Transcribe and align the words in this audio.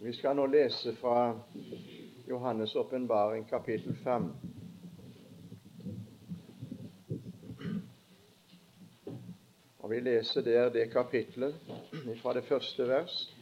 Vi 0.00 0.12
skal 0.12 0.36
nå 0.36 0.44
lese 0.46 0.92
fra 0.94 1.40
Johannes' 2.30 2.76
åpenbaring, 2.78 3.48
kapittel 3.48 3.96
5. 3.96 4.32
Og 9.78 9.90
Vi 9.90 10.00
leser 10.00 10.42
der 10.42 10.68
det 10.70 10.92
kapitlet 10.92 11.54
fra 12.22 12.34
det 12.34 12.44
første 12.44 12.88
vers. 12.88 13.34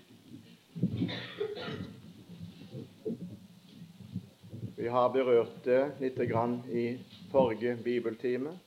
Vi 4.77 4.89
har 4.89 5.13
berørt 5.13 5.61
det 5.65 5.83
litt 6.01 6.19
i 6.73 6.87
forrige 7.31 7.77
bibeltime, 7.85 8.59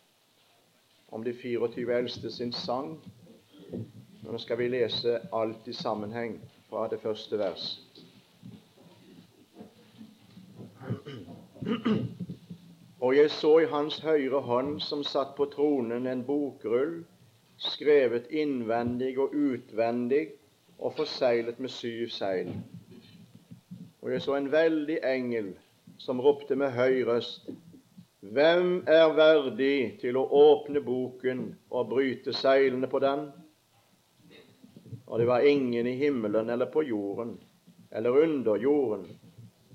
om 1.08 1.24
de 1.24 1.34
24 1.34 1.98
eldste 1.98 2.32
sin 2.32 2.54
sang. 2.54 3.00
Nå 4.22 4.38
skal 4.38 4.58
vi 4.58 4.68
lese 4.68 5.20
alt 5.34 5.68
i 5.68 5.74
sammenheng 5.74 6.38
fra 6.70 6.88
det 6.88 7.00
første 7.02 7.38
vers. 7.40 7.82
Og 13.00 13.16
jeg 13.16 13.32
så 13.32 13.60
i 13.60 13.70
hans 13.72 14.00
høyre 14.00 14.42
hånd, 14.42 14.80
som 14.82 15.04
satt 15.04 15.36
på 15.38 15.46
tronen, 15.54 16.08
en 16.08 16.26
bokrull, 16.28 17.00
skrevet 17.58 18.28
innvendig 18.32 19.16
og 19.20 19.34
utvendig 19.36 20.28
og 20.80 20.94
forseglet 20.98 21.60
med 21.60 21.70
syv 21.70 22.10
seil. 22.10 22.54
Og 24.02 24.12
jeg 24.12 24.22
så 24.22 24.36
en 24.36 24.52
veldig 24.52 25.00
engel 25.04 25.54
som 25.98 26.22
ropte 26.24 26.56
med 26.56 26.72
høy 26.72 27.04
røst 27.08 27.50
Hvem 28.20 28.84
er 28.88 29.14
verdig 29.16 30.00
til 30.02 30.18
å 30.20 30.26
åpne 30.36 30.82
boken 30.84 31.44
og 31.72 31.88
bryte 31.90 32.34
seilene 32.36 32.88
på 32.92 33.00
den? 33.00 33.30
Og 35.10 35.20
det 35.20 35.26
var 35.26 35.42
ingen 35.42 35.88
i 35.88 35.96
himmelen 35.98 36.50
eller 36.50 36.66
på 36.70 36.84
jorden 36.84 37.40
eller 37.92 38.18
under 38.24 38.58
jorden 38.58 39.08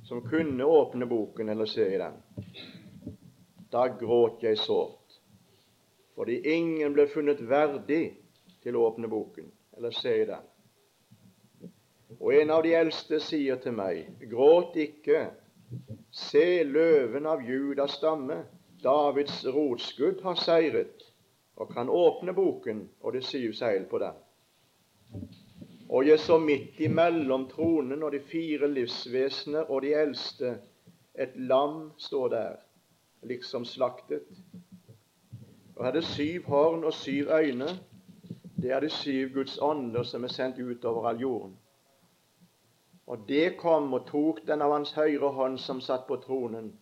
som 0.04 0.20
kunne 0.28 0.64
åpne 0.64 1.06
boken 1.06 1.48
eller 1.48 1.66
se 1.66 1.94
i 1.94 1.98
den. 1.98 2.12
Da 3.70 3.88
gråt 4.00 4.42
jeg 4.42 4.58
sårt, 4.58 5.16
fordi 6.14 6.38
ingen 6.54 6.94
ble 6.94 7.08
funnet 7.10 7.40
verdig 7.50 8.04
til 8.62 8.76
å 8.76 8.84
åpne 8.90 9.10
boken 9.10 9.48
eller 9.76 9.96
se 9.96 10.12
i 10.22 10.26
den. 10.28 10.44
Og 12.20 12.34
en 12.34 12.52
av 12.54 12.62
de 12.62 12.76
eldste 12.78 13.18
sier 13.20 13.58
til 13.58 13.74
meg, 13.74 14.04
gråt 14.30 14.76
ikke, 14.78 15.24
se 16.14 16.62
løven 16.68 17.26
av 17.26 17.42
Judas 17.42 17.96
stamme, 17.98 18.44
Davids 18.84 19.42
rotskudd, 19.50 20.22
har 20.22 20.38
seiret 20.38 21.02
og 21.58 21.74
kan 21.74 21.90
åpne 21.90 22.36
boken 22.36 22.84
og 23.02 23.16
det 23.16 23.24
syv 23.26 23.56
seil 23.58 23.88
på 23.90 23.98
den. 23.98 24.14
Og 25.88 26.06
jeg 26.08 26.18
så 26.18 26.38
midt 26.38 26.80
imellom 26.80 27.48
tronen 27.48 28.02
og 28.02 28.12
de 28.12 28.20
fire 28.20 28.68
livsvesener 28.68 29.70
og 29.70 29.82
de 29.82 29.92
eldste 29.94 30.54
et 31.14 31.36
lam 31.36 31.90
stå 31.98 32.28
der, 32.28 32.56
liksom 33.22 33.64
slaktet. 33.64 34.24
Og 35.76 35.84
hadde 35.84 36.02
syv 36.02 36.46
horn 36.48 36.84
og 36.84 36.92
syv 36.92 37.28
øyne. 37.28 37.68
Det 38.56 38.70
er 38.72 38.80
de 38.80 38.90
syv 38.90 39.28
Guds 39.34 39.58
ånder 39.62 40.02
som 40.02 40.24
er 40.24 40.32
sendt 40.32 40.58
ut 40.58 40.84
over 40.84 41.08
all 41.08 41.20
jorden. 41.20 41.56
Og 43.06 43.28
det 43.28 43.56
kom 43.56 43.92
og 43.92 44.06
tok 44.06 44.46
den 44.46 44.62
av 44.62 44.72
hans 44.72 44.92
høyre 44.96 45.28
hånd 45.36 45.58
som 45.58 45.80
satt 45.80 46.06
på 46.08 46.16
tronen. 46.16 46.72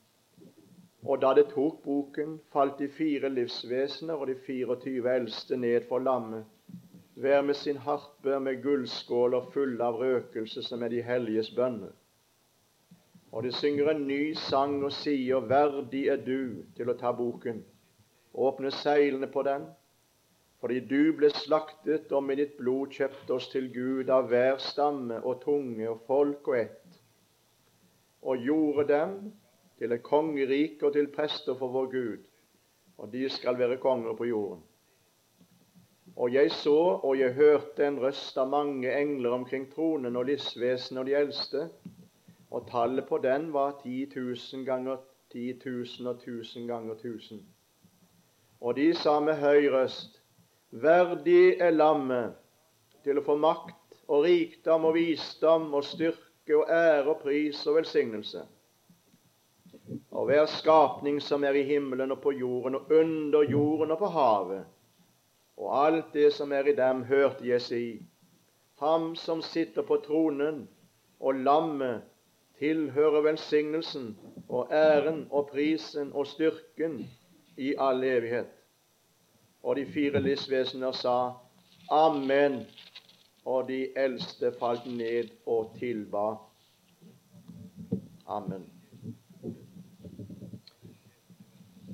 Og 1.02 1.18
da 1.22 1.34
det 1.34 1.48
tok 1.50 1.82
boken, 1.82 2.38
falt 2.52 2.78
de 2.78 2.88
fire 2.88 3.28
livsvesener 3.28 4.14
og 4.14 4.26
de 4.30 4.36
24 4.46 5.14
eldste 5.16 5.56
ned 5.56 5.88
for 5.88 5.98
lammet 5.98 6.46
hver 7.14 7.42
med 7.42 7.54
sin 7.54 7.76
harpe 7.76 8.38
med 8.40 8.62
gullskåler 8.62 9.50
fulle 9.52 9.84
av 9.84 9.98
røkelse, 10.00 10.62
som 10.62 10.82
er 10.82 10.88
de 10.88 11.02
helliges 11.02 11.50
bønner. 11.54 11.92
Og 13.32 13.42
de 13.42 13.52
synger 13.52 13.90
en 13.90 14.06
ny 14.06 14.34
sang 14.36 14.78
og 14.84 14.92
sier, 14.92 15.44
Verdig 15.48 16.06
er 16.12 16.20
du 16.24 16.64
til 16.76 16.90
å 16.92 16.96
ta 17.00 17.12
boken, 17.16 17.62
åpne 18.32 18.72
seilene 18.72 19.28
på 19.32 19.44
den, 19.48 19.66
fordi 20.60 20.80
du 20.86 21.12
ble 21.18 21.30
slaktet 21.34 22.12
og 22.14 22.22
med 22.24 22.38
ditt 22.38 22.56
blod 22.58 22.92
kjøpte 22.94 23.34
oss 23.34 23.48
til 23.50 23.68
Gud 23.74 24.12
av 24.14 24.28
hver 24.30 24.60
stamme 24.62 25.18
og 25.26 25.40
tunge 25.42 25.88
og 25.90 26.04
folk 26.06 26.48
og 26.52 26.58
ett, 26.60 26.98
og 28.22 28.44
gjorde 28.46 28.88
dem 28.92 29.16
til 29.80 29.92
et 29.92 30.04
kongerike 30.06 30.86
og 30.86 30.94
til 30.94 31.10
prester 31.12 31.58
for 31.58 31.74
vår 31.74 31.88
Gud, 31.92 32.28
og 32.98 33.10
de 33.12 33.26
skal 33.32 33.58
være 33.58 33.80
konger 33.82 34.14
på 34.14 34.28
jorden. 34.30 34.62
Og 36.16 36.32
jeg 36.34 36.50
så 36.50 36.78
og 37.02 37.18
jeg 37.18 37.32
hørte 37.32 37.86
en 37.86 38.00
røst 38.00 38.36
av 38.38 38.50
mange 38.52 38.92
engler 38.92 39.32
omkring 39.32 39.68
tronen 39.72 40.16
og 40.16 40.28
livsvesenet 40.28 41.00
og 41.00 41.06
de 41.08 41.16
eldste, 41.16 41.68
og 42.50 42.66
tallet 42.68 43.08
på 43.08 43.18
den 43.24 43.48
var 43.52 43.78
ti 43.82 44.04
tusen 44.12 44.64
ganger 44.64 45.00
ti 45.32 45.52
tusen 45.60 46.06
og 46.06 46.20
tusen 46.20 46.66
ganger 46.68 46.94
tusen. 47.00 47.40
Og 48.60 48.76
de 48.76 48.92
sa 48.94 49.20
med 49.20 49.40
høy 49.40 49.70
røst, 49.72 50.18
Verdig 50.72 51.60
er 51.60 51.74
lammet 51.76 52.32
til 53.04 53.18
å 53.20 53.24
få 53.26 53.34
makt 53.36 53.98
og 54.08 54.24
rikdom 54.24 54.86
og 54.88 54.94
visdom 54.96 55.66
og 55.76 55.84
styrke 55.84 56.56
og 56.56 56.70
ære 56.72 57.10
og 57.12 57.18
pris 57.20 57.60
og 57.68 57.76
velsignelse. 57.76 58.44
Og 60.16 60.30
hver 60.30 60.46
skapning 60.48 61.20
som 61.20 61.44
er 61.44 61.58
i 61.60 61.66
himmelen 61.68 62.14
og 62.14 62.22
på 62.24 62.32
jorden 62.32 62.78
og 62.78 62.92
under 62.92 63.44
jorden 63.50 63.92
og 63.92 64.00
på 64.00 64.10
havet, 64.14 64.64
og 65.56 65.86
alt 65.86 66.12
det 66.12 66.32
som 66.32 66.52
er 66.52 66.68
i 66.68 66.76
dem, 66.76 67.02
hørte 67.02 67.48
jeg 67.48 67.62
si. 67.62 67.84
Ham 68.80 69.14
som 69.16 69.42
sitter 69.42 69.82
på 69.82 69.96
tronen, 70.06 70.68
og 71.20 71.34
lammet 71.34 72.02
tilhører 72.58 73.22
velsignelsen 73.22 74.18
og 74.48 74.68
æren 74.72 75.26
og 75.30 75.48
prisen 75.52 76.12
og 76.12 76.26
styrken 76.26 77.10
i 77.56 77.74
all 77.78 78.04
evighet. 78.04 78.50
Og 79.62 79.76
de 79.76 79.86
fire 79.86 80.20
livsvesener 80.20 80.92
sa 80.92 81.16
Amen. 81.90 82.62
Og 83.44 83.68
de 83.68 83.98
eldste 83.98 84.52
falt 84.58 84.86
ned 84.86 85.30
og 85.46 85.74
tilba. 85.78 86.36
Amen. 88.26 88.81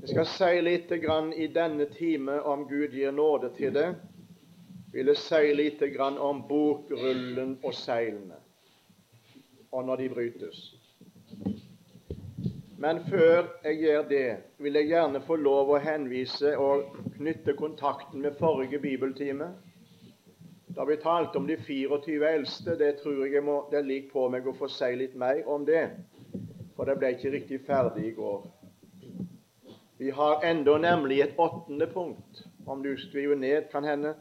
Jeg 0.09 0.25
skal 0.25 0.29
si 0.33 0.61
litt 0.65 0.93
i 1.37 1.47
denne 1.53 1.85
time, 1.93 2.39
om 2.41 2.63
Gud 2.65 2.95
gir 2.97 3.11
nåde 3.13 3.51
til 3.53 3.75
det, 3.75 3.91
vil 4.95 5.11
jeg 5.13 5.21
si 5.21 5.51
litt 5.53 5.83
om 6.01 6.41
bokrullen 6.49 7.59
og 7.61 7.75
seilene, 7.77 8.39
og 9.69 9.85
når 9.85 9.97
de 10.01 10.09
brytes. 10.09 10.63
Men 12.81 13.05
før 13.11 13.53
jeg 13.67 13.83
gjør 13.83 14.09
det, 14.09 14.37
vil 14.57 14.81
jeg 14.81 14.89
gjerne 14.95 15.21
få 15.29 15.37
lov 15.37 15.75
å 15.77 15.85
henvise 15.85 16.57
og 16.57 16.89
knytte 17.19 17.53
kontakten 17.53 18.25
med 18.25 18.41
forrige 18.41 18.81
bibeltime. 18.81 19.53
Da 20.73 20.89
vi 20.89 20.97
talte 21.05 21.37
om 21.37 21.47
de 21.47 21.61
24 21.61 22.33
eldste, 22.33 22.79
det 22.81 22.95
tror 23.03 23.27
jeg, 23.27 23.45
må, 23.45 23.67
det 23.69 23.85
ligger 23.85 24.09
på 24.17 24.29
meg 24.33 24.49
å 24.49 24.57
få 24.57 24.73
si 24.73 24.89
litt 24.97 25.21
mer 25.21 25.45
om 25.45 25.69
det. 25.69 25.91
For 26.79 26.89
det 26.89 26.97
ble 26.97 27.13
ikke 27.13 27.37
riktig 27.37 27.67
ferdig 27.69 28.09
i 28.09 28.17
går. 28.17 28.55
Vi 30.01 30.11
har 30.11 30.45
enda 30.45 30.79
nemlig 30.79 31.21
et 31.21 31.39
åttende 31.39 31.87
punkt, 31.87 32.45
om 32.67 32.83
du 32.83 32.97
skriver 32.97 33.37
ned, 33.37 33.71
kan 33.71 33.85
hende. 33.85 34.15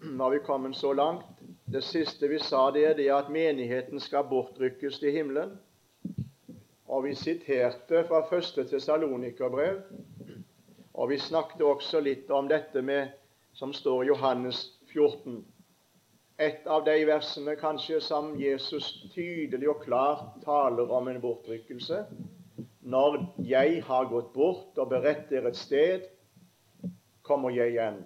Nå 0.00 0.24
har 0.24 0.30
vi 0.30 0.38
kommet 0.38 0.76
så 0.76 0.92
langt. 0.92 1.24
Det 1.64 1.82
siste 1.82 2.28
vi 2.28 2.38
sa, 2.38 2.70
det 2.70 2.84
er 2.86 2.94
det 2.94 3.08
at 3.10 3.30
menigheten 3.30 3.98
skal 4.00 4.28
bortrykkes 4.30 5.00
til 5.02 5.12
himmelen. 5.12 5.56
Og 6.86 7.04
vi 7.08 7.14
siterte 7.18 8.04
fra 8.06 8.22
første 8.30 8.68
Tesalonikerbrev. 8.70 9.82
Og 10.94 11.10
vi 11.10 11.18
snakket 11.18 11.66
også 11.66 12.00
litt 12.00 12.30
om 12.30 12.46
dette 12.46 12.82
med 12.82 13.10
som 13.58 13.74
står 13.74 14.04
i 14.04 14.12
Johannes 14.12 14.62
14. 14.92 15.42
Et 16.38 16.66
av 16.70 16.86
de 16.86 17.00
versene 17.06 17.58
kanskje 17.58 17.98
som 18.00 18.36
Jesus 18.38 19.10
tydelig 19.10 19.74
og 19.74 19.82
klart 19.82 20.38
taler 20.46 20.86
om 20.86 21.10
en 21.10 21.20
bortrykkelse 21.20 22.04
når 22.88 23.18
jeg 23.44 23.82
har 23.84 24.08
gått 24.08 24.32
bort 24.32 24.78
og 24.80 24.88
beredt 24.88 25.28
dere 25.28 25.52
et 25.52 25.58
sted, 25.60 26.06
kommer 27.22 27.52
jeg 27.52 27.74
igjen 27.74 27.98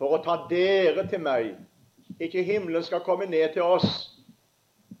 for 0.00 0.16
å 0.16 0.22
ta 0.24 0.38
dere 0.50 1.04
til 1.10 1.20
meg. 1.22 1.50
Ikke 2.22 2.42
himmelen 2.42 2.82
skal 2.82 3.04
komme 3.04 3.28
ned 3.28 3.52
til 3.54 3.62
oss. 3.62 4.08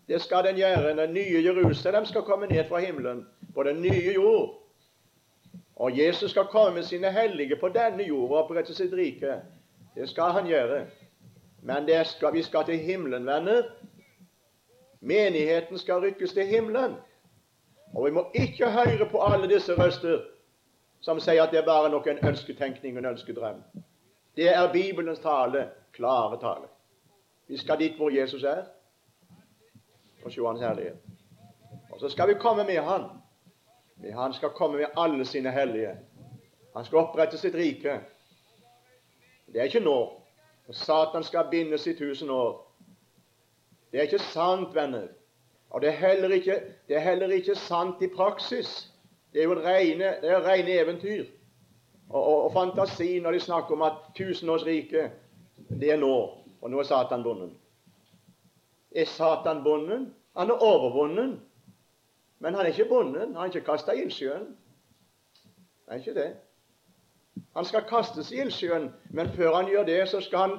Det 0.08 0.20
skal 0.22 0.44
den 0.44 0.60
gjøre. 0.60 0.92
Den 0.98 1.14
nye 1.16 1.40
Jerusalem 1.42 2.04
skal 2.06 2.26
komme 2.28 2.46
ned 2.50 2.68
fra 2.68 2.82
himmelen 2.84 3.24
på 3.54 3.64
den 3.66 3.80
nye 3.82 4.12
jord. 4.14 4.58
Og 5.80 5.96
Jesus 5.98 6.30
skal 6.30 6.50
komme 6.52 6.74
med 6.76 6.86
sine 6.86 7.10
hellige 7.10 7.56
på 7.56 7.70
denne 7.72 8.04
jord 8.04 8.30
og 8.30 8.42
opprette 8.44 8.74
sitt 8.76 8.92
rike. 8.94 9.38
Det 9.96 10.08
skal 10.12 10.36
han 10.36 10.46
gjøre. 10.46 10.84
Men 11.62 11.88
skal, 12.04 12.34
vi 12.34 12.42
skal 12.42 12.64
til 12.68 12.78
himmelen, 12.78 13.26
venner. 13.26 13.62
Menigheten 15.00 15.78
skal 15.78 16.04
rykkes 16.04 16.32
til 16.32 16.46
himmelen. 16.46 16.94
Og 17.94 18.06
vi 18.06 18.10
må 18.10 18.26
ikke 18.34 18.70
høre 18.70 19.08
på 19.10 19.22
alle 19.22 19.48
disse 19.48 19.74
røster 19.74 20.20
som 21.02 21.20
sier 21.20 21.42
at 21.42 21.50
det 21.50 21.58
er 21.60 21.66
bare 21.66 21.90
noen 21.90 22.20
ønsketenkning 22.22 22.96
og 22.96 23.02
en 23.02 23.10
ønskedrøm. 23.10 23.62
Det 24.36 24.48
er 24.48 24.72
Bibelens 24.72 25.18
tale, 25.18 25.68
klare 25.92 26.38
tale. 26.40 26.68
Vi 27.48 27.58
skal 27.58 27.78
dit 27.78 27.96
hvor 27.96 28.10
Jesus 28.10 28.44
er. 28.44 28.64
og 30.24 30.32
se 30.32 30.46
Hans 30.46 30.60
herlighet. 30.60 30.96
Og 31.90 32.00
så 32.00 32.08
skal 32.08 32.28
vi 32.28 32.34
komme 32.34 32.64
med 32.64 32.78
Han. 32.78 33.02
Han 34.12 34.32
skal 34.32 34.50
komme 34.50 34.78
med 34.78 34.86
alle 34.96 35.24
sine 35.24 35.50
hellige. 35.50 35.96
Han 36.76 36.84
skal 36.84 36.98
opprette 36.98 37.38
sitt 37.38 37.54
rike. 37.54 38.00
Det 39.46 39.60
er 39.60 39.64
ikke 39.64 39.80
nå. 39.80 40.22
Satan 40.70 41.24
skal 41.24 41.50
binde 41.50 41.78
sitt 41.78 41.98
tusen 41.98 42.30
år. 42.30 42.72
Det 43.92 43.98
er 43.98 44.02
ikke 44.02 44.18
sant, 44.18 44.74
venner. 44.74 45.08
Og 45.72 45.80
det 45.80 45.88
er 45.88 46.00
heller 46.00 46.34
ikke, 46.36 46.60
det 46.88 46.96
er 46.96 47.00
heller 47.00 47.32
ikke 47.32 47.54
sant 47.56 48.02
i 48.02 48.08
praksis. 48.12 48.92
Det 49.32 49.40
er 49.40 49.48
jo 49.48 49.54
rene, 49.56 50.10
det 50.20 50.30
er 50.30 50.44
rene 50.44 50.74
eventyr 50.82 51.24
og, 52.12 52.24
og, 52.26 52.44
og, 52.44 52.52
fantasi 52.52 53.20
når 53.20 53.32
de 53.32 53.40
snakker 53.40 53.74
om 53.74 53.82
at 53.82 53.92
tusenårsriket, 54.16 55.10
det 55.80 55.92
er 55.92 55.96
nå, 55.96 56.14
og 56.60 56.70
nå 56.70 56.78
er 56.78 56.88
Satan 56.88 57.22
bonden. 57.24 57.54
Er 58.92 59.08
Satan 59.08 59.62
bonden? 59.64 60.14
Han 60.36 60.50
er 60.50 60.64
overvunnen. 60.64 61.40
Men 62.38 62.54
han 62.54 62.66
er 62.66 62.70
ikke 62.74 62.88
bonden. 62.88 63.34
Han 63.34 63.36
er 63.36 63.44
ikke 63.44 63.64
kasta 63.64 63.92
i 63.92 64.02
ildsjøen. 64.02 64.44
Det 65.84 65.88
er 65.88 65.94
ikke 65.94 66.14
det. 66.14 66.32
Han 67.56 67.64
skal 67.64 67.84
kastes 67.88 68.32
i 68.32 68.40
ildsjøen, 68.40 68.90
men 69.10 69.28
før 69.28 69.54
han 69.54 69.66
gjør 69.70 69.84
det, 69.84 70.08
så 70.08 70.20
skal 70.20 70.38
han 70.38 70.58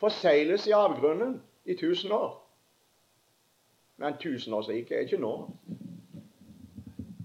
forsegles 0.00 0.66
i 0.66 0.70
avgrunnen 0.70 1.42
i 1.64 1.74
tusen 1.76 2.12
år. 2.12 2.41
Men 3.96 4.16
tusenårsriket 4.20 4.96
er 4.96 5.00
ikke 5.06 5.20
nå. 5.22 5.32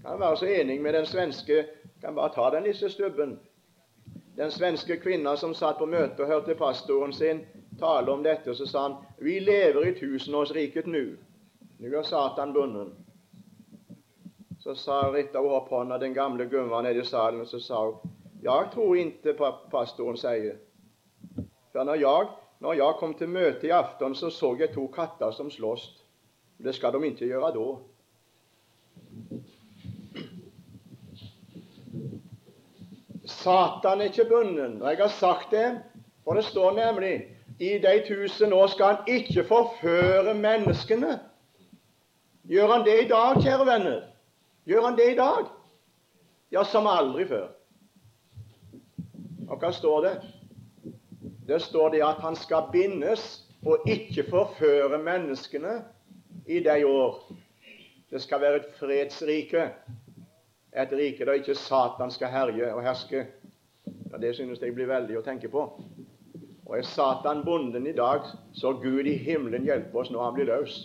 Kan 0.02 0.20
være 0.20 0.36
så 0.36 0.46
enig 0.46 0.80
med 0.80 0.94
den 0.94 1.06
svenske 1.06 1.64
Kan 2.00 2.14
bare 2.14 2.30
ta 2.34 2.50
den 2.54 2.62
lille 2.62 2.90
stubben. 2.90 3.38
Den 4.36 4.50
svenske 4.50 4.96
kvinna 4.96 5.36
som 5.36 5.54
satt 5.54 5.78
på 5.78 5.86
møte 5.86 6.22
og 6.22 6.28
hørte 6.28 6.54
pastoren 6.54 7.12
sin 7.12 7.40
tale 7.78 8.12
om 8.12 8.22
dette, 8.22 8.54
så 8.54 8.66
sa 8.66 8.82
han 8.82 8.94
vi 9.18 9.40
lever 9.40 9.88
i 9.88 9.94
tusenårsriket 9.98 10.86
nå. 10.86 11.02
Nå 11.78 11.90
er 11.90 12.06
Satan 12.06 12.52
bundet. 12.54 12.92
Så 14.60 14.74
sa 14.74 15.00
Rita 15.10 15.40
opp 15.40 15.70
hånda, 15.70 15.98
den 15.98 16.14
gamle 16.14 16.46
gumma 16.46 16.82
nede 16.82 17.02
i 17.02 17.04
salen, 17.04 17.40
og 17.40 17.46
så 17.46 17.58
sa 17.60 17.84
hun 17.84 18.14
jeg 18.42 18.70
tror 18.72 18.94
ikke 18.94 19.34
pastoren 19.70 20.16
sier. 20.16 20.58
For 21.72 21.84
når 21.84 21.94
jeg, 21.94 22.26
når 22.60 22.72
jeg 22.72 22.98
kom 22.98 23.14
til 23.14 23.28
møte 23.28 23.66
i 23.66 23.74
aften, 23.74 24.14
så 24.14 24.30
så 24.30 24.54
jeg 24.60 24.70
to 24.74 24.86
katter 24.86 25.30
som 25.30 25.50
slåss. 25.50 25.88
Det 26.58 26.74
skal 26.74 26.92
de 26.92 27.06
ikke 27.06 27.26
gjøre 27.26 27.52
da. 27.54 27.66
Satan 33.26 34.00
er 34.00 34.04
ikke 34.10 34.24
bunden. 34.28 34.82
Og 34.82 34.90
jeg 34.90 34.98
har 34.98 35.08
sagt 35.08 35.50
det, 35.50 35.80
for 36.24 36.34
det 36.34 36.44
står 36.44 36.72
nemlig 36.74 37.26
i 37.58 37.78
de 37.78 38.02
tusen 38.08 38.52
år 38.52 38.66
skal 38.66 38.86
han 38.86 38.96
ikke 39.06 39.44
forføre 39.44 40.34
menneskene. 40.34 41.20
Gjør 42.48 42.72
han 42.72 42.84
det 42.86 43.04
i 43.04 43.08
dag, 43.08 43.42
kjære 43.42 43.66
venner? 43.66 44.00
Gjør 44.66 44.84
han 44.84 44.96
det 44.96 45.12
i 45.12 45.16
dag? 45.16 45.46
Ja, 46.52 46.64
som 46.64 46.86
aldri 46.86 47.26
før. 47.28 47.48
Og 49.48 49.58
hva 49.58 49.70
står 49.72 50.00
det? 50.06 50.14
Det 51.48 51.62
står 51.62 51.92
det 51.94 52.02
at 52.04 52.20
han 52.24 52.36
skal 52.36 52.68
bindes 52.72 53.44
og 53.66 53.84
ikke 53.88 54.24
forføre 54.30 54.98
menneskene 55.02 55.78
i 56.48 56.60
de 56.60 56.86
år. 56.86 57.32
Det 58.10 58.22
skal 58.22 58.40
være 58.40 58.56
et 58.56 58.68
fredsrike, 58.78 59.70
et 60.76 60.92
rike 60.92 61.24
der 61.24 61.32
ikke 61.32 61.54
Satan 61.54 62.10
skal 62.10 62.32
herje 62.32 62.72
og 62.72 62.82
herske. 62.82 63.26
Ja, 64.12 64.16
det 64.16 64.34
synes 64.34 64.62
jeg 64.62 64.74
blir 64.74 64.88
veldig 64.88 65.18
å 65.18 65.24
tenke 65.24 65.50
på. 65.52 65.66
Og 66.64 66.76
er 66.78 66.88
Satan 66.88 67.44
bonden 67.44 67.86
i 67.86 67.92
dag, 67.96 68.24
så 68.52 68.72
Gud 68.72 69.06
i 69.06 69.16
himmelen 69.16 69.64
hjelpe 69.64 70.00
oss 70.00 70.10
når 70.12 70.24
han 70.24 70.34
blir 70.36 70.48
løs. 70.48 70.78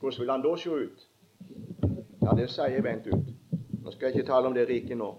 Hvordan 0.00 0.20
vil 0.20 0.30
han 0.30 0.44
da 0.44 0.54
se 0.56 0.70
ut? 0.70 1.06
Ja, 2.22 2.36
det 2.36 2.50
sier 2.52 2.76
jeg 2.76 2.84
vent 2.84 3.08
ut. 3.08 3.32
Nå 3.82 3.92
skal 3.92 4.10
jeg 4.10 4.18
ikke 4.18 4.30
tale 4.32 4.50
om 4.50 4.54
det 4.56 4.68
riket 4.68 4.98
nå. 5.00 5.14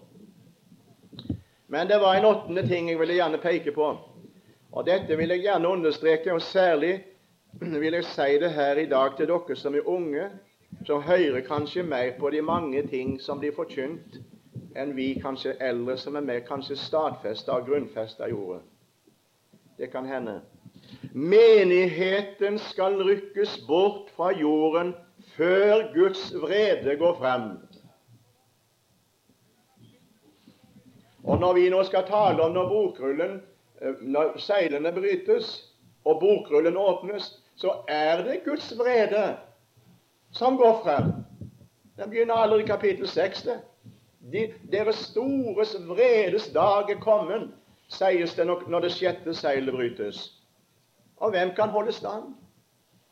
Men 1.68 1.90
det 1.90 1.98
var 2.02 2.16
en 2.16 2.26
åttende 2.30 2.68
ting 2.68 2.90
jeg 2.90 3.00
ville 3.00 3.18
gjerne 3.18 3.42
peke 3.42 3.74
på. 3.74 3.92
Og 4.72 4.86
dette 4.86 5.18
vil 5.18 5.34
jeg 5.34 5.48
gjerne 5.48 5.74
understreke, 5.74 6.34
og 6.34 6.42
særlig 6.42 7.00
vil 7.62 7.94
jeg 7.94 8.06
si 8.06 8.38
det 8.40 8.52
her 8.52 8.76
i 8.76 8.86
dag 8.86 9.18
til 9.18 9.28
dere 9.28 9.56
som 9.56 9.76
er 9.76 9.88
unge, 9.88 10.30
som 10.86 11.02
hører 11.02 11.42
kanskje 11.42 11.84
mer 11.84 12.12
på 12.20 12.30
de 12.30 12.42
mange 12.42 12.88
ting 12.88 13.22
som 13.22 13.40
blir 13.40 13.56
forkynt, 13.56 14.20
enn 14.76 14.96
vi 14.96 15.14
kanskje 15.22 15.56
eldre 15.64 15.98
som 15.98 16.16
er 16.16 16.26
mer 16.26 16.44
kanskje 16.46 16.78
stadfesta 16.78 17.56
og 17.58 17.66
grunnfesta 17.66 18.28
i 18.28 18.34
ordet. 18.34 18.62
Det 19.78 19.92
kan 19.92 20.06
hende. 20.06 20.42
Menigheten 21.14 22.60
skal 22.60 23.02
rykkes 23.04 23.58
bort 23.68 24.10
fra 24.16 24.32
jorden 24.32 24.94
før 25.36 25.94
Guds 25.94 26.34
vrede 26.42 26.96
går 26.96 27.18
frem. 27.18 27.50
Og 31.24 31.40
når 31.40 31.54
vi 31.54 31.70
nå 31.70 31.84
skal 31.84 32.06
tale 32.08 32.44
om 32.44 32.54
når 32.54 32.70
bokrullen, 32.70 33.42
eh, 33.82 33.94
når 34.02 34.38
seilene 34.40 34.92
brytes 34.92 35.67
og 36.08 36.22
bokrullen 36.22 36.78
åpnes, 36.78 37.30
så 37.56 37.74
er 37.92 38.24
det 38.24 38.44
Guds 38.46 38.72
vrede 38.80 39.36
som 40.32 40.58
går 40.58 40.82
frem. 40.84 41.12
Den 41.98 42.10
begynner 42.10 42.34
allerede 42.34 42.64
i 42.64 42.68
kapittel 42.68 43.08
6. 43.08 43.48
De, 44.32 44.48
deres 44.72 44.96
stores 44.96 45.76
vredes 45.88 46.50
dag 46.54 46.92
er 46.92 47.00
kommet, 47.02 47.50
sies 47.88 48.36
det 48.36 48.48
når 48.48 48.86
det 48.86 48.92
sjette 48.96 49.34
seilet 49.36 49.76
brytes. 49.76 50.28
Og 51.18 51.32
hvem 51.34 51.56
kan 51.58 51.74
holde 51.74 51.92
stand? 51.92 52.36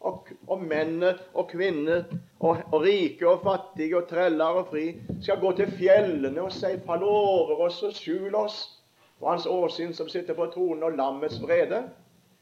og, 0.06 0.30
og 0.48 0.62
menn 0.62 1.04
og 1.04 1.48
kvinner 1.50 2.04
og, 2.40 2.62
og, 2.72 2.80
rike 2.84 3.28
og 3.30 3.44
fattige 3.46 3.98
og 3.98 4.08
treller 4.10 4.60
og 4.62 4.70
fri 4.70 4.88
skal 5.24 5.40
gå 5.42 5.52
til 5.58 5.72
fjellene 5.80 6.44
og 6.46 6.54
si 6.54 6.74
over 6.86 7.66
oss 7.68 7.82
og 7.84 7.94
skjul 7.96 8.36
oss' 8.36 8.64
for 9.20 9.32
Hans 9.32 9.46
åsyn 9.48 9.94
som 9.94 10.10
sitter 10.10 10.36
på 10.36 10.46
tronen 10.54 10.84
og 10.84 10.98
lammets 10.98 11.42
vrede. 11.42 11.86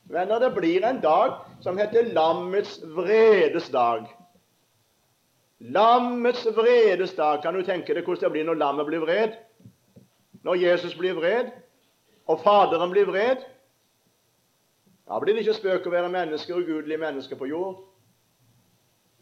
Venner, 0.04 0.40
det 0.40 0.52
blir 0.56 0.84
en 0.86 1.00
dag 1.02 1.38
som 1.62 1.78
heter 1.78 2.12
lammets 2.14 2.80
vredes 2.84 3.70
dag. 3.70 4.08
Lammets 5.60 6.46
vredes 6.46 7.16
dag. 7.16 7.42
Kan 7.44 7.56
du 7.56 7.64
tenke 7.64 7.96
deg 7.96 8.04
hvordan 8.04 8.28
det 8.28 8.32
blir 8.36 8.48
når 8.48 8.60
lammet 8.60 8.90
blir 8.90 9.04
vred? 9.06 9.38
Når 10.44 10.60
Jesus 10.60 10.96
blir 11.00 11.16
vred, 11.16 11.54
og 12.28 12.42
Faderen 12.44 12.92
blir 12.92 13.08
vred? 13.08 13.46
Da 15.08 15.20
blir 15.20 15.36
det 15.36 15.46
ikke 15.46 15.56
spøk 15.56 15.88
å 15.88 15.94
være 15.94 16.12
mennesker, 16.12 16.60
ugudelige 16.60 17.00
mennesker 17.00 17.40
på 17.40 17.48
jord. 17.48 17.80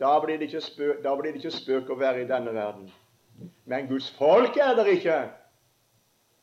Da 0.01 0.15
blir, 0.23 0.41
spøk, 0.61 1.03
da 1.03 1.13
blir 1.17 1.33
det 1.33 1.43
ikke 1.43 1.53
spøk 1.53 1.91
å 1.93 1.99
være 1.99 2.23
i 2.23 2.29
denne 2.29 2.53
verden. 2.55 2.89
Men 3.69 3.85
Guds 3.89 4.09
folk 4.17 4.57
er 4.57 4.73
der 4.77 4.89
ikke. 4.89 5.19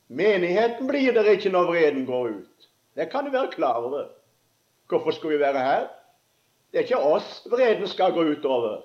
Menigheten 0.09 0.87
blir 0.87 1.11
der 1.15 1.27
ikke 1.35 1.51
når 1.51 1.67
vreden 1.73 2.07
går 2.07 2.31
ut. 2.39 2.69
Det 2.95 3.11
kan 3.11 3.27
du 3.27 3.35
være 3.35 3.51
klar 3.51 3.83
over. 3.83 4.07
Hvorfor 4.89 5.11
skal 5.11 5.31
vi 5.31 5.39
være 5.39 5.59
her? 5.59 5.87
Det 6.73 6.79
er 6.79 6.83
ikke 6.83 6.99
oss 6.99 7.47
vreden 7.51 7.89
skal 7.89 8.13
gå 8.13 8.25
utover, 8.33 8.83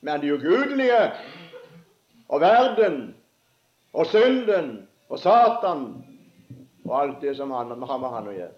men 0.00 0.22
de 0.22 0.34
ugudelige 0.34 1.12
og 2.28 2.40
verden 2.40 3.14
og 3.92 4.06
synden 4.06 4.88
og 5.08 5.18
Satan 5.18 6.04
og 6.84 7.02
alt 7.02 7.22
det 7.22 7.36
som 7.36 7.50
har 7.50 7.64
med 7.74 8.08
han 8.08 8.28
å 8.30 8.34
gjøre. 8.34 8.52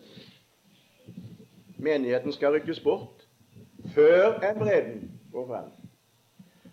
Menigheten 1.82 2.32
skal 2.32 2.54
rykkes 2.54 2.80
bort 2.80 3.24
før 3.94 4.38
en 4.44 4.60
vreden 4.60 5.08
går 5.32 5.46
frem. 5.48 5.70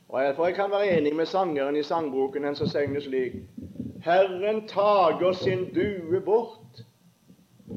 Og 0.09 0.21
Derfor 0.21 0.45
jeg 0.45 0.55
kan 0.55 0.71
være 0.71 0.97
enig 0.97 1.15
med 1.15 1.25
sangeren 1.25 1.75
i 1.75 1.83
sangboken 1.83 2.43
den 2.43 2.55
som 2.55 2.67
synger 2.67 3.01
slik 3.01 3.33
Herren 4.03 4.67
tager 4.67 5.31
sin 5.33 5.73
due 5.73 6.21
bort 6.21 6.83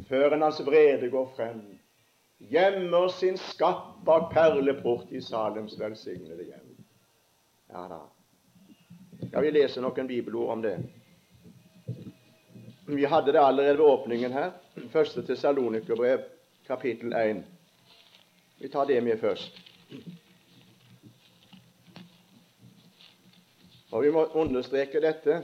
før 0.09 0.35
en 0.35 0.43
hans 0.43 0.61
vrede 0.67 1.11
går 1.11 1.33
frem. 1.37 1.63
Gjemmer 2.53 3.09
sin 3.09 3.39
skatt 3.39 4.05
bak 4.05 4.33
perleport 4.35 5.13
i 5.13 5.21
Salems 5.23 5.79
velsignede 5.81 6.45
hjem. 6.45 6.85
Ja 7.69 7.87
da. 7.89 8.01
Skal 9.29 9.47
vi 9.47 9.53
lese 9.55 9.81
noen 9.81 10.09
bibelord 10.11 10.51
om 10.53 10.65
det? 10.65 10.75
Vi 12.93 13.05
hadde 13.09 13.33
det 13.33 13.41
allerede 13.41 13.79
ved 13.79 13.87
åpningen 13.87 14.37
her. 14.37 14.51
Første 14.93 15.25
til 15.25 15.39
Salonikerbrev 15.41 16.27
kapittel 16.67 17.17
1. 17.17 17.41
Vi 18.61 18.69
tar 18.69 18.85
det 18.85 19.01
med 19.01 19.17
først. 19.21 19.57
Og 23.93 24.03
Vi 24.03 24.11
må 24.11 24.27
understreke 24.45 25.01
dette 25.01 25.41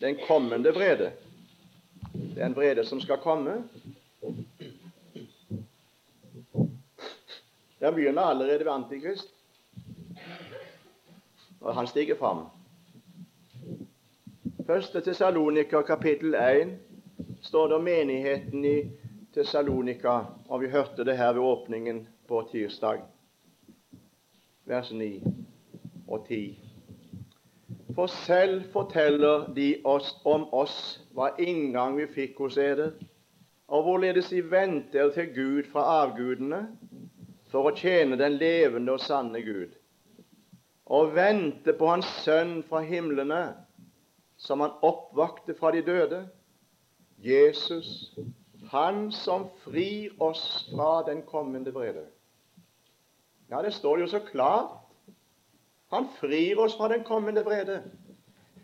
den 0.00 0.16
kommende 0.24 0.72
vrede. 0.72 1.12
Den 2.14 2.56
vrede 2.56 2.86
som 2.88 3.00
skal 3.00 3.20
komme. 3.20 3.60
Den 7.84 7.94
begynner 7.94 8.22
allerede 8.22 8.64
ved 8.64 8.72
Antikrist, 8.72 9.34
og 11.60 11.74
han 11.74 11.86
stiger 11.86 12.16
fram. 12.16 12.46
Første 14.66 15.00
Tessalonika, 15.00 15.82
kapittel 15.82 16.34
1 16.34 16.78
står 17.42 17.66
det 17.66 17.76
om 17.76 17.84
menigheten 17.84 18.64
i 18.64 18.90
Tessalonika, 19.34 20.18
og 20.48 20.60
vi 20.60 20.68
hørte 20.68 21.04
det 21.04 21.16
her 21.16 21.32
ved 21.32 21.42
åpningen 21.42 22.08
på 22.28 22.48
tirsdag. 22.52 23.02
vers 24.64 24.92
9 24.92 25.22
og 26.08 26.26
10. 26.28 26.58
For 27.94 28.06
selv 28.06 28.62
forteller 28.72 29.52
de 29.54 29.76
oss 29.84 30.16
om 30.24 30.48
oss 30.54 31.04
hva 31.12 31.28
inngang 31.38 31.98
vi 32.00 32.06
fikk 32.06 32.38
hos 32.38 32.56
eder, 32.56 32.90
og 33.68 33.82
hvorledes 33.82 34.28
de 34.28 34.50
venter 34.50 35.10
til 35.10 35.34
Gud 35.34 35.62
fra 35.72 35.84
avgudene 36.02 36.64
for 37.54 37.70
å 37.70 37.76
tjene 37.78 38.18
den 38.18 38.34
levende 38.40 38.96
og 38.96 39.02
sanne 39.04 39.38
Gud, 39.46 39.76
og 40.90 41.12
vente 41.14 41.72
på 41.78 41.86
Hans 41.86 42.08
Sønn 42.24 42.56
fra 42.66 42.80
himlene, 42.82 43.54
som 44.36 44.60
Han 44.60 44.74
oppvakte 44.82 45.54
fra 45.54 45.70
de 45.70 45.84
døde, 45.86 46.24
Jesus, 47.22 48.10
Han 48.72 49.12
som 49.12 49.46
frir 49.62 50.10
oss 50.18 50.66
fra 50.72 51.04
den 51.06 51.22
kommende 51.22 51.70
vrede. 51.70 52.08
Ja, 53.52 53.62
det 53.62 53.74
står 53.76 54.00
jo 54.02 54.06
så 54.10 54.18
klart. 54.24 54.80
Han 55.94 56.08
frir 56.18 56.58
oss 56.58 56.74
fra 56.76 56.88
den 56.90 57.04
kommende 57.04 57.44
vrede. 57.46 57.82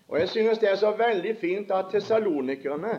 Og 0.08 0.18
jeg 0.18 0.28
synes 0.28 0.58
det 0.58 0.70
er 0.70 0.80
så 0.80 0.90
veldig 0.98 1.36
fint 1.38 1.70
at 1.70 1.92
tesalonikerne 1.92 2.96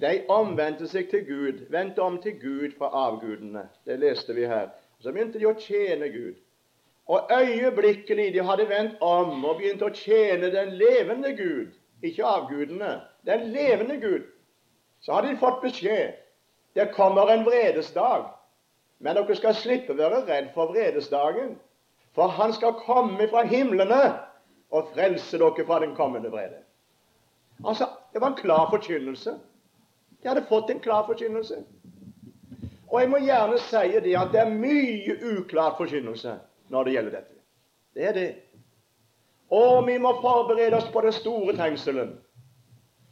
de 0.00 0.20
omvendte 0.28 0.88
seg 0.88 1.10
til 1.10 1.24
Gud, 1.26 1.66
vendte 1.70 2.02
om 2.02 2.16
til 2.22 2.38
Gud 2.40 2.76
fra 2.78 2.88
avgudene. 3.06 3.66
Det 3.86 3.98
leste 4.00 4.34
vi 4.34 4.46
her. 4.48 4.70
Så 5.00 5.12
begynte 5.12 5.38
de 5.40 5.48
å 5.48 5.56
tjene 5.58 6.08
Gud. 6.12 6.38
Og 7.10 7.30
øyeblikkelig 7.34 8.32
de 8.34 8.44
hadde 8.46 8.68
vendt 8.68 9.00
om 9.02 9.44
og 9.44 9.58
begynt 9.58 9.82
å 9.82 9.92
tjene 9.94 10.52
den 10.54 10.76
levende 10.78 11.32
Gud, 11.36 11.72
ikke 12.02 12.24
avgudene, 12.24 13.00
den 13.26 13.48
levende 13.52 13.96
Gud, 14.00 14.28
så 15.00 15.16
hadde 15.16 15.32
de 15.32 15.40
fått 15.40 15.62
beskjed 15.64 16.18
det 16.74 16.92
kommer 16.94 17.30
en 17.32 17.44
vredesdag. 17.44 18.28
Men 18.98 19.16
dere 19.16 19.36
skal 19.36 19.56
slippe 19.56 19.94
å 19.94 19.98
være 19.98 20.24
redd 20.28 20.50
for 20.54 20.70
vredesdagen, 20.70 21.56
for 22.14 22.30
han 22.36 22.52
skal 22.52 22.78
komme 22.84 23.26
fra 23.30 23.42
himlene 23.48 24.00
og 24.70 24.92
frelse 24.94 25.40
dere 25.40 25.66
fra 25.66 25.80
den 25.82 25.96
kommende 25.96 26.30
vrede. 26.30 26.62
Altså, 27.64 27.88
Det 28.12 28.20
var 28.20 28.28
en 28.28 28.42
klar 28.42 28.70
forkynnelse. 28.70 29.38
De 30.22 30.28
hadde 30.28 30.44
fått 30.48 30.70
en 30.70 30.80
klar 30.80 31.06
forkynnelse. 31.06 31.62
Og 32.90 33.00
jeg 33.00 33.10
må 33.10 33.20
gjerne 33.22 33.58
si 33.62 34.00
det 34.04 34.16
at 34.18 34.32
det 34.34 34.40
er 34.42 34.54
mye 34.54 35.16
uklar 35.36 35.76
forkynnelse 35.78 36.34
når 36.70 36.84
det 36.84 36.94
gjelder 36.96 37.16
dette. 37.18 37.36
Det 37.94 38.08
er 38.08 38.16
det. 38.16 38.30
Og 39.50 39.86
vi 39.86 39.98
må 39.98 40.12
forberede 40.22 40.76
oss 40.76 40.90
på 40.92 41.00
den 41.00 41.14
store 41.14 41.56
trengselen. 41.56 42.12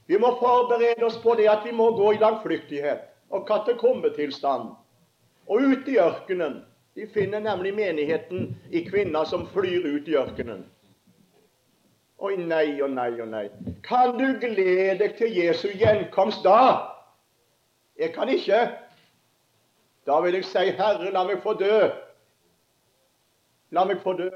Vi 0.07 0.19
må 0.19 0.35
forberede 0.41 1.05
oss 1.07 1.19
på 1.23 1.35
det 1.39 1.49
at 1.51 1.65
vi 1.67 1.73
må 1.73 1.91
gå 1.97 2.13
i 2.13 2.21
langflyktighet 2.23 3.07
og 3.31 3.47
katakombetilstand. 3.49 4.71
Og 5.49 5.61
ut 5.61 5.89
i 5.89 5.99
ørkenen. 5.99 6.63
De 6.95 7.07
finner 7.15 7.41
nemlig 7.41 7.75
menigheten 7.75 8.57
i 8.71 8.83
kvinner 8.85 9.25
som 9.25 9.47
flyr 9.53 9.87
ut 9.87 10.09
i 10.09 10.17
ørkenen. 10.19 10.65
Oi, 12.19 12.35
nei 12.37 12.81
og 12.83 12.91
nei 12.91 13.13
og 13.23 13.29
nei. 13.31 13.45
Kan 13.87 14.17
du 14.19 14.41
glede 14.43 14.97
deg 14.99 15.15
til 15.21 15.31
Jesu 15.31 15.69
gjenkomst 15.79 16.43
da? 16.43 16.98
Jeg 17.99 18.13
kan 18.15 18.29
ikke. 18.29 18.61
Da 20.07 20.21
vil 20.21 20.35
jeg 20.35 20.45
si, 20.45 20.59
Herre, 20.59 21.11
la 21.13 21.25
meg 21.27 21.43
få 21.43 21.53
dø. 21.59 21.89
La 23.71 23.85
meg 23.85 24.01
få 24.03 24.13
dø. 24.17 24.31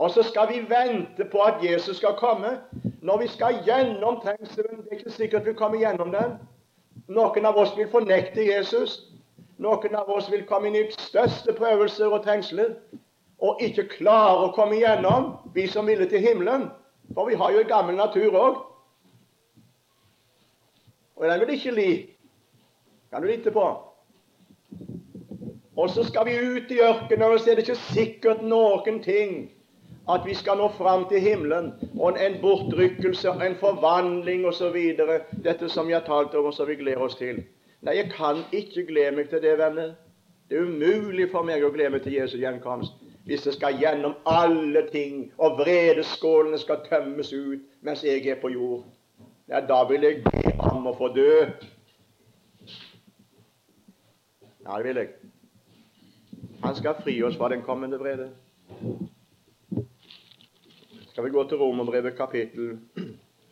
Og 0.00 0.10
så 0.10 0.22
skal 0.22 0.48
vi 0.48 0.62
vente 0.70 1.24
på 1.32 1.42
at 1.44 1.60
Jesus 1.64 1.96
skal 1.96 2.16
komme. 2.16 2.60
Når 3.02 3.18
vi 3.18 3.28
skal 3.28 3.58
gjennom 3.66 4.20
trengselen 4.22 4.80
Det 4.80 4.88
er 4.92 4.96
ikke 4.96 5.10
sikkert 5.10 5.46
vi 5.46 5.52
kommer 5.52 5.78
gjennom 5.78 6.12
den. 6.12 6.38
Noen 7.08 7.46
av 7.46 7.58
oss 7.58 7.76
vil 7.76 7.90
fornekte 7.90 8.46
Jesus. 8.46 9.10
Noen 9.58 9.94
av 9.94 10.08
oss 10.08 10.30
vil 10.32 10.46
komme 10.46 10.70
inn 10.70 10.78
i 10.78 10.86
største 10.96 11.52
prøvelser 11.52 12.08
og 12.08 12.24
trengsler 12.24 12.76
og 13.40 13.60
ikke 13.64 13.88
klare 13.88 14.46
å 14.46 14.52
komme 14.52 14.76
igjennom, 14.76 15.32
vi 15.54 15.66
som 15.68 15.88
ville 15.88 16.08
til 16.08 16.20
himmelen. 16.20 16.68
For 17.14 17.28
vi 17.28 17.36
har 17.40 17.52
jo 17.52 17.60
en 17.60 17.68
gammel 17.68 17.96
natur 17.96 18.36
òg. 18.36 18.58
Og 21.20 21.28
den 21.28 21.40
vil 21.40 21.54
ikke 21.54 21.76
li. 21.76 21.90
Kan 23.12 23.22
du 23.22 23.28
lite 23.28 23.52
på. 23.52 23.66
Og 25.76 25.90
så 25.90 26.04
skal 26.04 26.26
vi 26.26 26.38
ut 26.40 26.70
i 26.72 26.80
ørkenen, 26.80 27.22
og 27.32 27.40
så 27.40 27.50
er 27.50 27.58
det 27.58 27.68
ikke 27.68 27.82
sikkert 27.92 28.42
noen 28.42 29.02
ting 29.04 29.50
at 30.10 30.24
vi 30.26 30.34
skal 30.34 30.58
nå 30.58 30.66
fram 30.74 31.04
til 31.08 31.20
himmelen, 31.20 31.72
og 32.00 32.16
en 32.18 32.38
bortrykkelse, 32.42 33.30
en 33.46 33.56
forvandling 33.60 34.46
osv. 34.48 34.76
Dette 35.44 35.68
som 35.68 35.90
jeg 35.90 36.00
har 36.00 36.06
talt 36.08 36.34
om, 36.34 36.48
og 36.50 36.54
som 36.54 36.68
vi 36.68 36.74
gleder 36.80 37.04
oss 37.04 37.18
til. 37.20 37.44
Nei, 37.84 37.96
jeg 37.96 38.10
kan 38.16 38.40
ikke 38.52 38.86
glede 38.88 39.12
meg 39.16 39.28
til 39.30 39.42
det, 39.44 39.58
venner. 39.58 39.92
Det 40.50 40.58
er 40.58 40.66
umulig 40.66 41.28
for 41.30 41.46
meg 41.46 41.62
å 41.62 41.70
glede 41.70 41.94
meg 41.94 42.02
til 42.02 42.16
Jesu 42.18 42.40
gjenkomst 42.40 42.96
hvis 43.28 43.44
det 43.44 43.52
skal 43.54 43.76
gjennom 43.78 44.16
alle 44.26 44.80
ting, 44.90 45.28
og 45.38 45.60
vredeskålene 45.60 46.58
skal 46.58 46.80
tømmes 46.88 47.28
ut 47.32 47.60
mens 47.86 48.02
jeg 48.02 48.26
er 48.26 48.40
på 48.40 48.50
jord. 48.50 48.80
Ja, 49.50 49.60
da 49.60 49.84
vil 49.88 50.04
jeg 50.06 50.20
be 50.22 50.52
ham 50.62 50.84
å 50.86 50.92
få 50.94 51.08
dø. 51.10 51.30
Ja, 54.62 54.76
det 54.76 54.84
vil 54.84 55.00
jeg. 55.00 55.08
Han 56.62 56.76
skal 56.78 57.00
fri 57.02 57.16
oss 57.26 57.38
fra 57.40 57.48
den 57.50 57.64
kommende 57.66 57.98
vrede. 57.98 58.28
Skal 61.08 61.24
vi 61.24 61.32
gå 61.34 61.42
til 61.48 61.58
Romerbrevet 61.58 62.14
kapittel 62.14 62.78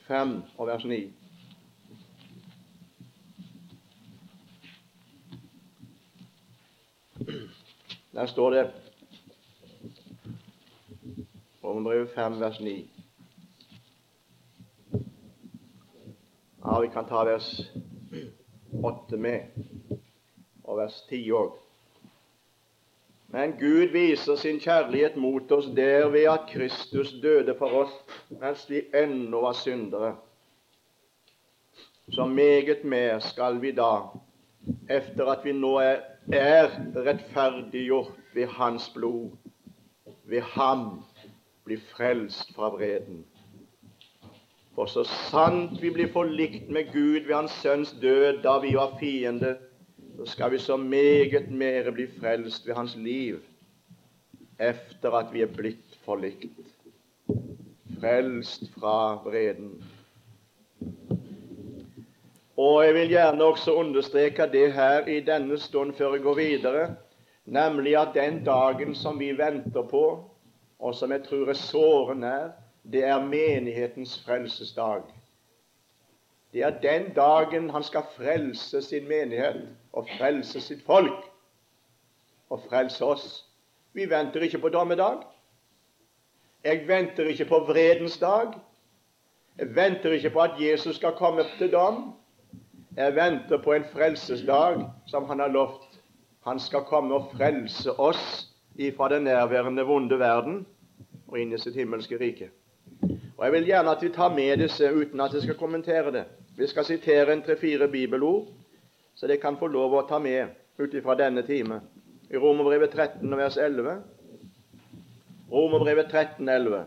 5 0.06 0.36
og 0.56 0.70
vers 0.70 0.84
9. 0.84 1.00
Der 8.12 8.26
står 8.26 8.50
det 8.50 8.64
Romerbrevet 11.64 12.14
5, 12.14 12.40
vers 12.40 12.60
9. 12.60 12.97
Ja, 16.64 16.80
vi 16.80 16.88
kan 16.88 17.04
ta 17.04 17.24
vers 17.24 17.60
8 18.82 19.16
med, 19.16 19.40
og 20.64 20.80
vers 20.80 20.96
10 21.08 21.20
òg. 21.38 21.52
Men 23.30 23.52
Gud 23.60 23.92
viser 23.92 24.40
sin 24.40 24.58
kjærlighet 24.58 25.16
mot 25.20 25.52
oss 25.54 25.68
der 25.76 26.08
ved 26.10 26.26
at 26.32 26.48
Kristus 26.50 27.12
døde 27.22 27.54
for 27.58 27.84
oss 27.84 27.94
mens 28.32 28.64
vi 28.70 28.82
ennå 28.96 29.44
var 29.44 29.54
syndere. 29.54 30.16
Så 32.10 32.26
meget 32.26 32.84
mer 32.84 33.18
skal 33.18 33.60
vi 33.62 33.72
da, 33.76 34.08
efter 34.90 35.30
at 35.30 35.44
vi 35.44 35.52
nå 35.52 35.76
er, 35.78 36.02
er 36.32 36.70
rettferdiggjort 36.96 38.16
ved 38.34 38.46
Hans 38.46 38.90
blod, 38.94 39.30
ved 40.24 40.40
Ham 40.40 41.04
bli 41.64 41.76
frelst 41.76 42.54
fra 42.56 42.74
vreden. 42.74 43.26
For 44.78 44.86
så 44.86 45.02
sant 45.10 45.80
vi 45.82 45.88
blir 45.90 46.06
forlikt 46.14 46.68
med 46.70 46.92
Gud 46.92 47.24
ved 47.26 47.32
Hans 47.34 47.54
Sønns 47.64 47.90
død 47.98 48.44
da 48.44 48.52
vi 48.62 48.76
var 48.76 48.92
fiende, 49.00 49.56
så 50.20 50.26
skal 50.30 50.52
vi 50.52 50.60
så 50.62 50.76
meget 50.78 51.48
mere 51.50 51.90
bli 51.92 52.06
frelst 52.20 52.66
ved 52.66 52.76
Hans 52.78 52.94
liv 52.96 53.40
efter 54.60 55.16
at 55.18 55.32
vi 55.34 55.42
er 55.42 55.50
blitt 55.56 55.96
forlikt. 56.04 56.70
Frelst 57.98 58.68
fra 58.76 59.16
vreden. 59.24 59.72
Og 62.56 62.84
jeg 62.84 62.94
vil 62.94 63.10
gjerne 63.16 63.44
også 63.44 63.74
understreke 63.74 64.46
det 64.52 64.72
her 64.78 65.10
i 65.10 65.18
denne 65.26 65.58
stund 65.58 65.92
før 65.98 66.14
jeg 66.14 66.22
går 66.22 66.38
videre, 66.38 66.86
nemlig 67.46 67.98
at 67.98 68.14
den 68.14 68.44
dagen 68.46 68.94
som 68.94 69.18
vi 69.18 69.34
venter 69.38 69.82
på, 69.90 70.06
og 70.78 70.94
som 70.94 71.10
jeg 71.10 71.26
tror 71.26 71.50
er 71.50 71.62
såre 71.66 72.14
nær, 72.14 72.48
det 72.92 73.04
er 73.04 73.24
menighetens 73.24 74.18
frelsesdag. 74.24 75.02
Det 76.52 76.62
er 76.62 76.80
den 76.80 77.14
dagen 77.14 77.70
han 77.70 77.82
skal 77.82 78.02
frelse 78.16 78.82
sin 78.82 79.08
menighet 79.08 79.68
og 79.92 80.08
frelse 80.18 80.60
sitt 80.60 80.84
folk 80.86 81.26
og 82.50 82.62
frelse 82.68 83.04
oss. 83.04 83.26
Vi 83.92 84.10
venter 84.10 84.40
ikke 84.40 84.58
på 84.58 84.68
dommedag. 84.68 85.20
Jeg 86.64 86.88
venter 86.88 87.28
ikke 87.28 87.44
på 87.44 87.58
vredens 87.68 88.18
dag. 88.18 88.54
Jeg 89.58 89.74
venter 89.76 90.12
ikke 90.12 90.30
på 90.30 90.40
at 90.40 90.60
Jesus 90.60 90.96
skal 90.96 91.12
komme 91.12 91.44
til 91.58 91.72
dom. 91.72 92.14
Jeg 92.96 93.14
venter 93.14 93.62
på 93.62 93.72
en 93.72 93.84
frelsesdag 93.92 94.86
som 95.06 95.24
han 95.24 95.40
har 95.40 95.48
lovt. 95.48 96.00
Han 96.46 96.60
skal 96.60 96.86
komme 96.88 97.14
og 97.14 97.30
frelse 97.36 97.92
oss 97.92 98.48
ifra 98.74 99.08
den 99.08 99.22
nærværende 99.22 99.84
vonde 99.84 100.18
verden 100.18 100.66
og 101.28 101.38
inn 101.38 101.52
i 101.52 101.60
sitt 101.60 101.76
himmelske 101.76 102.16
rike. 102.20 102.48
Og 103.38 103.44
Jeg 103.44 103.52
vil 103.52 103.68
gjerne 103.70 103.90
at 103.94 104.00
vi 104.02 104.08
tar 104.10 104.32
med 104.34 104.56
disse 104.58 104.88
uten 104.90 105.20
at 105.20 105.34
jeg 105.34 105.42
skal 105.42 105.54
kommentere 105.54 106.10
det. 106.12 106.24
Vi 106.58 106.66
skal 106.66 106.84
sitere 106.84 107.32
en 107.32 107.42
tre-fire 107.42 107.88
bibelord, 107.88 108.48
så 109.14 109.26
det 109.26 109.40
kan 109.40 109.56
få 109.58 109.68
lov 109.70 109.94
å 109.94 110.06
ta 110.08 110.18
med 110.18 110.56
ut 110.78 110.94
ifra 110.94 111.14
denne 111.14 111.44
time. 111.46 111.78
I 112.30 112.36
Romerbrevet 112.36 112.90
13 112.90 113.36
vers 113.38 113.56
11. 113.56 114.02
Romerbrevet 115.52 116.10
13, 116.10 116.48
11. 116.48 116.82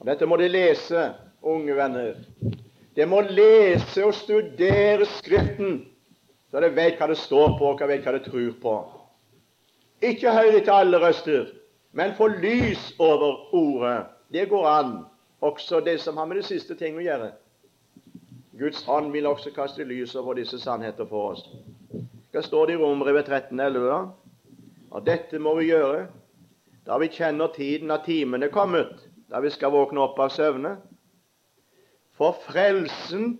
Og 0.00 0.08
Dette 0.08 0.26
må 0.26 0.40
de 0.40 0.48
lese, 0.48 1.04
unge 1.44 1.76
venner. 1.76 2.16
De 2.96 3.06
må 3.06 3.20
lese 3.28 4.04
og 4.04 4.16
studere 4.16 5.04
Skriften, 5.18 5.82
så 6.50 6.64
de 6.64 6.72
vet 6.72 6.96
hva 6.96 7.12
det 7.12 7.20
står 7.20 7.58
på, 7.60 7.68
og 7.68 7.88
vet 7.88 8.08
hva 8.08 8.16
de 8.16 8.24
tror 8.24 8.52
på. 8.64 8.76
Ikke 10.00 10.32
hør 10.32 10.56
til 10.56 10.72
alle 10.72 11.04
røster, 11.04 11.50
men 11.92 12.14
få 12.14 12.28
lys 12.28 12.94
over 12.98 13.54
ordet. 13.54 14.06
Det 14.32 14.48
går 14.48 14.66
an, 14.66 14.92
også 15.40 15.80
det 15.80 16.00
som 16.00 16.16
har 16.16 16.26
med 16.26 16.36
det 16.36 16.46
siste 16.46 16.76
ting 16.78 16.98
å 16.98 17.04
gjøre. 17.04 17.32
Guds 18.60 18.84
ånd 18.88 19.10
vil 19.12 19.26
også 19.26 19.50
kaste 19.56 19.84
lys 19.84 20.14
over 20.20 20.36
disse 20.38 20.58
sannheter 20.60 21.08
for 21.08 21.32
oss. 21.32 21.46
Hva 22.30 22.42
står 22.44 22.66
det 22.66 22.76
i 22.76 22.82
Romerbrevet 22.82 23.28
13,11? 23.28 23.86
da? 23.88 24.00
Og 24.90 25.06
dette 25.06 25.38
må 25.38 25.54
vi 25.58 25.70
gjøre 25.70 26.06
da 26.86 26.96
vi 26.98 27.10
kjenner 27.12 27.52
tiden, 27.54 27.90
at 27.90 28.06
timen 28.06 28.42
er 28.42 28.50
kommet, 28.50 29.02
da 29.30 29.40
vi 29.40 29.50
skal 29.50 29.72
våkne 29.74 30.00
opp 30.02 30.18
av 30.18 30.32
søvne. 30.34 30.76
For 32.18 32.36
frelsen, 32.46 33.36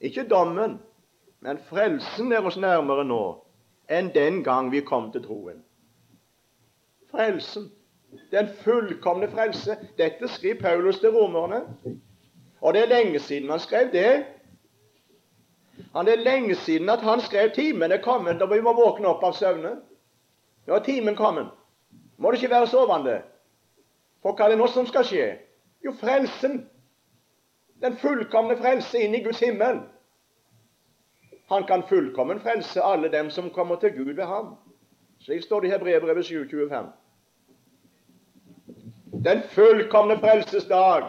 ikke 0.00 0.26
dommen, 0.28 0.78
men 1.40 1.60
frelsen 1.70 2.32
er 2.32 2.44
oss 2.44 2.58
nærmere 2.60 3.06
nå 3.08 3.22
enn 3.92 4.10
den 4.14 4.42
gang 4.44 4.70
vi 4.72 4.80
kom 4.84 5.10
til 5.12 5.24
troen. 5.24 5.60
Frelsen. 7.14 7.70
Den 8.30 8.48
fullkomne 8.48 9.28
frelse. 9.30 9.76
Dette 9.98 10.28
skriver 10.28 10.60
Paulus 10.60 10.98
til 10.98 11.10
romerne. 11.10 11.60
Og 12.60 12.74
det 12.74 12.82
er 12.82 12.86
lenge 12.86 13.18
siden 13.18 13.50
han 13.50 13.60
skrev 13.60 13.92
det. 13.92 14.24
Han 15.94 16.06
Det 16.06 16.12
er 16.12 16.24
lenge 16.24 16.54
siden 16.54 16.90
at 16.90 17.00
han 17.00 17.20
skrev 17.20 17.50
'Timen 17.50 17.92
er 17.92 18.02
kommet, 18.02 18.42
og 18.42 18.54
vi 18.54 18.60
må 18.60 18.72
våkne 18.72 19.08
opp 19.08 19.24
av 19.24 19.32
søvne'. 19.32 19.76
Nå 20.66 20.74
er 20.74 20.82
timen 20.82 21.16
kommet. 21.16 21.46
Må 22.18 22.30
det 22.30 22.42
ikke 22.42 22.54
være 22.54 22.66
sovende. 22.66 23.22
For 24.22 24.32
hva 24.32 24.44
er 24.44 24.48
det 24.48 24.58
nå 24.58 24.66
som 24.66 24.86
skal 24.86 25.04
skje? 25.04 25.38
Jo, 25.84 25.92
frelsen. 25.92 26.70
Den 27.82 27.96
fullkomne 27.96 28.56
frelse 28.56 28.98
inn 28.98 29.14
i 29.14 29.22
Guds 29.22 29.40
himmel. 29.40 29.80
Han 31.48 31.66
kan 31.66 31.82
fullkommen 31.88 32.40
frelse 32.40 32.82
alle 32.82 33.12
dem 33.12 33.30
som 33.30 33.50
kommer 33.50 33.76
til 33.76 33.92
Gud 33.92 34.14
ved 34.14 34.24
ham. 34.24 34.56
Slik 35.20 35.42
står 35.42 35.60
det 35.60 35.68
i 35.68 35.70
Hebrevet 35.70 36.24
7,25. 36.24 37.03
Den 39.22 39.42
fullkomne 39.42 40.18
frelsesdag, 40.18 41.02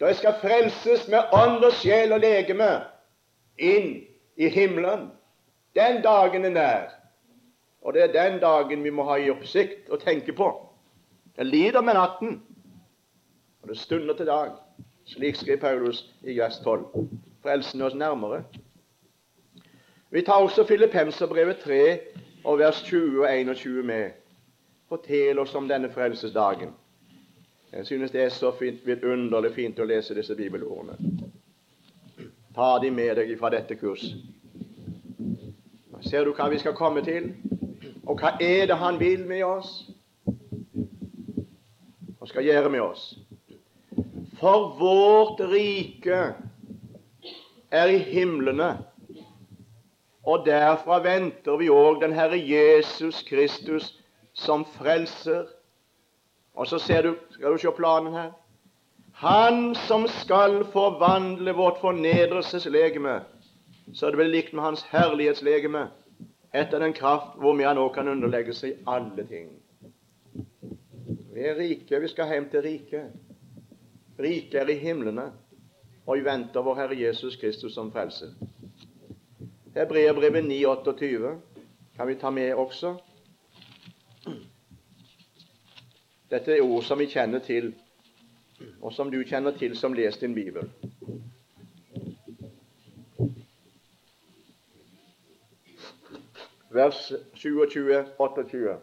da 0.00 0.06
jeg 0.06 0.16
skal 0.16 0.34
frelses 0.40 1.08
med 1.08 1.30
ånd 1.32 1.64
og 1.64 1.72
sjel 1.78 2.12
og 2.12 2.20
legeme 2.20 2.70
inn 3.58 3.92
i 4.36 4.48
himmelen. 4.48 5.10
Den 5.76 6.02
dagen 6.02 6.44
er 6.44 6.50
nær. 6.50 6.88
Og 7.82 7.94
det 7.94 8.02
er 8.02 8.12
den 8.12 8.40
dagen 8.40 8.84
vi 8.84 8.90
må 8.90 9.06
ha 9.06 9.16
i 9.16 9.30
oppsikt 9.30 9.90
og 9.90 10.02
tenke 10.02 10.32
på. 10.32 10.50
Jeg 11.36 11.46
lider 11.46 11.80
med 11.80 11.94
natten, 11.94 12.42
og 13.62 13.68
det 13.68 13.78
stunder 13.78 14.14
til 14.14 14.26
dag. 14.26 14.50
Slik 15.06 15.36
skrev 15.36 15.60
Paulus 15.60 16.04
i 16.22 16.38
vers 16.38 16.58
12. 16.64 17.08
Frelsen 17.42 17.82
oss 17.82 17.94
nærmere. 17.94 18.44
Vi 20.10 20.22
tar 20.22 20.42
også 20.42 20.66
Filippenserbrevet 20.66 21.58
3 21.64 21.98
og 22.44 22.58
vers 22.58 22.82
20 22.82 23.22
og 23.22 23.38
21 23.38 23.82
med. 23.82 24.10
Fortell 24.88 25.38
oss 25.38 25.54
om 25.54 25.68
denne 25.68 25.90
frelsesdagen. 25.90 26.74
Jeg 27.72 27.86
synes 27.86 28.10
det 28.10 28.22
er 28.22 28.28
så 28.28 28.52
fint, 28.58 28.86
vidunderlig 28.86 29.54
fint 29.54 29.78
å 29.80 29.86
lese 29.88 30.14
disse 30.14 30.36
bibelordene. 30.36 30.96
Ta 32.54 32.76
de 32.82 32.90
med 32.92 33.16
deg 33.16 33.32
fra 33.40 33.50
dette 33.54 33.78
kurs. 33.80 34.04
Ser 36.02 36.26
du 36.26 36.34
hva 36.36 36.50
vi 36.52 36.58
skal 36.60 36.76
komme 36.76 37.00
til? 37.06 37.30
Og 38.04 38.20
hva 38.20 38.34
er 38.40 38.66
det 38.66 38.76
Han 38.76 39.00
vil 39.00 39.24
med 39.26 39.44
oss? 39.46 39.90
Og 42.20 42.28
skal 42.28 42.44
gjøre 42.44 42.70
med 42.70 42.80
oss? 42.80 43.18
For 44.40 44.72
vårt 44.78 45.40
rike 45.52 46.34
er 47.70 47.88
i 47.88 47.98
himlene 47.98 48.74
og 50.22 50.44
derfra 50.46 51.00
venter 51.02 51.56
vi 51.58 51.70
òg 51.72 52.02
den 52.02 52.14
Herre 52.14 52.38
Jesus 52.38 53.22
Kristus 53.26 53.88
som 54.38 54.64
frelser. 54.76 55.48
Og 56.54 56.66
så 56.66 56.78
ser 56.78 57.02
du, 57.02 57.14
skal 57.30 57.52
du 57.52 57.58
se 57.58 57.72
planen 57.76 58.12
her. 58.12 58.30
Han 59.22 59.74
som 59.74 60.06
skal 60.08 60.64
forvandle 60.72 61.52
vårt 61.52 61.80
fornedrelseslegeme, 61.80 63.20
så 63.94 64.10
det 64.10 64.16
blir 64.16 64.32
likt 64.32 64.52
med 64.52 64.64
hans 64.64 64.84
herlighetslegeme, 64.90 65.86
etter 66.52 66.80
den 66.80 66.92
kraft 66.96 67.36
hvormed 67.40 67.66
han 67.66 67.78
nå 67.80 67.88
kan 67.94 68.08
underlegge 68.08 68.54
seg 68.56 68.80
alle 68.88 69.24
ting. 69.28 69.52
Vi 71.32 71.44
er 71.48 71.56
rike, 71.56 72.00
vi 72.00 72.10
skal 72.12 72.32
hjem 72.32 72.48
til 72.52 72.64
riket. 72.66 73.12
Riket 74.20 74.58
er 74.60 74.68
i 74.68 74.80
himlene, 74.80 75.30
og 76.06 76.18
vi 76.18 76.26
venter 76.26 76.64
vår 76.64 76.76
Herre 76.82 76.98
Jesus 76.98 77.36
Kristus 77.40 77.74
som 77.74 77.92
frelse. 77.92 78.32
Hebreerbrevet 79.72 80.44
9,28 80.44 81.32
kan 81.96 82.08
vi 82.08 82.18
ta 82.20 82.30
med 82.30 82.54
også. 82.54 82.96
Dette 86.32 86.54
er 86.56 86.64
ord 86.64 86.82
som 86.86 86.98
vi 86.98 87.06
kjenner 87.12 87.42
til, 87.44 87.74
og 88.80 88.92
som 88.96 89.10
du 89.12 89.18
kjenner 89.28 89.52
til 89.58 89.76
som 89.76 89.92
lest 89.92 90.22
din 90.24 90.34
bibel. 90.34 90.70
Vers 96.72 97.12
27-28. 97.36 98.78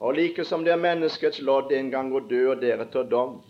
Og 0.00 0.16
like 0.16 0.44
som 0.44 0.64
det 0.64 0.72
er 0.72 0.80
menneskets 0.80 1.42
lodd 1.44 1.72
en 1.76 1.92
gang 1.92 2.12
å 2.12 2.24
dø 2.24 2.42
og 2.54 2.64
deretter 2.64 3.04
dom, 3.12 3.40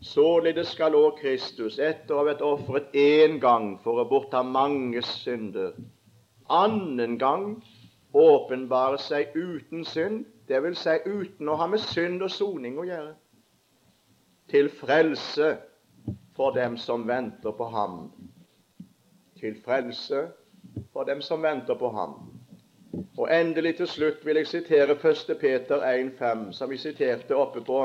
Således 0.00 0.68
skal 0.76 0.94
òg 0.94 1.16
Kristus, 1.18 1.80
etter 1.82 2.14
å 2.14 2.20
ha 2.20 2.26
vært 2.28 2.42
ofret 2.46 2.92
én 2.94 3.40
gang 3.42 3.72
for 3.82 3.98
å 3.98 4.06
bortta 4.06 4.44
mange 4.46 5.00
synder, 5.02 5.72
annen 6.46 7.16
gang 7.18 7.56
åpenbare 8.14 9.00
seg 9.02 9.34
uten 9.34 9.82
synd, 9.84 10.22
dvs. 10.48 10.82
Si 10.82 10.96
uten 11.06 11.48
å 11.48 11.56
ha 11.60 11.66
med 11.70 11.82
synd 11.84 12.24
og 12.24 12.32
soning 12.32 12.78
å 12.78 12.86
gjøre, 12.88 13.14
til 14.48 14.70
frelse 14.72 15.56
for 16.36 16.56
dem 16.56 16.78
som 16.80 17.04
venter 17.08 17.52
på 17.52 17.68
ham. 17.72 18.00
Til 19.38 19.58
frelse 19.64 20.24
for 20.92 21.04
dem 21.04 21.20
som 21.22 21.42
venter 21.42 21.76
på 21.78 21.90
ham. 21.92 22.16
Og 23.18 23.28
endelig 23.34 23.76
til 23.76 23.90
slutt 23.90 24.24
vil 24.26 24.40
jeg 24.40 24.46
sitere 24.46 24.96
1. 24.96 25.36
Peter 25.40 25.84
1,5, 25.84 26.52
som 26.52 26.70
vi 26.70 26.78
siterte 26.80 27.36
oppe 27.36 27.60
på 27.66 27.82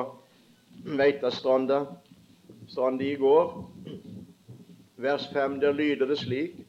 Veitastranda 0.97 1.83
stranda 2.67 3.03
i 3.03 3.15
går. 3.15 3.69
Vers 4.95 5.27
5, 5.33 5.59
der 5.59 5.71
lyder 5.71 6.05
det 6.05 6.17
slik 6.17 6.59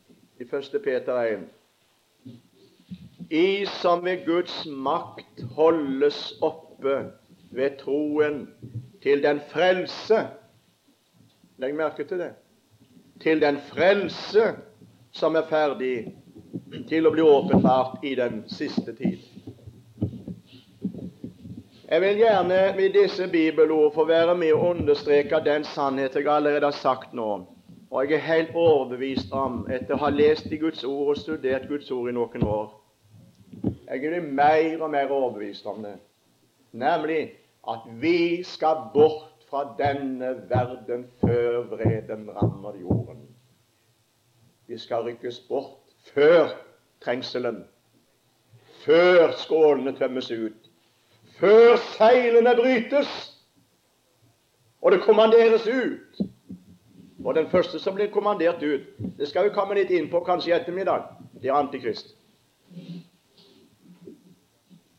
i 0.41 0.43
1. 0.43 0.83
Peter 0.85 1.23
1. 1.23 1.45
I 3.31 3.67
som 3.67 4.05
ved 4.05 4.27
Guds 4.27 4.67
makt 4.67 5.43
holdes 5.57 6.35
oppe 6.43 7.11
ved 7.51 7.79
troen 7.81 8.49
til 9.03 9.23
den 9.23 9.41
frelse 9.53 10.27
Legg 11.59 11.75
merke 11.75 12.05
til 12.05 12.19
det. 12.19 12.33
Til 13.23 13.41
den 13.41 13.57
frelse 13.71 14.57
som 15.13 15.37
er 15.39 15.47
ferdig 15.49 16.13
til 16.89 17.07
å 17.07 17.13
bli 17.15 17.23
åpenbart 17.23 18.03
i 18.03 18.17
den 18.19 18.43
siste 18.51 18.93
tid. 18.99 19.23
Jeg 21.89 22.01
vil 22.03 22.19
gjerne 22.19 22.61
med 22.77 22.93
disse 22.99 23.29
bibelord 23.31 23.95
få 23.95 24.05
være 24.11 24.35
med 24.35 24.53
å 24.53 24.73
understreke 24.75 25.41
den 25.47 25.65
sannhet 25.65 26.17
jeg 26.19 26.27
allerede 26.27 26.67
har 26.67 26.81
sagt 26.83 27.15
nå. 27.15 27.45
Og 27.91 28.03
jeg 28.03 28.19
er 28.19 28.27
helt 28.27 28.57
overbevist 28.59 29.33
om, 29.33 29.63
etter 29.71 29.95
å 29.95 30.03
ha 30.03 30.11
lest 30.11 30.51
i 30.51 30.59
Guds 30.59 30.83
ord 30.85 31.15
og 31.15 31.21
studert 31.23 31.69
Guds 31.71 31.91
ord 31.95 32.11
i 32.11 32.17
noen 32.19 32.43
år 32.43 32.73
Jeg 33.95 34.05
er 34.05 34.21
mer 34.21 34.83
og 34.83 34.91
mer 34.91 35.11
overbevist 35.11 35.67
om 35.67 35.83
det. 35.83 35.95
Nemlig 36.73 37.33
at 37.69 37.85
vi 38.01 38.43
skal 38.43 38.77
bort 38.95 39.45
fra 39.51 39.77
denne 39.79 40.33
verden 40.51 41.07
før 41.21 41.61
vreden 41.71 42.31
rammer 42.31 42.75
jorden. 42.81 43.29
Vi 44.67 44.79
skal 44.79 45.05
rykkes 45.07 45.41
bort 45.49 45.95
før 46.15 46.49
trengselen, 47.01 47.65
før 48.85 49.31
skålene 49.37 49.95
tømmes 49.97 50.31
ut, 50.31 50.71
før 51.39 51.77
seilene 51.95 52.57
brytes 52.57 53.13
og 54.83 54.93
det 54.93 55.03
kommanderes 55.07 55.67
ut. 55.67 56.27
Og 57.25 57.35
den 57.35 57.47
første 57.49 57.79
som 57.79 57.95
blir 57.95 58.11
kommandert 58.13 58.63
ut, 58.63 58.91
det 59.19 59.29
skal 59.29 59.47
vi 59.47 59.55
komme 59.55 59.79
litt 59.79 59.95
inn 59.95 60.11
på 60.11 60.21
kanskje 60.27 60.51
i 60.51 60.57
ettermiddag, 60.59 61.07
det 61.41 61.49
er 61.49 61.57
Antikrist. 61.57 62.17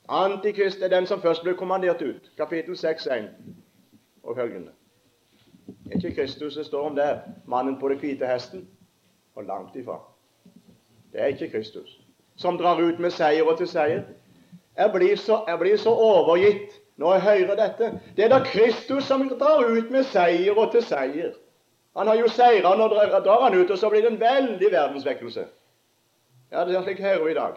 Antikrist 0.09 0.81
er 0.81 0.87
den 0.87 1.07
som 1.07 1.21
først 1.21 1.43
blir 1.43 1.53
kommandert 1.53 2.01
ut. 2.01 2.31
Kapittel 2.37 2.73
6.1 2.73 3.23
og 4.23 4.35
følgende. 4.35 4.71
Er 5.91 5.95
ikke 5.95 6.15
Kristus 6.15 6.55
det 6.55 6.65
står 6.65 6.89
om 6.89 6.95
der, 6.95 7.19
mannen 7.45 7.79
på 7.79 7.89
den 7.89 7.99
hvite 7.99 8.25
hesten? 8.25 8.67
Og 9.35 9.43
langt 9.43 9.75
ifra. 9.75 9.99
Det 11.11 11.21
er 11.21 11.25
ikke 11.25 11.49
Kristus. 11.49 12.01
Som 12.35 12.57
drar 12.57 12.81
ut 12.81 12.99
med 12.99 13.11
seier 13.11 13.43
og 13.43 13.57
til 13.57 13.67
seier. 13.67 14.03
Jeg 14.77 14.91
blir, 14.93 15.15
så, 15.15 15.43
jeg 15.47 15.59
blir 15.59 15.77
så 15.77 15.89
overgitt 15.89 16.81
når 16.97 17.13
jeg 17.13 17.21
hører 17.21 17.55
dette. 17.55 17.99
Det 18.15 18.25
er 18.25 18.29
da 18.29 18.39
Kristus 18.45 19.03
som 19.03 19.29
drar 19.29 19.65
ut 19.65 19.91
med 19.91 20.03
seier 20.03 20.57
og 20.57 20.71
til 20.71 20.83
seier. 20.83 21.33
Han 21.95 22.07
har 22.07 22.15
jo 22.15 22.27
seira, 22.27 22.75
nå 22.75 22.87
drar 22.87 23.43
han 23.43 23.55
ut, 23.55 23.71
og 23.71 23.77
så 23.77 23.89
blir 23.89 24.01
det 24.03 24.11
en 24.11 24.19
veldig 24.19 24.71
verdensvekkelse. 24.71 25.45
Ja, 26.51 26.65
det 26.65 26.75
er 26.75 26.83
slik 26.83 26.99
hører 26.99 27.23
vi 27.23 27.31
i 27.31 27.37
dag. 27.37 27.53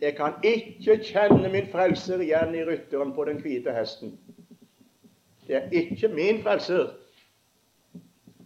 Jeg 0.00 0.16
kan 0.16 0.34
ikke 0.42 1.00
kjenne 1.02 1.48
min 1.50 1.66
frelser 1.72 2.20
igjen 2.22 2.54
i 2.54 2.64
rytteren 2.64 3.12
på 3.14 3.24
den 3.26 3.40
hvite 3.42 3.72
hesten. 3.74 4.18
Det 5.46 5.56
er 5.56 5.70
ikke 5.70 6.08
min 6.08 6.42
frelser. 6.42 6.92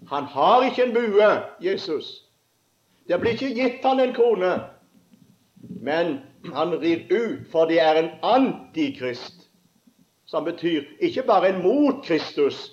Han 0.09 0.25
har 0.25 0.65
ikke 0.65 0.85
en 0.85 0.95
bue, 0.95 1.31
Jesus. 1.61 2.29
Det 3.09 3.21
blir 3.21 3.37
ikke 3.37 3.55
gitt 3.55 3.85
han 3.85 4.01
en 4.01 4.15
krone. 4.15 4.53
Men 5.83 6.19
han 6.55 6.73
rir 6.81 7.05
ut, 7.11 7.47
for 7.51 7.69
det 7.69 7.81
er 7.81 8.01
en 8.01 8.11
antikrist. 8.23 9.49
Som 10.27 10.45
betyr 10.45 10.83
ikke 11.01 11.23
bare 11.23 11.49
en 11.49 11.63
mot 11.63 12.05
Kristus, 12.05 12.71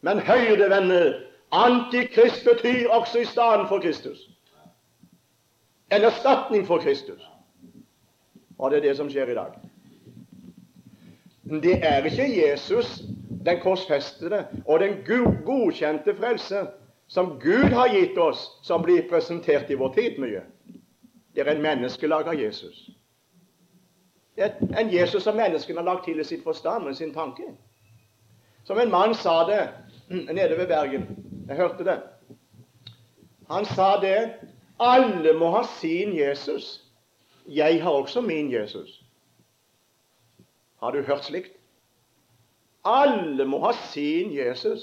men 0.00 0.18
høyrevenner. 0.18 1.26
Antikrist 1.52 2.44
betyr 2.44 2.88
også 2.88 3.18
i 3.18 3.24
stedet 3.24 3.66
for 3.68 3.80
Kristus. 3.80 4.28
En 5.90 6.02
erstatning 6.02 6.66
for 6.66 6.78
Kristus. 6.78 7.29
Og 8.60 8.70
det 8.70 8.80
er 8.80 8.90
det 8.90 8.96
som 8.98 9.08
skjer 9.08 9.32
i 9.32 9.38
dag. 9.38 9.56
Det 11.50 11.78
er 11.86 12.04
ikke 12.04 12.26
Jesus, 12.28 13.00
den 13.46 13.60
korsfestede 13.62 14.44
og 14.66 14.80
den 14.80 15.00
godkjente 15.46 16.14
frelse, 16.16 16.66
som 17.08 17.38
Gud 17.40 17.72
har 17.74 17.88
gitt 17.90 18.18
oss, 18.18 18.44
som 18.62 18.84
blir 18.84 19.08
presentert 19.10 19.70
i 19.70 19.78
vår 19.80 19.94
tid 19.96 20.20
mye. 20.22 20.44
Det 21.34 21.42
er 21.42 21.50
en 21.54 21.62
menneskelag 21.64 22.28
av 22.28 22.38
Jesus. 22.38 22.90
Det 24.36 24.44
er 24.44 24.78
en 24.78 24.92
Jesus 24.92 25.24
som 25.24 25.36
menneskene 25.36 25.80
har 25.80 25.88
lagt 25.88 26.04
til 26.06 26.20
i 26.20 26.26
sitt 26.26 26.44
forstand 26.44 26.86
og 26.86 26.94
sin 26.96 27.14
tanke. 27.14 27.48
Som 28.64 28.78
en 28.78 28.92
mann 28.92 29.14
sa 29.14 29.40
det 29.48 29.64
nede 30.10 30.58
ved 30.58 30.68
Bergen. 30.68 31.08
Jeg 31.48 31.56
hørte 31.56 31.84
det. 31.84 31.98
Han 33.50 33.64
sa 33.64 33.96
det 34.00 34.30
alle 34.80 35.32
må 35.38 35.50
ha 35.50 35.64
sin 35.80 36.14
Jesus. 36.16 36.89
Jeg 37.48 37.82
har 37.82 37.90
også 37.90 38.20
min 38.20 38.52
Jesus. 38.52 39.04
Har 40.80 40.90
du 40.90 41.02
hørt 41.02 41.24
slikt? 41.24 41.52
Alle 42.84 43.44
må 43.44 43.58
ha 43.58 43.72
sin 43.72 44.32
Jesus. 44.32 44.80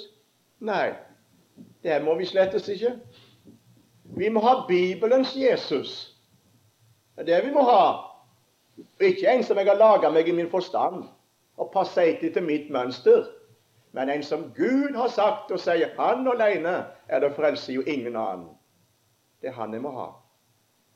Nei, 0.60 0.94
det 1.84 2.04
må 2.04 2.16
vi 2.16 2.26
slettes 2.26 2.68
ikke. 2.70 2.94
Vi 4.18 4.30
må 4.30 4.42
ha 4.46 4.66
Bibelens 4.68 5.36
Jesus. 5.36 6.18
Det 7.16 7.30
er 7.30 7.42
det 7.42 7.48
vi 7.48 7.54
må 7.54 7.64
ha. 7.66 7.82
Ikke 9.02 9.30
en 9.30 9.44
som 9.44 9.58
jeg 9.58 9.66
har 9.66 9.78
laga 9.78 10.10
meg 10.14 10.28
i 10.30 10.36
min 10.38 10.50
forstand 10.50 11.08
og 11.58 11.72
passet 11.74 12.22
til 12.22 12.44
mitt 12.46 12.70
mønster, 12.70 13.26
men 13.98 14.10
en 14.10 14.24
som 14.24 14.52
Gud 14.54 14.94
har 14.96 15.10
sagt 15.10 15.52
og 15.52 15.60
sier 15.60 15.96
han 15.98 16.28
alene 16.30 16.76
er 17.08 17.24
det 17.24 17.34
frelse, 17.34 17.74
jo 17.74 17.82
ingen 17.82 18.16
annen. 18.16 18.52
Det 19.42 19.50
er 19.50 19.58
han 19.58 19.74
jeg 19.74 19.82
må 19.82 19.92
ha. 19.96 20.12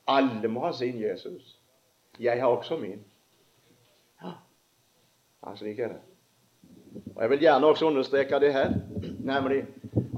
Alle 0.07 0.47
må 0.47 0.65
ha 0.65 0.71
sin 0.71 1.01
Jesus. 1.01 1.57
Jeg 2.19 2.39
har 2.39 2.47
også 2.47 2.77
min. 2.77 3.03
Ja, 4.23 5.55
slik 5.55 5.79
er 5.79 5.87
det. 5.87 6.01
Og 7.15 7.21
Jeg 7.21 7.29
vil 7.29 7.39
gjerne 7.39 7.67
også 7.67 7.85
understreke 7.85 8.39
det 8.39 8.53
her, 8.53 8.73
nemlig 9.19 9.65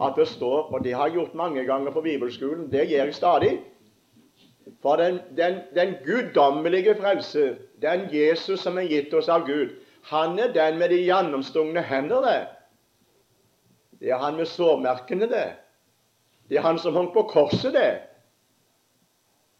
at 0.01 0.13
det 0.17 0.27
står, 0.27 0.73
og 0.73 0.83
det 0.83 0.93
har 0.93 1.05
jeg 1.05 1.13
gjort 1.13 1.35
mange 1.35 1.65
ganger 1.65 1.91
på 1.91 2.01
bibelskolen, 2.01 2.71
det 2.71 2.89
gjør 2.89 3.03
jeg 3.03 3.15
stadig 3.15 3.59
For 4.81 4.95
den, 4.95 5.19
den, 5.37 5.59
den 5.75 5.93
guddommelige 6.05 6.95
frelse, 6.95 7.57
den 7.81 8.01
Jesus 8.13 8.59
som 8.59 8.77
er 8.77 8.87
gitt 8.87 9.13
oss 9.13 9.29
av 9.29 9.45
Gud, 9.47 9.69
han 10.03 10.39
er 10.39 10.51
den 10.53 10.79
med 10.79 10.89
de 10.89 11.03
gjennomstungne 11.03 11.81
hender, 11.81 12.21
det. 12.21 12.47
Det 13.99 14.11
er 14.11 14.17
han 14.17 14.35
med 14.35 14.45
sårmerkene, 14.45 15.29
det. 15.31 15.53
Det 16.49 16.57
er 16.57 16.61
han 16.61 16.79
som 16.79 16.95
hang 16.95 17.13
på 17.13 17.23
korset, 17.31 17.73
det. 17.73 17.99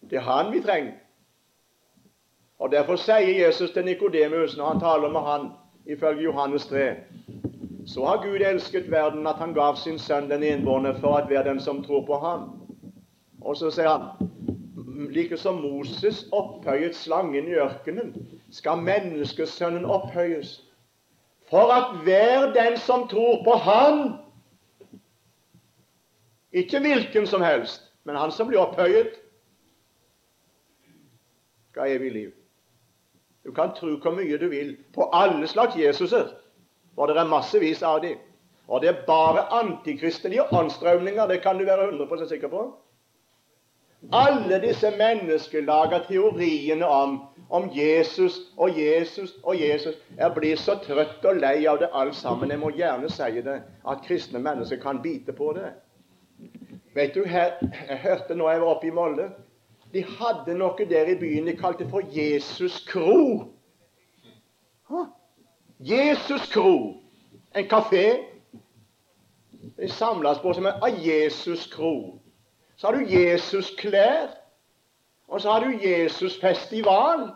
Det 0.10 0.18
er 0.18 0.28
han 0.28 0.54
vi 0.54 0.62
trenger. 0.62 0.94
Og 2.60 2.72
Derfor 2.72 2.96
sier 2.96 3.46
Jesus 3.46 3.72
til 3.72 3.86
Nikodemus 3.86 4.58
når 4.58 4.66
han 4.72 4.80
taler 4.80 5.12
med 5.12 5.22
han, 5.22 5.50
ifølge 5.86 6.24
Johannes 6.24 6.66
3 6.66 6.96
Så 7.88 8.06
har 8.06 8.22
Gud 8.24 8.40
elsket 8.40 8.92
verden 8.92 9.28
at 9.28 9.36
han 9.36 9.54
gav 9.54 9.76
sin 9.76 10.00
sønn 10.00 10.30
den 10.30 10.44
enbårne 10.44 10.96
for 11.00 11.18
at 11.18 11.28
hver 11.28 11.44
den 11.44 11.60
som 11.60 11.84
tror 11.84 12.06
på 12.06 12.18
ham. 12.18 12.46
Og 13.42 13.58
så 13.58 13.72
sier 13.72 13.90
han 13.90 14.30
like 15.12 15.38
som 15.38 15.60
Moses 15.62 16.28
opphøyet 16.32 16.96
slangen 16.96 17.48
i 17.48 17.58
ørkenen, 17.60 18.14
skal 18.52 18.78
menneskesønnen 18.78 19.86
opphøyes. 19.86 20.62
For 21.50 21.74
at 21.74 21.98
hver 22.04 22.54
den 22.54 22.78
som 22.78 23.08
tror 23.08 23.44
på 23.44 23.52
Han 23.52 24.14
Ikke 26.54 26.80
hvilken 26.80 27.28
som 27.28 27.42
helst, 27.42 27.92
men 28.04 28.16
han 28.16 28.32
som 28.32 28.48
blir 28.48 28.60
opphøyet, 28.60 29.23
ha 31.82 31.88
evig 31.88 32.12
liv. 32.12 32.32
Du 33.46 33.52
kan 33.52 33.74
tro 33.76 33.98
hvor 33.98 34.16
mye 34.16 34.38
du 34.38 34.48
vil 34.48 34.78
på 34.94 35.10
alle 35.14 35.48
slags 35.48 35.76
Jesuser, 35.76 36.30
for 36.96 37.08
det 37.08 37.18
er 37.18 37.28
massevis 37.28 37.84
av 37.84 38.02
dem. 38.02 38.18
Og 38.68 38.82
det 38.82 38.90
er 38.90 39.06
bare 39.08 39.44
antikristelige 39.54 40.46
anstrømninger, 40.56 41.28
det 41.28 41.42
kan 41.42 41.58
du 41.58 41.66
være 41.66 41.90
100 41.90 42.28
sikker 42.30 42.48
på. 42.48 42.64
Alle 44.12 44.62
disse 44.62 44.92
menneskelaga 44.98 46.00
teoriene 46.08 46.88
om, 46.88 47.20
om 47.50 47.70
Jesus 47.76 48.40
og 48.58 48.80
Jesus 48.80 49.32
og 49.44 49.62
Jesus 49.62 49.96
Jeg 50.18 50.34
blir 50.36 50.56
så 50.56 50.76
trøtt 50.76 51.26
og 51.26 51.40
lei 51.40 51.66
av 51.68 51.80
det 51.80 51.90
alt 51.94 52.16
sammen. 52.16 52.52
Jeg 52.52 52.60
må 52.60 52.70
gjerne 52.76 53.10
si 53.10 53.42
det, 53.42 53.62
at 53.88 54.04
kristne 54.08 54.40
mennesker 54.40 54.80
kan 54.82 55.02
bite 55.02 55.34
på 55.34 55.54
det. 55.54 55.72
Vet 56.96 57.16
du, 57.16 57.24
her, 57.24 57.54
Jeg 57.90 57.98
hørte 58.04 58.36
nå 58.36 58.50
jeg 58.50 58.62
var 58.62 58.76
oppe 58.76 58.88
i 58.88 58.92
Molde 58.92 59.30
de 59.94 60.04
hadde 60.04 60.56
noe 60.58 60.86
der 60.90 61.12
i 61.12 61.16
byen 61.20 61.48
de 61.48 61.58
kalte 61.58 61.86
for 61.90 62.02
Jesus 62.10 62.80
kro. 62.88 63.54
Jesus 65.80 66.48
kro. 66.52 67.02
En 67.56 67.68
kafé. 67.70 68.24
De 69.78 69.90
samles 69.90 70.40
på 70.42 70.54
som 70.54 70.66
en 70.66 70.98
Jesus 71.06 71.68
kro. 71.68 72.20
Så 72.76 72.88
har 72.88 72.94
du 72.94 73.06
Jesus-klær. 73.06 74.34
Og 75.28 75.42
så 75.42 75.52
har 75.52 75.60
du 75.60 75.78
Jesus-festival. 75.88 77.30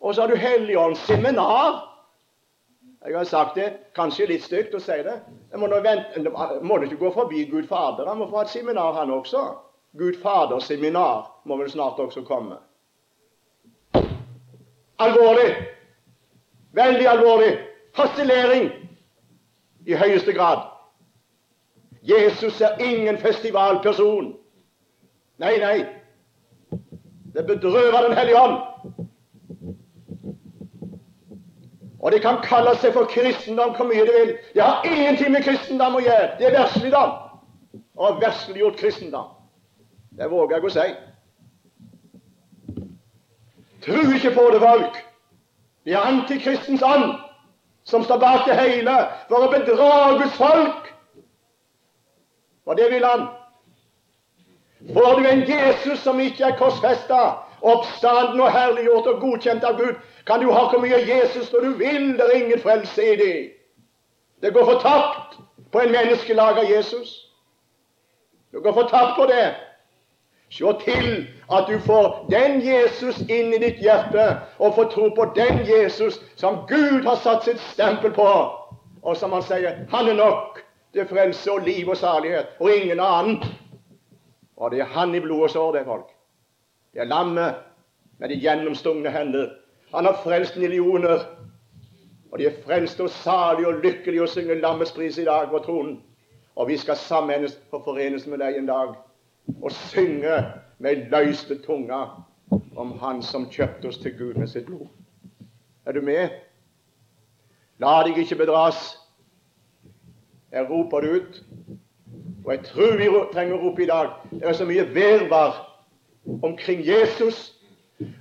Og 0.00 0.14
så 0.14 0.20
har 0.20 0.28
du 0.28 0.36
Helligåndsseminar. 0.36 1.86
Jeg 3.06 3.16
har 3.16 3.24
sagt 3.24 3.54
det, 3.56 3.72
kanskje 3.96 4.26
litt 4.28 4.44
stygt 4.44 4.74
å 4.76 4.80
si 4.80 4.96
det. 5.04 5.14
Jeg 5.52 5.60
må, 5.60 5.68
nå 5.72 5.78
vente, 5.80 6.20
må 6.62 6.76
du 6.78 6.84
ikke 6.84 6.98
gå 7.00 7.12
forbi 7.14 7.46
Gud 7.48 7.68
Fader. 7.68 8.08
Han 8.08 8.20
må 8.20 8.26
få 8.28 8.42
et 8.44 8.52
seminar, 8.52 8.92
han 8.92 9.10
også. 9.10 9.44
Gud 9.98 10.14
Faders 10.22 10.64
seminar 10.64 11.40
må 11.44 11.56
vel 11.56 11.70
snart 11.70 11.98
også 11.98 12.22
komme. 12.22 12.56
Alvorlig! 14.98 15.56
Veldig 16.72 17.06
alvorlig! 17.08 17.58
Harselering 17.96 18.70
i 19.86 19.94
høyeste 19.94 20.32
grad. 20.32 20.62
Jesus 22.02 22.60
er 22.60 22.78
ingen 22.78 23.18
festivalperson. 23.18 24.36
Nei, 25.38 25.56
nei. 25.58 25.78
Det 27.34 27.46
bedrøver 27.46 28.06
Den 28.06 28.16
hellige 28.18 28.40
ånd. 28.40 28.60
Og 32.00 32.12
det 32.12 32.22
kan 32.22 32.38
kalle 32.44 32.76
seg 32.80 32.94
for 32.94 33.10
kristendom 33.10 33.74
hvor 33.76 33.90
mye 33.90 34.06
det 34.06 34.14
vil. 34.14 34.32
Det 34.54 34.62
har 34.62 34.86
ingenting 34.86 35.34
med 35.34 35.44
kristendom 35.44 35.98
å 35.98 36.04
gjøre. 36.04 36.30
Det 36.38 36.48
er 36.48 36.56
versligdom. 36.56 37.12
Og 38.00 38.22
versliggjort 38.22 38.78
kristendom. 38.80 39.28
Det 40.20 40.28
våger 40.28 40.58
jeg 40.58 40.64
å 40.68 40.70
si. 40.74 40.88
Tro 43.80 44.00
ikke 44.12 44.34
på 44.36 44.42
det, 44.52 44.58
folk. 44.60 44.98
Det 45.88 45.94
er 45.96 46.08
antikristens 46.10 46.82
ånd 46.84 47.14
som 47.88 48.04
står 48.04 48.20
bak 48.20 48.44
det 48.44 48.58
hele 48.58 48.96
for 49.30 49.46
å 49.46 49.48
bedra 49.54 49.86
Guds 50.18 50.36
folk. 50.36 50.90
Og 52.68 52.76
det 52.76 52.90
vil 52.92 53.06
han. 53.06 53.30
Får 54.92 55.16
du 55.22 55.30
en 55.30 55.46
Jesus 55.48 56.04
som 56.04 56.20
ikke 56.20 56.50
er 56.50 56.58
korsfesta, 56.60 57.22
oppstanden 57.64 58.44
og 58.44 58.52
herliggjort 58.52 59.08
og 59.14 59.24
godkjent 59.24 59.64
av 59.64 59.80
Gud, 59.80 59.96
kan 60.28 60.44
du 60.44 60.52
ha 60.52 60.66
hvor 60.68 60.84
mye 60.84 61.00
Jesus 61.00 61.48
når 61.52 61.64
du 61.64 61.80
vil, 61.80 62.06
det 62.20 62.28
er 62.28 62.36
ingen 62.42 62.60
frelse 62.60 63.08
i 63.14 63.16
det. 63.16 63.32
Det 64.44 64.52
går 64.52 64.68
fortapt 64.74 65.40
på 65.72 65.80
en 65.80 65.96
menneskelag 65.96 66.60
av 66.60 66.68
Jesus. 66.68 67.16
Det 68.52 68.60
går 68.60 68.76
fortapt 68.82 69.16
på 69.16 69.28
det. 69.32 69.69
Se 70.50 70.72
til 70.84 71.28
at 71.52 71.68
du 71.68 71.78
får 71.78 72.26
den 72.30 72.58
Jesus 72.66 73.20
inn 73.30 73.52
i 73.54 73.58
ditt 73.62 73.78
hjerte, 73.78 74.24
og 74.58 74.74
får 74.74 74.88
tro 74.90 75.08
på 75.14 75.28
den 75.36 75.60
Jesus 75.66 76.18
som 76.36 76.64
Gud 76.68 77.06
har 77.06 77.20
satt 77.22 77.46
sitt 77.46 77.60
stempel 77.70 78.10
på, 78.10 78.26
og 79.02 79.16
som 79.16 79.32
han 79.32 79.44
sier 79.46 79.84
han 79.92 80.08
er 80.10 80.18
nok 80.18 80.58
til 80.92 81.06
frelse 81.06 81.52
og 81.52 81.62
liv 81.68 81.88
og 81.88 81.96
salighet, 81.96 82.50
og 82.58 82.74
ingen 82.74 83.00
annen. 83.00 83.38
Og 84.56 84.72
det 84.74 84.82
er 84.82 84.90
han 84.90 85.14
i 85.14 85.20
blod 85.22 85.46
og 85.46 85.50
sår, 85.50 85.72
det 85.78 85.84
folk. 85.86 86.08
Det 86.92 87.00
er 87.00 87.08
lammet 87.08 87.62
med 88.18 88.28
de 88.28 88.40
gjennomstungne 88.42 89.10
hender. 89.10 89.52
Han 89.94 90.04
har 90.04 90.18
frelst 90.24 90.58
millioner, 90.58 91.22
og 92.32 92.38
de 92.38 92.48
er 92.50 92.58
frelste 92.66 93.06
og 93.06 93.10
salige 93.10 93.68
og 93.68 93.78
lykkelige 93.84 94.22
og 94.22 94.28
synger 94.28 94.58
lammets 94.58 94.92
pris 94.92 95.18
i 95.18 95.24
dag 95.24 95.46
på 95.50 95.62
tronen. 95.62 96.00
Og 96.56 96.68
vi 96.68 96.76
skal 96.76 96.98
sammenes 96.98 97.54
og 97.70 97.86
forenes 97.86 98.26
med 98.26 98.42
deg 98.42 98.58
en 98.58 98.68
dag 98.68 98.98
og 99.62 99.72
synge 99.72 100.44
med 100.78 101.10
løyste 101.10 101.58
tunga 101.62 102.04
om 102.76 102.98
Han 102.98 103.22
som 103.22 103.50
kjøpte 103.50 103.88
oss 103.88 103.98
til 103.98 104.18
Gud 104.18 104.34
med 104.34 104.48
sitt 104.48 104.66
blod. 104.66 104.86
Er 105.86 105.92
du 105.92 106.00
med? 106.00 106.28
La 107.78 108.00
deg 108.04 108.18
ikke 108.18 108.36
bedras. 108.36 108.96
Jeg 110.52 110.70
roper 110.70 111.00
det 111.00 111.10
ut. 111.10 111.42
Og 112.44 112.52
jeg 112.52 112.64
tror 112.64 112.96
vi 112.96 113.08
trenger 113.32 113.56
å 113.56 113.62
rope 113.62 113.82
i 113.82 113.88
dag. 113.88 114.12
Det 114.30 114.42
er 114.48 114.56
så 114.56 114.66
mye 114.68 114.86
virvar 114.94 115.60
omkring 116.42 116.82
Jesus. 116.86 117.60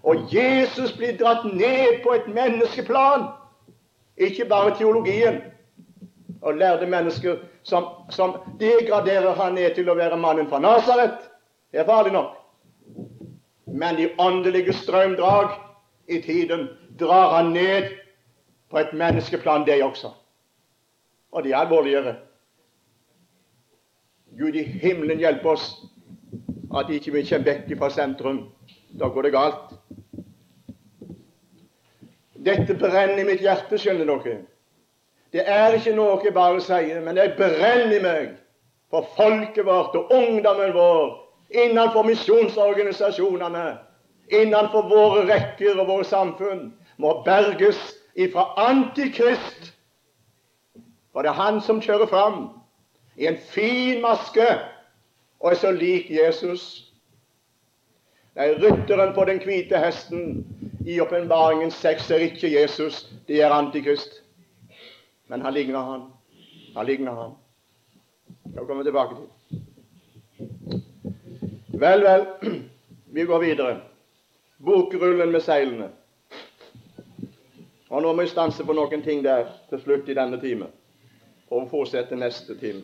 Og 0.03 0.27
Jesus 0.33 0.91
blir 0.97 1.17
dratt 1.17 1.45
ned 1.47 2.03
på 2.03 2.13
et 2.15 2.27
menneskeplan. 2.27 3.29
Ikke 4.17 4.45
bare 4.45 4.75
teologien 4.77 5.41
og 6.41 6.53
lærde 6.53 6.87
mennesker 6.87 7.37
som, 7.63 7.85
som 8.09 8.37
degraderer 8.59 9.33
han 9.35 9.53
ned 9.53 9.75
til 9.75 9.89
å 9.89 9.97
være 9.97 10.17
mannen 10.17 10.47
fra 10.49 10.59
Nasaret. 10.59 11.17
Det 11.71 11.81
er 11.81 11.87
farlig 11.89 12.13
nok. 12.15 12.35
Men 13.67 13.97
de 13.97 14.09
åndelige 14.17 14.73
strømdrag 14.73 15.51
i 16.07 16.21
tiden 16.21 16.67
drar 16.99 17.35
han 17.35 17.51
ned 17.53 17.91
på 18.69 18.77
et 18.77 18.93
menneskeplan, 18.93 19.65
det 19.65 19.83
også. 19.83 20.11
Og 21.31 21.43
det 21.43 21.51
er 21.51 21.57
alvorligere. 21.57 22.15
Gud 24.39 24.55
i 24.55 24.63
himmelen 24.63 25.19
hjelpe 25.19 25.49
oss 25.49 25.73
at 26.77 26.89
ikke 26.93 27.13
vi 27.13 27.25
kommer 27.25 27.45
vekk 27.49 27.73
fra 27.77 27.89
sentrum. 27.93 28.43
Da 28.99 29.09
går 29.09 29.27
det 29.27 29.33
galt. 29.33 29.73
Dette 32.39 32.75
brenner 32.77 33.19
i 33.19 33.25
mitt 33.27 33.41
hjerte, 33.43 33.77
skjønner 33.77 34.07
dere. 34.07 34.37
Det 35.33 35.43
er 35.45 35.75
ikke 35.77 35.93
noe 35.93 36.17
jeg 36.23 36.33
bare 36.33 36.61
sier, 36.61 37.01
men 37.05 37.17
det 37.17 37.35
brenner 37.37 37.93
i 37.93 38.01
meg 38.01 38.29
for 38.89 39.05
folket 39.17 39.65
vårt 39.67 39.93
og 39.97 40.11
ungdommen 40.13 40.73
vår 40.73 41.11
innenfor 41.49 42.05
misjonsorganisasjonene, 42.07 43.65
innenfor 44.29 44.87
våre 44.89 45.25
rekker 45.29 45.77
og 45.77 45.87
våre 45.89 46.05
samfunn, 46.05 46.71
må 46.97 47.19
berges 47.25 47.79
ifra 48.17 48.49
Antikrist. 48.57 49.73
For 51.13 51.25
det 51.25 51.31
er 51.31 51.41
han 51.41 51.61
som 51.61 51.81
kjører 51.81 52.09
fram 52.09 52.41
i 53.17 53.27
en 53.29 53.37
fin 53.53 54.01
maske 54.01 54.45
og 55.39 55.51
er 55.51 55.59
så 55.61 55.71
lik 55.71 56.09
Jesus. 56.11 56.63
Nei, 58.37 58.51
rytteren 58.61 59.13
på 59.15 59.25
den 59.29 59.41
hvite 59.43 59.79
hesten 59.81 60.43
i 60.85 60.99
åpenbaringen 61.01 61.71
6 61.71 62.11
er 62.15 62.25
ikke 62.29 62.51
Jesus, 62.51 63.05
det 63.27 63.41
er 63.43 63.53
Antikrist. 63.53 64.21
Men 65.29 65.41
han 65.41 65.53
ligner 65.53 65.79
han. 65.79 66.11
Han 66.75 66.85
ligner 66.85 67.11
han. 67.11 67.31
Jeg 68.55 68.67
kommer 68.67 68.83
tilbake 68.83 69.15
til. 69.15 69.27
Vel, 71.79 72.01
vel. 72.01 72.25
Vi 73.15 73.25
går 73.25 73.39
videre. 73.39 73.81
Bokrullen 74.57 75.31
med 75.31 75.41
seilene. 75.41 75.89
Og 77.89 78.01
Nå 78.01 78.13
må 78.13 78.21
vi 78.21 78.29
stanse 78.29 78.65
på 78.65 78.73
noen 78.73 79.01
ting 79.05 79.21
der 79.25 79.45
til 79.69 79.81
slutt 79.81 80.09
i 80.09 80.17
denne 80.17 80.37
time, 80.41 80.67
og 81.49 81.69
fortsette 81.69 82.17
neste 82.17 82.57
time. 82.57 82.83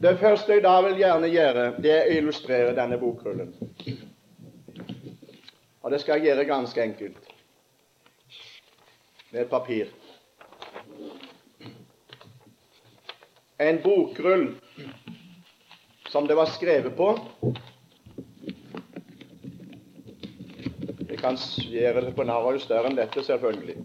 Det 0.00 0.18
første 0.20 0.52
jeg 0.52 0.64
da 0.64 0.74
vil 0.84 0.98
gjerne 1.00 1.30
gjøre, 1.32 1.68
det 1.80 1.92
er 1.92 2.08
å 2.08 2.18
illustrere 2.18 2.74
denne 2.76 2.98
bokrullen. 3.00 3.54
Og 5.80 5.92
det 5.92 6.00
skal 6.00 6.20
jeg 6.20 6.32
gjøre 6.32 6.48
ganske 6.48 6.82
enkelt 6.82 7.23
med 9.34 9.50
papir. 9.50 9.88
En 13.58 13.82
bokrull 13.82 14.54
som 16.08 16.26
det 16.26 16.34
var 16.34 16.46
skrevet 16.46 16.96
på. 16.96 17.18
Vi 20.98 21.16
kan 21.16 21.36
gjøre 21.58 22.06
det 22.06 22.14
på 22.14 22.28
navn 22.30 22.60
større 22.62 22.92
enn 22.92 23.00
dette, 23.00 23.26
selvfølgelig. 23.26 23.76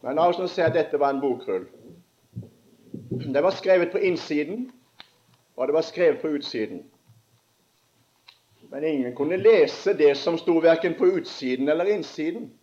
Men 0.00 0.16
la 0.16 0.28
oss 0.30 0.40
nå 0.40 0.48
se 0.48 0.64
at 0.64 0.76
dette 0.78 0.96
var 0.96 1.12
en 1.12 1.20
bokrull. 1.20 1.68
Det 3.28 3.44
var 3.44 3.52
skrevet 3.60 3.92
på 3.92 4.00
innsiden, 4.00 4.70
og 5.56 5.68
det 5.68 5.76
var 5.76 5.84
skrevet 5.84 6.22
på 6.24 6.32
utsiden. 6.38 6.86
Men 8.72 8.84
ingen 8.84 9.16
kunne 9.16 9.36
lese 9.36 9.92
det 9.92 10.14
som 10.16 10.40
sto 10.40 10.62
verken 10.64 10.96
på 10.96 11.18
utsiden 11.20 11.68
eller 11.68 11.92
innsiden. 11.92 12.54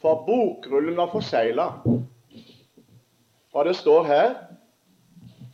For 0.00 0.24
bokrullen 0.26 0.96
var 0.96 1.10
forsegla. 1.12 1.70
Og 3.52 3.64
det 3.64 3.76
står 3.76 4.04
her 4.04 4.34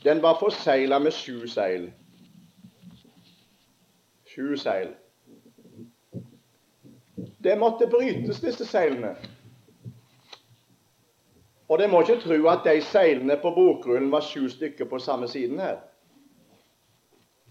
den 0.03 0.23
var 0.23 0.39
forsegla 0.41 0.99
med 0.99 1.13
sju 1.15 1.47
seil. 1.47 1.93
Sju 4.27 4.57
seil. 4.57 4.89
Det 7.43 7.59
måtte 7.59 7.87
brytes, 7.87 8.41
disse 8.41 8.67
seilene. 8.67 9.15
Og 11.69 11.79
det 11.79 11.91
må 11.91 12.01
ikke 12.03 12.21
tro 12.21 12.49
at 12.51 12.67
de 12.67 12.81
seilene 12.83 13.37
på 13.43 13.51
bokrullen 13.55 14.11
var 14.11 14.27
sju 14.27 14.49
stykker 14.49 14.91
på 14.91 14.99
samme 14.99 15.29
siden 15.29 15.61
her. 15.61 15.79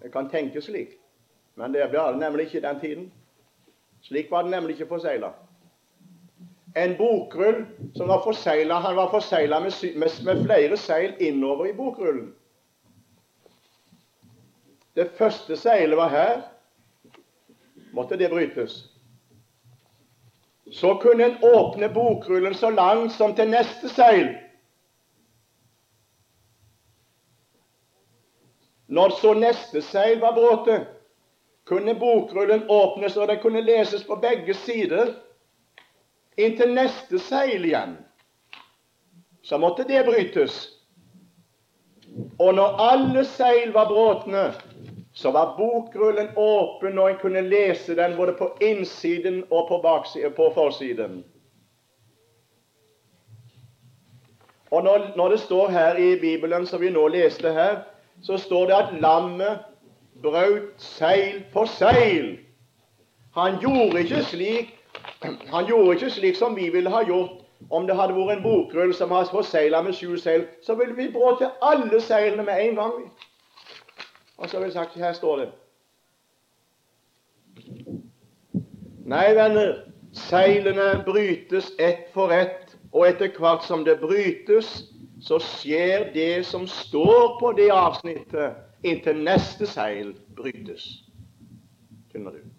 Det 0.04 0.12
kan 0.12 0.30
tenkes 0.30 0.67
slik, 0.67 0.97
men 1.56 1.73
det 1.73 1.88
ble 1.89 2.04
nemlig 2.19 2.49
ikke 2.49 2.67
den 2.67 2.80
tiden. 2.80 3.08
Slik 4.01 4.32
var 4.32 4.43
det 4.43 4.51
nemlig 4.51 4.75
ikke 4.75 4.91
forsegla 4.91 5.32
en 6.73 6.97
bokrull 6.97 7.65
som 7.95 8.07
var 8.07 8.23
forsegla. 8.23 8.75
Han 8.75 8.95
var 8.95 9.10
forsegla 9.10 9.60
med, 9.60 9.73
med, 9.95 10.12
med, 10.23 10.45
flere 10.45 10.77
seil 10.77 11.13
innover 11.19 11.67
i 11.67 11.73
bokrullen. 11.73 12.34
Det 14.93 15.12
første 15.17 15.57
seilet 15.57 15.97
var 15.97 16.10
her. 16.10 16.41
Måtte 17.91 18.17
det 18.17 18.29
brytes. 18.29 18.86
Så 20.71 20.95
kunne 20.95 21.25
en 21.25 21.43
åpne 21.43 21.89
bokrullen 21.89 22.55
så 22.55 22.69
langt 22.69 23.13
som 23.13 23.36
til 23.36 23.49
neste 23.51 23.89
seil. 23.89 24.29
Når 28.88 29.10
så 29.19 29.34
neste 29.34 29.81
seil 29.81 30.19
var 30.19 30.36
bråte, 30.36 30.86
kunne 31.67 31.95
bokrullen 31.95 32.63
åpnes, 32.69 33.17
og 33.17 33.27
det 33.27 33.39
kunne 33.41 33.62
leses 33.63 34.03
på 34.03 34.15
begge 34.15 34.53
sider 34.53 35.13
inntil 36.37 36.73
neste 36.73 37.19
seil 37.19 37.65
igjen, 37.65 37.97
så 39.43 39.57
måtte 39.57 39.83
det 39.87 40.05
brytes. 40.05 40.67
Og 42.39 42.55
når 42.55 42.79
alle 42.91 43.25
seil 43.25 43.73
var 43.73 43.89
bråtne, 43.89 44.51
så 45.13 45.31
var 45.31 45.55
bokrullen 45.57 46.31
åpen, 46.35 46.99
og 46.99 47.09
en 47.09 47.19
kunne 47.21 47.41
lese 47.41 47.95
den 47.95 48.15
både 48.15 48.33
på 48.39 48.51
innsiden 48.61 49.43
og 49.49 49.67
på, 49.67 49.79
baksiden, 49.83 50.33
på 50.33 50.51
forsiden. 50.55 51.23
Og 54.71 54.83
når, 54.83 55.11
når, 55.15 55.29
det 55.29 55.39
står 55.39 55.69
her 55.69 55.95
i 55.95 56.19
Bibelen, 56.19 56.65
som 56.67 56.81
vi 56.81 56.89
nå 56.89 57.07
leste 57.07 57.51
her, 57.53 57.81
så 58.23 58.37
står 58.37 58.65
det 58.65 58.75
at 58.75 58.93
lammet 59.03 59.59
brøt 60.23 60.79
seil 60.79 61.43
på 61.53 61.65
seil. 61.67 62.37
Han 63.35 63.59
gjorde 63.59 64.03
ikke 64.03 64.23
slik 64.23 64.77
han 65.51 65.65
gjorde 65.65 65.93
ikke 65.93 66.10
slik 66.10 66.36
som 66.36 66.56
vi 66.56 66.69
ville 66.69 66.89
ha 66.89 67.04
gjort 67.06 67.41
om 67.69 67.88
det 67.88 67.95
hadde 67.95 68.15
vært 68.15 68.38
en 68.38 68.43
bokrull 68.43 68.93
som 68.93 69.12
har 69.13 69.30
forsegla 69.30 69.82
med 69.86 69.93
sju 69.93 70.17
seil. 70.17 70.47
Så 70.65 70.75
ville 70.75 70.95
vi 70.97 71.12
brått 71.13 71.41
til 71.43 71.51
alle 71.62 72.01
seilene 72.01 72.45
med 72.47 72.62
en 72.62 72.75
gang. 72.75 72.95
Og 74.38 74.49
så 74.49 74.58
ville 74.58 74.71
vi 74.71 74.73
sagt 74.73 74.97
her 74.97 75.13
står 75.13 75.43
det. 75.43 75.49
Nei, 79.12 79.27
venner, 79.36 79.75
seilene 80.15 81.04
brytes 81.06 81.71
ett 81.80 82.10
for 82.13 82.34
ett, 82.34 82.75
og 82.91 83.08
etter 83.08 83.32
hvert 83.38 83.65
som 83.67 83.86
det 83.86 83.99
brytes, 84.01 84.71
så 85.21 85.38
skjer 85.41 86.10
det 86.13 86.45
som 86.45 86.65
står 86.67 87.38
på 87.39 87.51
det 87.58 87.69
avsnittet, 87.73 88.58
inntil 88.84 89.21
neste 89.25 89.67
seil 89.69 90.15
brytes. 90.38 90.88
Skjønner 92.12 92.39
du? 92.39 92.50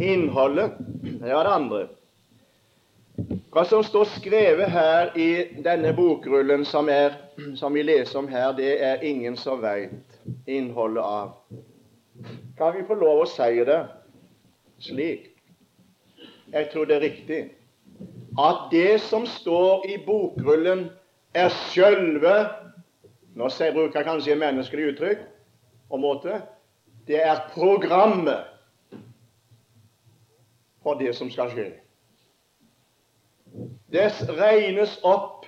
Innholdet, 0.00 0.72
det 1.02 1.34
var 1.34 1.44
det 1.44 1.54
andre. 1.54 1.82
Hva 3.54 3.62
som 3.70 3.84
står 3.86 4.08
skrevet 4.16 4.70
her 4.74 5.12
i 5.14 5.28
denne 5.62 5.92
bokrullen 5.94 6.64
som, 6.66 6.88
er, 6.90 7.14
som 7.54 7.74
vi 7.76 7.84
leser 7.86 8.18
om 8.18 8.28
her, 8.28 8.50
det 8.56 8.72
er 8.82 9.04
ingen 9.06 9.36
som 9.38 9.62
veit 9.62 10.18
innholdet 10.50 11.04
av. 11.04 11.36
Kan 12.58 12.74
vi 12.74 12.82
få 12.88 12.96
lov 12.98 13.22
å 13.22 13.28
si 13.30 13.62
det 13.66 13.78
slik? 14.82 15.30
Jeg 16.50 16.70
tror 16.72 16.90
det 16.90 16.96
er 16.98 17.06
riktig. 17.06 17.40
At 18.38 18.66
det 18.74 18.98
som 19.06 19.26
står 19.30 19.86
i 19.90 20.00
bokrullen, 20.02 20.88
er 21.34 21.50
sjølve 21.70 22.34
Nå 23.34 23.48
bruker 23.50 23.98
jeg 23.98 24.06
kanskje 24.06 24.34
menneskelig 24.38 24.92
uttrykk 24.92 25.22
og 25.90 25.98
måte. 25.98 26.36
Det 27.02 27.18
er 27.18 27.40
programmet 27.50 28.53
for 30.84 30.94
det 31.00 31.16
som 31.16 31.30
skal 31.32 31.50
skje. 31.50 31.66
Det 33.92 34.06
regnes 34.38 34.98
opp 35.02 35.46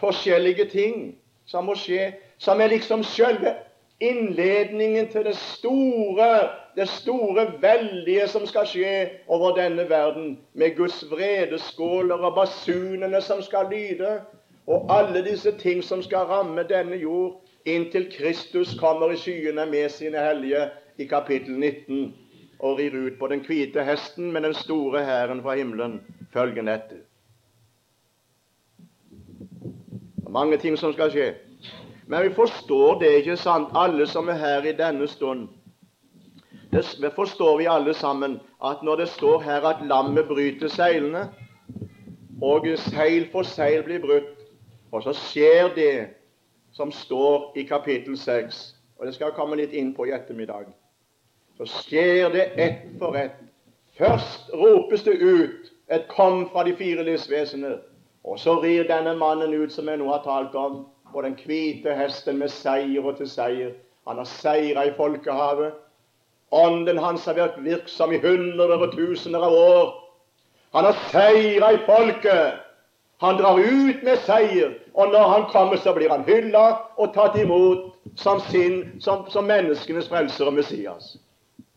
forskjellige 0.00 0.68
ting 0.72 0.98
som 1.46 1.66
må 1.68 1.74
skje, 1.78 2.12
som 2.38 2.60
er 2.60 2.72
liksom 2.72 3.02
selve 3.04 3.54
innledningen 4.00 5.08
til 5.10 5.24
det 5.26 5.36
store, 5.36 6.48
det 6.76 6.88
store, 6.88 7.48
veldige 7.60 8.28
som 8.28 8.46
skal 8.46 8.66
skje 8.70 8.92
over 9.26 9.56
denne 9.56 9.88
verden, 9.90 10.38
med 10.54 10.76
Guds 10.76 11.02
vredeskåler 11.10 12.22
og 12.22 12.34
basunene 12.34 13.20
som 13.22 13.42
skal 13.42 13.66
lyde, 13.72 14.20
og 14.66 14.86
alle 14.92 15.24
disse 15.24 15.52
ting 15.58 15.82
som 15.84 16.02
skal 16.02 16.30
ramme 16.30 16.62
denne 16.68 16.96
jord, 16.96 17.40
inntil 17.66 18.06
Kristus 18.12 18.76
kommer 18.78 19.10
i 19.10 19.16
skyene 19.16 19.66
med 19.66 19.88
sine 19.90 20.18
hellige 20.22 20.68
i 20.98 21.04
kapittel 21.04 21.58
19 21.58 22.14
og 22.58 22.78
rir 22.78 22.94
ut 22.94 23.18
på 23.18 23.28
den 23.30 23.44
hvite 23.46 23.84
hesten 23.84 24.32
med 24.32 24.42
den 24.42 24.54
store 24.54 25.04
hæren 25.04 25.42
fra 25.42 25.54
himmelen 25.54 26.00
følgende 26.32 26.74
etter. 26.74 27.04
Det 30.16 30.26
er 30.26 30.30
mange 30.30 30.56
ting 30.56 30.78
som 30.78 30.92
skal 30.92 31.10
skje. 31.10 31.34
Men 32.06 32.24
vi 32.24 32.34
forstår 32.34 32.98
det, 33.00 33.12
ikke 33.20 33.36
sant, 33.36 33.68
alle 33.74 34.06
som 34.06 34.28
er 34.28 34.40
her 34.40 34.64
i 34.64 34.72
denne 34.76 35.08
stund. 35.08 35.48
Det 36.72 37.12
forstår 37.14 37.58
vi 37.58 37.66
alle 37.66 37.94
sammen 37.94 38.40
at 38.64 38.82
når 38.82 38.96
det 38.96 39.08
står 39.08 39.40
her 39.40 39.60
at 39.60 39.86
lammet 39.86 40.28
bryter 40.28 40.68
seilene, 40.68 41.28
og 42.42 42.66
seil 42.78 43.28
for 43.32 43.42
seil 43.42 43.82
blir 43.82 44.00
brutt, 44.00 44.34
og 44.92 45.02
så 45.02 45.12
skjer 45.12 45.72
det 45.74 46.08
som 46.72 46.92
står 46.92 47.52
i 47.56 47.62
kapittel 47.62 48.18
6, 48.18 48.74
og 48.98 49.06
det 49.06 49.14
skal 49.14 49.30
jeg 49.30 49.36
komme 49.36 49.56
litt 49.58 49.72
inn 49.72 49.94
på 49.94 50.06
i 50.06 50.12
ettermiddag, 50.14 50.68
så 51.58 51.66
skjer 51.66 52.30
det 52.30 52.44
ett 52.56 52.98
for 52.98 53.16
ett. 53.16 53.38
Først 53.98 54.50
ropes 54.54 55.02
det 55.02 55.10
ut 55.10 55.72
et 55.90 56.08
'kom 56.08 56.50
fra 56.52 56.62
de 56.64 56.76
fire 56.76 57.02
livsvesener', 57.04 57.78
og 58.24 58.38
så 58.38 58.62
rir 58.62 58.82
denne 58.82 59.16
mannen 59.16 59.54
ut 59.54 59.72
som 59.72 59.88
jeg 59.88 59.98
nå 59.98 60.08
har 60.08 60.22
talt 60.22 60.54
om, 60.54 60.86
på 61.12 61.22
den 61.22 61.38
hvite 61.46 61.94
hesten 61.94 62.38
med 62.38 62.48
seier 62.48 63.04
og 63.04 63.16
til 63.16 63.28
seier. 63.28 63.70
Han 64.06 64.16
har 64.16 64.24
seira 64.24 64.82
i 64.86 64.92
folkehavet. 64.96 65.72
Ånden 66.52 66.98
hans 66.98 67.24
har 67.24 67.34
vært 67.34 67.64
virksom 67.64 68.12
i 68.12 68.18
hundrer 68.18 68.78
og 68.78 68.92
tusener 68.92 69.38
av 69.38 69.52
år. 69.52 69.94
Han 70.72 70.84
har 70.84 70.96
seira 71.10 71.72
i 71.72 71.78
folket. 71.86 72.60
Han 73.20 73.36
drar 73.36 73.58
ut 73.58 74.02
med 74.02 74.16
seier, 74.16 74.74
og 74.94 75.12
når 75.12 75.28
han 75.28 75.44
kommer, 75.50 75.76
så 75.76 75.92
blir 75.94 76.10
han 76.10 76.24
hylla 76.24 76.78
og 76.96 77.14
tatt 77.14 77.36
imot 77.36 77.94
som 78.16 78.40
sin, 78.40 79.00
som, 79.00 79.26
som 79.30 79.44
menneskenes 79.44 80.08
frelser 80.08 80.46
og 80.46 80.52
Messias. 80.52 81.16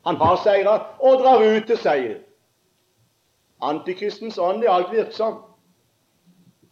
Han 0.05 0.15
har 0.15 0.35
seira 0.43 0.75
og 0.99 1.21
drar 1.21 1.43
ut 1.45 1.67
til 1.67 1.77
seier. 1.77 2.19
Antikristens 3.61 4.39
ånd 4.41 4.63
er 4.63 4.73
alt 4.73 4.91
virksom 4.91 5.39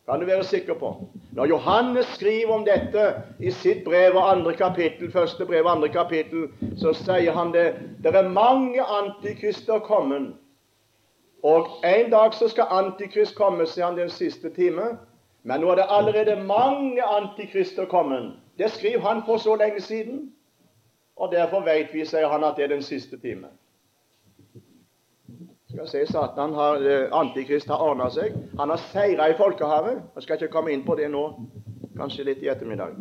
kan 0.10 0.20
du 0.20 0.26
være 0.26 0.44
sikker 0.44 0.74
på. 0.74 1.08
Når 1.32 1.46
Johannes 1.46 2.06
skriver 2.06 2.54
om 2.54 2.64
dette 2.66 3.04
i 3.40 3.52
sitt 3.52 3.84
brev 3.86 4.16
og 4.18 4.32
andre 4.32 4.56
kapittel, 4.58 5.12
første 5.12 5.46
brev 5.46 5.66
og 5.66 5.72
andre 5.72 5.90
kapittel, 5.94 6.48
så 6.82 6.94
sier 6.98 7.36
han 7.38 7.52
det 7.54 7.68
det 8.04 8.16
er 8.16 8.30
mange 8.30 8.82
antikrister 8.82 9.80
kommet. 9.80 10.34
Og 11.44 11.68
en 11.86 12.10
dag 12.12 12.34
så 12.34 12.50
skal 12.50 12.74
Antikrist 12.74 13.36
komme, 13.36 13.68
sier 13.68 13.86
han 13.86 13.98
den 13.98 14.10
siste 14.10 14.50
time. 14.50 14.98
Men 15.44 15.62
nå 15.62 15.70
er 15.72 15.76
det 15.76 15.86
allerede 15.90 16.42
mange 16.44 17.04
antikrister 17.04 17.86
kommet. 17.86 18.34
Det 18.58 18.72
skriver 18.72 19.06
han 19.06 19.22
for 19.26 19.38
så 19.38 19.56
lenge 19.56 19.82
siden. 19.82 20.32
Og 21.20 21.32
derfor 21.32 21.66
vet 21.66 21.92
vi, 21.94 22.06
sier 22.08 22.28
han, 22.32 22.44
at 22.48 22.56
det 22.58 22.64
er 22.64 22.76
den 22.78 22.86
siste 22.86 23.20
time 23.20 23.52
skal 25.80 25.88
se 25.88 26.12
Satan 26.12 26.54
har, 26.54 26.76
eh, 26.76 27.10
Antikrist 27.12 27.68
har 27.68 27.78
ordna 27.78 28.10
seg. 28.10 28.34
Han 28.58 28.70
har 28.70 28.78
seira 28.78 29.30
i 29.30 29.38
folkehavet. 29.38 30.02
Jeg 30.16 30.24
skal 30.24 30.36
ikke 30.36 30.52
komme 30.52 30.72
inn 30.74 30.84
på 30.84 30.96
det 30.96 31.10
nå. 31.12 31.24
Kanskje 31.98 32.26
litt 32.26 32.44
i 32.44 32.50
ettermiddag. 32.50 32.98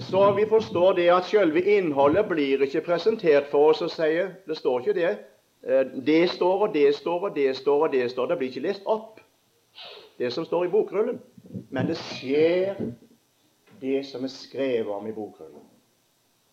Så 0.00 0.32
vi 0.36 0.44
forstår 0.46 0.94
det 0.96 1.08
at 1.10 1.24
selve 1.24 1.60
innholdet 1.60 2.28
blir 2.28 2.62
ikke 2.62 2.84
presentert 2.86 3.48
for 3.50 3.70
oss 3.70 3.82
og 3.82 3.90
sier 3.90 4.34
Det 4.46 4.56
står 4.56 4.80
ikke 4.80 4.94
det. 5.00 5.18
Eh, 5.66 5.84
det 6.06 6.30
står, 6.30 6.66
og 6.68 6.74
det 6.74 6.94
står, 6.94 7.28
og 7.28 7.34
det 7.36 7.56
står, 7.56 7.84
og 7.84 7.92
det 7.92 8.10
står. 8.10 8.26
Det 8.26 8.38
blir 8.38 8.48
ikke 8.48 8.68
lest 8.68 8.82
opp, 8.86 9.20
det 10.18 10.32
som 10.32 10.44
står 10.44 10.64
i 10.64 10.68
bokrullen. 10.68 11.20
Men 11.70 11.86
det 11.86 11.96
skjer 11.96 12.74
det 13.80 14.06
som 14.06 14.24
er 14.24 14.28
skrevet 14.32 14.94
om 14.94 15.06
i 15.06 15.12
bokrullen. 15.12 15.67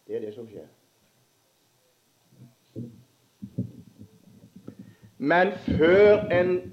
Det 0.08 0.16
er 0.16 0.20
det 0.20 0.34
som 0.34 0.48
skjer. 0.48 0.68
Men 5.18 5.52
før 5.66 6.28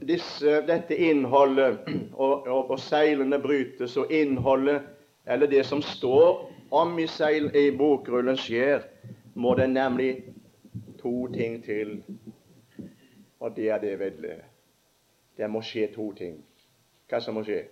disse, 0.07 0.59
dette 0.69 0.97
innholdet 0.97 1.79
og, 2.13 2.47
og, 2.47 2.71
og, 2.71 2.79
seilene 2.81 3.39
brytes, 3.41 3.97
og 3.97 4.13
innholdet, 4.13 4.83
eller 5.27 5.47
det 5.47 5.63
som 5.67 5.83
står 5.83 6.51
om 6.71 6.99
i, 6.99 7.07
seil, 7.07 7.49
i 7.57 7.71
bokrullen, 7.77 8.37
skjer, 8.37 8.83
må 9.35 9.55
det 9.55 9.71
nemlig 9.71 10.11
to 11.01 11.29
ting 11.33 11.63
til. 11.65 12.03
Og 13.41 13.57
det 13.57 13.71
er 13.71 13.79
det 13.81 13.99
vedle. 13.99 14.37
Det 15.37 15.49
må 15.51 15.63
skje 15.65 15.89
to 15.95 16.13
ting. 16.19 16.37
Hva 17.09 17.21
som 17.21 17.39
må 17.39 17.47
skje? 17.47 17.65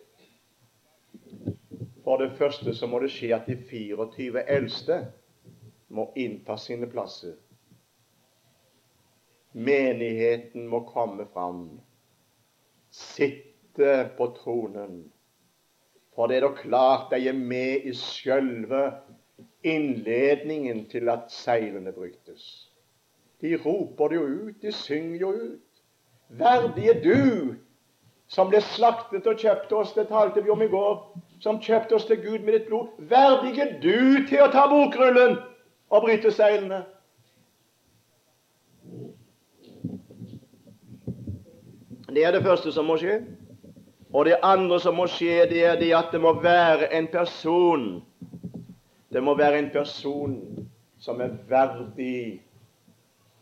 For 2.05 2.17
det 2.23 2.33
første 2.39 2.73
så 2.75 2.89
må 2.89 3.03
det 3.03 3.13
skje 3.13 3.35
at 3.37 3.51
de 3.51 3.59
24 3.69 4.49
eldste 4.49 5.03
må 5.91 6.11
innta 6.19 6.57
sine 6.59 6.89
plasser 6.91 7.37
Menigheten 9.53 10.69
må 10.71 10.85
komme 10.87 11.25
fram, 11.33 11.81
sitte 12.95 14.11
på 14.17 14.29
tronen. 14.37 15.01
For 16.15 16.31
det 16.31 16.39
er 16.39 16.47
da 16.47 16.51
klart 16.55 17.11
de 17.11 17.27
er 17.33 17.39
med 17.39 17.87
i 17.87 17.95
sjølve 17.99 18.85
innledningen 19.67 20.85
til 20.91 21.11
at 21.11 21.33
seilene 21.35 21.91
brytes. 21.97 22.71
De 23.43 23.57
roper 23.59 24.13
det 24.13 24.21
jo 24.21 24.29
ut, 24.29 24.63
de 24.63 24.73
synger 24.73 25.19
jo 25.19 25.33
ut. 25.35 25.83
Verdig 26.39 26.87
er 26.93 27.03
du 27.03 27.57
som 28.31 28.53
ble 28.53 28.61
slaktet 28.63 29.27
og 29.27 29.41
kjøpte 29.43 29.75
oss, 29.75 29.97
det 29.97 30.07
talte 30.13 30.45
vi 30.45 30.53
om 30.55 30.63
i 30.63 30.71
går, 30.71 31.01
som 31.43 31.59
kjøpte 31.59 31.97
oss 31.99 32.07
til 32.07 32.21
Gud 32.23 32.45
med 32.45 32.55
ditt 32.55 32.69
blod. 32.69 32.93
Verdig 33.11 33.57
er 33.59 33.73
du 33.83 34.27
til 34.31 34.45
å 34.45 34.53
ta 34.55 34.69
bokrullen 34.71 35.41
og 35.91 36.03
bryte 36.03 36.33
seilene. 36.33 36.85
Det 42.11 42.25
er 42.25 42.33
det 42.35 42.43
første 42.43 42.73
som 42.73 42.89
må 42.91 42.97
skje. 42.99 43.21
Og 44.13 44.25
det 44.27 44.41
andre 44.43 44.81
som 44.83 44.97
må 44.99 45.07
skje, 45.07 45.45
det 45.51 45.65
er 45.65 45.77
det 45.79 45.93
at 45.95 46.11
det 46.13 46.21
må 46.21 46.33
være 46.43 46.93
en 46.99 47.07
person 47.13 48.03
Det 49.13 49.23
må 49.23 49.35
være 49.35 49.59
en 49.59 49.71
person 49.71 50.69
som 50.99 51.21
er 51.21 51.33
verdig 51.49 52.43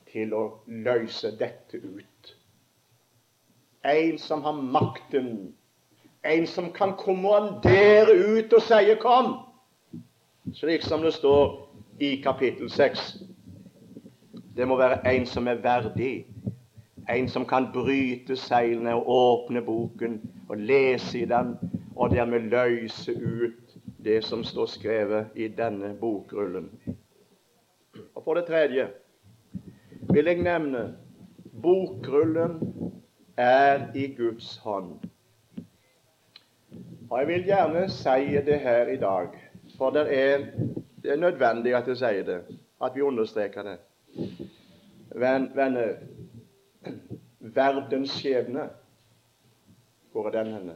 til 0.09 0.33
å 0.33 0.45
løse 0.67 1.35
dette 1.37 1.77
ut. 1.77 2.31
En 3.85 4.17
som 4.19 4.41
har 4.47 4.57
makten. 4.57 5.53
En 6.25 6.47
som 6.47 6.71
kan 6.73 6.95
kommandere 6.97 8.17
ut 8.17 8.53
og 8.53 8.63
si 8.63 8.95
'kom', 8.95 9.37
slik 10.55 10.83
som 10.83 11.03
det 11.03 11.15
står 11.15 11.68
i 12.01 12.17
kapittel 12.23 12.71
6. 12.71 13.17
Det 14.57 14.69
må 14.69 14.77
være 14.77 15.15
en 15.15 15.27
som 15.27 15.49
er 15.49 15.63
verdig 15.63 16.27
en 17.09 17.29
som 17.29 17.45
kan 17.45 17.71
bryte 17.73 18.37
seilene 18.37 18.95
og 18.95 19.09
åpne 19.09 19.63
boken 19.65 20.21
og 20.49 20.57
lese 20.57 21.23
i 21.23 21.25
den, 21.29 21.55
og 21.97 22.11
dermed 22.11 22.51
løse 22.53 23.13
ut 23.13 23.77
det 24.05 24.25
som 24.25 24.45
står 24.45 24.67
skrevet 24.67 25.27
i 25.37 25.49
denne 25.49 25.95
bokrullen. 26.01 26.71
Og 28.15 28.23
For 28.25 28.35
det 28.35 28.45
tredje 28.45 28.89
vil 30.13 30.25
jeg 30.25 30.43
nevne 30.43 30.95
bokrullen 31.63 32.61
er 33.37 33.89
i 33.95 34.15
Guds 34.15 34.57
hånd. 34.57 34.93
Og 37.11 37.19
Jeg 37.19 37.27
vil 37.27 37.45
gjerne 37.45 37.89
si 37.89 38.37
det 38.47 38.61
her 38.61 38.87
i 38.87 38.97
dag, 38.97 39.29
for 39.79 39.91
det 39.91 40.07
er, 40.19 40.45
det 41.03 41.11
er 41.11 41.17
nødvendig 41.17 41.75
at 41.75 41.89
jeg 41.89 41.97
sier 41.97 42.25
det, 42.25 42.41
at 42.83 42.95
vi 42.95 43.01
understreker 43.01 43.63
det. 43.63 43.79
Venner, 45.15 45.95
verdens 47.39 48.11
skjebne. 48.11 48.69
Hvor 50.13 50.27
er 50.27 50.31
den 50.31 50.53
henne? 50.53 50.75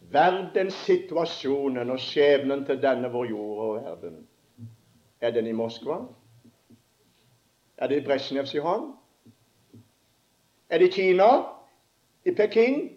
Verdenssituasjonen 0.00 1.90
og 1.90 1.98
skjebnen 2.00 2.64
til 2.66 2.82
denne 2.82 3.10
vår 3.10 3.24
jord 3.24 3.64
og 3.64 3.74
verden. 3.84 4.26
Er 5.20 5.30
den 5.30 5.46
i 5.46 5.52
Moskva? 5.52 5.98
Er 7.76 7.86
det 7.86 8.00
i 8.00 8.04
Brezjnevs 8.04 8.54
i 8.54 8.58
hånd? 8.58 8.92
Er 10.68 10.78
det 10.78 10.88
i 10.88 10.92
Kina? 10.92 11.28
I 12.24 12.34
Peking? 12.34 12.92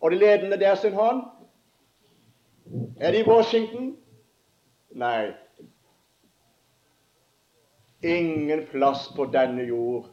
Og 0.00 0.10
de 0.10 0.18
ledende 0.18 0.60
der 0.60 0.74
sin 0.74 0.92
hånd? 0.92 1.22
Er 3.00 3.10
det 3.10 3.20
i 3.20 3.28
Washington? 3.28 3.96
Nei, 4.90 5.32
ingen 8.02 8.66
plass 8.70 9.12
på 9.16 9.24
denne 9.32 9.62
jord. 9.62 10.06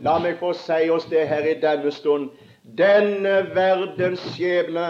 La 0.00 0.18
meg 0.22 0.38
få 0.38 0.52
si 0.54 0.90
oss 0.90 1.08
det 1.10 1.24
her 1.28 1.46
i 1.46 1.56
denne 1.60 1.90
stund. 1.90 2.30
Denne 2.78 3.32
verdens 3.54 4.22
skjebne 4.34 4.86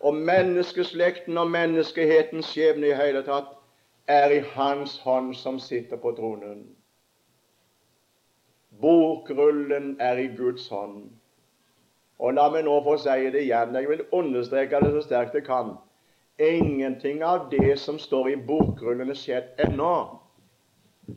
og 0.00 0.14
menneskeslekten 0.14 1.38
og 1.38 1.50
menneskehetens 1.50 2.50
skjebne 2.52 2.90
i 2.90 2.98
hele 2.98 3.22
tatt 3.24 3.54
er 4.10 4.34
i 4.34 4.42
Hans 4.54 4.98
hånd 5.04 5.32
som 5.38 5.60
sitter 5.62 5.96
på 5.96 6.12
tronen. 6.18 6.64
Bokrullen 8.80 9.96
er 10.00 10.18
i 10.18 10.28
Guds 10.36 10.68
hånd. 10.68 11.06
Og 12.18 12.34
la 12.34 12.48
meg 12.50 12.66
nå 12.66 12.74
få 12.84 12.98
si 13.00 13.30
det 13.32 13.46
igjen. 13.46 13.74
Jeg 13.78 13.88
vil 13.88 14.04
understreke 14.12 14.80
det 14.82 14.92
så 14.96 15.06
sterkt 15.06 15.38
jeg 15.38 15.46
kan. 15.46 15.76
Ingenting 16.38 17.24
av 17.24 17.50
det 17.50 17.76
som 17.78 17.98
står 17.98 18.30
i 18.30 18.36
bokrullen, 18.36 19.10
er 19.10 19.18
skjedd 19.18 19.60
ennå. 19.66 19.94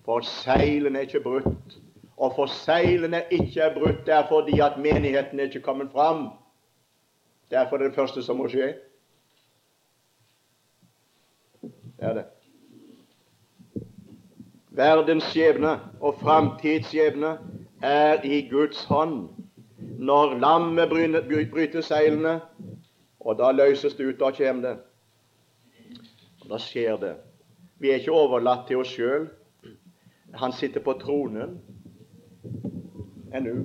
For 0.06 0.26
seilene 0.26 1.00
er 1.00 1.08
ikke 1.08 1.24
brutt. 1.24 1.78
Og 2.18 2.36
for 2.36 2.52
seilene 2.52 3.24
ikke 3.32 3.62
er 3.62 3.74
brutt, 3.76 4.06
det 4.06 4.14
er 4.16 4.28
fordi 4.30 4.60
at 4.64 4.78
menigheten 4.80 5.40
er 5.40 5.50
ikke 5.50 5.66
kommet 5.66 5.92
fram. 5.92 6.30
Derfor 7.52 7.76
er 7.76 7.84
det 7.84 7.90
det 7.92 7.96
første 7.96 8.24
som 8.24 8.38
må 8.38 8.48
skje. 8.52 8.74
Det 11.62 12.08
er 12.10 12.14
det. 12.14 12.26
Verdens 14.76 15.24
skjebne 15.32 15.78
og 16.02 16.18
framtidsskjebne 16.20 17.38
er 17.84 18.24
i 18.28 18.42
Guds 18.50 18.84
hånd. 18.84 19.30
Når 20.00 20.36
lammet 20.40 20.90
bryter 21.52 21.82
seilene, 21.82 22.42
og 23.20 23.38
da 23.40 23.52
løses 23.52 23.96
det 23.96 24.10
ut, 24.10 24.20
da 24.20 24.32
kommer. 24.36 24.76
Da 26.50 26.58
skjer 26.58 26.98
det. 26.98 27.16
Vi 27.80 27.90
er 27.92 28.00
ikke 28.00 28.12
overlatt 28.12 28.68
til 28.68 28.78
oss 28.84 28.94
sjøl. 28.94 29.28
Han 30.36 30.54
sitter 30.54 30.84
på 30.84 30.94
tronen 31.02 31.58
ennå. 33.34 33.56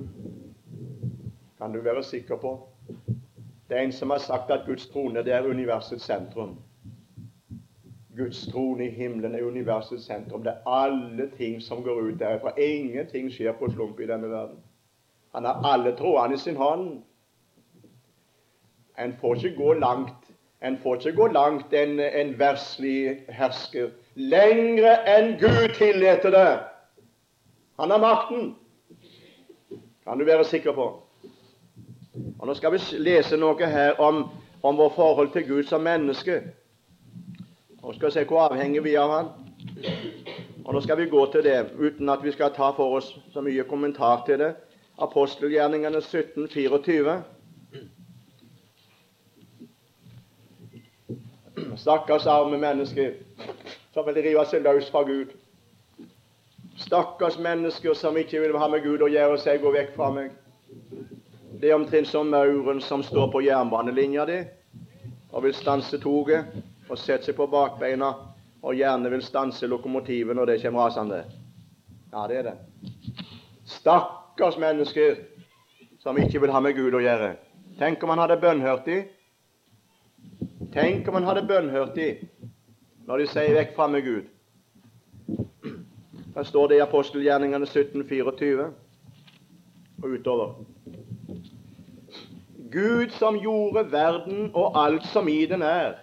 Kan 1.57 1.73
du 1.73 1.81
være 1.81 2.03
sikker 2.03 2.37
på. 2.41 2.55
Det 3.69 3.77
er 3.77 3.83
en 3.83 3.91
som 3.91 4.09
har 4.09 4.17
sagt 4.17 4.51
at 4.51 4.65
Guds 4.65 4.87
trone 4.87 5.23
det 5.23 5.33
er 5.33 5.47
universets 5.47 6.03
sentrum. 6.03 6.57
Guds 8.17 8.47
trone 8.51 8.85
i 8.85 8.89
himmelen 8.89 9.35
er 9.35 9.43
universets 9.43 10.05
sentrum. 10.05 10.43
Det 10.43 10.51
er 10.51 10.69
alle 10.69 11.29
ting 11.37 11.61
som 11.61 11.83
går 11.83 12.01
ut 12.01 12.19
derfra. 12.19 12.51
Ingenting 12.59 13.31
skjer 13.31 13.53
på 13.59 13.71
slump 13.71 13.99
i 13.99 14.07
denne 14.07 14.29
verden. 14.29 14.57
Han 15.35 15.45
har 15.45 15.61
alle 15.73 15.95
trådene 15.95 16.35
i 16.35 16.37
sin 16.37 16.55
hånd. 16.55 17.03
En 18.99 19.13
får 19.21 19.35
ikke 19.35 19.55
gå 19.55 19.73
langt 19.73 20.20
en 20.61 20.77
får 20.77 20.95
ikke 20.95 21.17
gå 21.17 21.27
langt 21.27 21.73
en, 21.73 21.99
en 21.99 22.33
verslig 22.39 23.21
hersker. 23.29 23.89
Lengre 24.15 24.93
enn 25.09 25.33
Gud 25.39 25.73
tillater 25.77 26.33
det. 26.35 26.59
Han 27.79 27.91
har 27.91 27.97
makten. 27.97 28.51
Kan 30.05 30.19
du 30.19 30.25
være 30.25 30.45
sikker 30.45 30.71
på. 30.77 30.85
Og 32.39 32.47
Nå 32.47 32.53
skal 32.53 32.73
vi 32.75 32.81
lese 33.01 33.37
noe 33.37 33.67
her 33.69 33.97
om, 34.01 34.27
om 34.63 34.77
vår 34.77 34.93
forhold 34.95 35.31
til 35.33 35.47
Gud 35.47 35.63
som 35.63 35.81
menneske. 35.81 36.41
Og 37.81 37.95
skal 37.95 38.11
se 38.11 38.25
hvor 38.29 38.45
avhengig 38.51 38.83
vi 38.83 38.93
er 38.93 39.01
av 39.01 39.15
Han. 39.15 39.29
Og 40.65 40.73
Nå 40.73 40.81
skal 40.81 40.97
vi 40.97 41.09
gå 41.09 41.25
til 41.31 41.43
det 41.43 41.71
uten 41.79 42.09
at 42.09 42.21
vi 42.23 42.31
skal 42.31 42.53
ta 42.53 42.69
for 42.77 42.99
oss 42.99 43.15
så 43.33 43.41
mye 43.41 43.63
kommentar 43.63 44.25
til 44.25 44.39
det. 44.39 44.53
Apostelgjerningene 45.01 45.97
1724. 45.97 47.21
Stakkars 51.81 52.27
arme 52.27 52.57
mennesker 52.57 53.13
som 53.93 54.05
vil 54.05 54.19
rive 54.21 54.43
seg 54.45 54.61
løs 54.61 54.89
fra 54.93 55.01
Gud. 55.07 55.31
Stakkars 56.77 57.39
mennesker 57.41 57.95
som 57.97 58.17
ikke 58.21 58.43
vil 58.43 58.53
ha 58.61 58.67
med 58.69 58.83
Gud 58.85 59.01
å 59.01 59.09
gjøre, 59.09 59.39
seg 59.41 59.61
'gå 59.61 59.71
vekk 59.73 59.95
fra 59.95 60.11
meg'. 60.13 60.35
Det 61.61 61.71
er 61.71 61.75
omtrent 61.75 62.07
som 62.07 62.29
mauren 62.29 62.81
som 62.81 63.03
står 63.03 63.31
på 63.31 63.41
jernbanelinja 63.41 64.25
di 64.25 64.43
og 65.31 65.43
vil 65.43 65.53
stanse 65.53 65.97
toget 65.97 66.45
og 66.89 66.97
sette 66.97 67.25
seg 67.25 67.35
på 67.35 67.47
bakbeina 67.47 68.13
og 68.61 68.75
gjerne 68.75 69.09
vil 69.09 69.23
stanse 69.25 69.67
lokomotivet 69.67 70.35
når 70.35 70.45
det 70.45 70.61
kommer 70.61 70.85
rasende. 70.85 71.23
Ja, 72.13 72.27
det 72.27 72.37
er 72.37 72.43
det. 72.43 72.57
Stakkars 73.65 74.57
mennesker 74.57 75.15
som 75.99 76.17
ikke 76.17 76.41
vil 76.41 76.51
ha 76.51 76.59
med 76.59 76.75
Gud 76.75 76.93
å 76.93 77.01
gjøre. 77.01 77.35
Tenk 77.79 78.03
om 78.03 78.09
han 78.09 78.19
hadde 78.19 78.37
bønnhørt 78.37 78.85
de. 78.85 79.03
Tenk 80.71 81.07
om 81.07 81.13
han 81.13 81.23
hadde 81.27 81.47
bønnhørt 81.47 81.95
de 81.95 82.13
når 83.07 83.17
de 83.17 83.27
sier 83.27 83.53
'vekk 83.55 83.75
fra 83.75 83.87
med 83.87 84.05
Gud'. 84.05 84.29
Der 86.33 86.43
står 86.43 86.67
det 86.67 86.75
i 86.75 86.79
apostelgjerningene 86.79 87.65
1724 87.65 88.73
og 90.03 90.09
utover. 90.09 90.53
Gud 92.71 93.09
som 93.09 93.39
gjorde 93.39 93.91
verden 93.91 94.51
og 94.53 94.85
alt 94.85 95.03
som 95.05 95.27
i 95.27 95.45
den 95.45 95.61
er, 95.61 95.93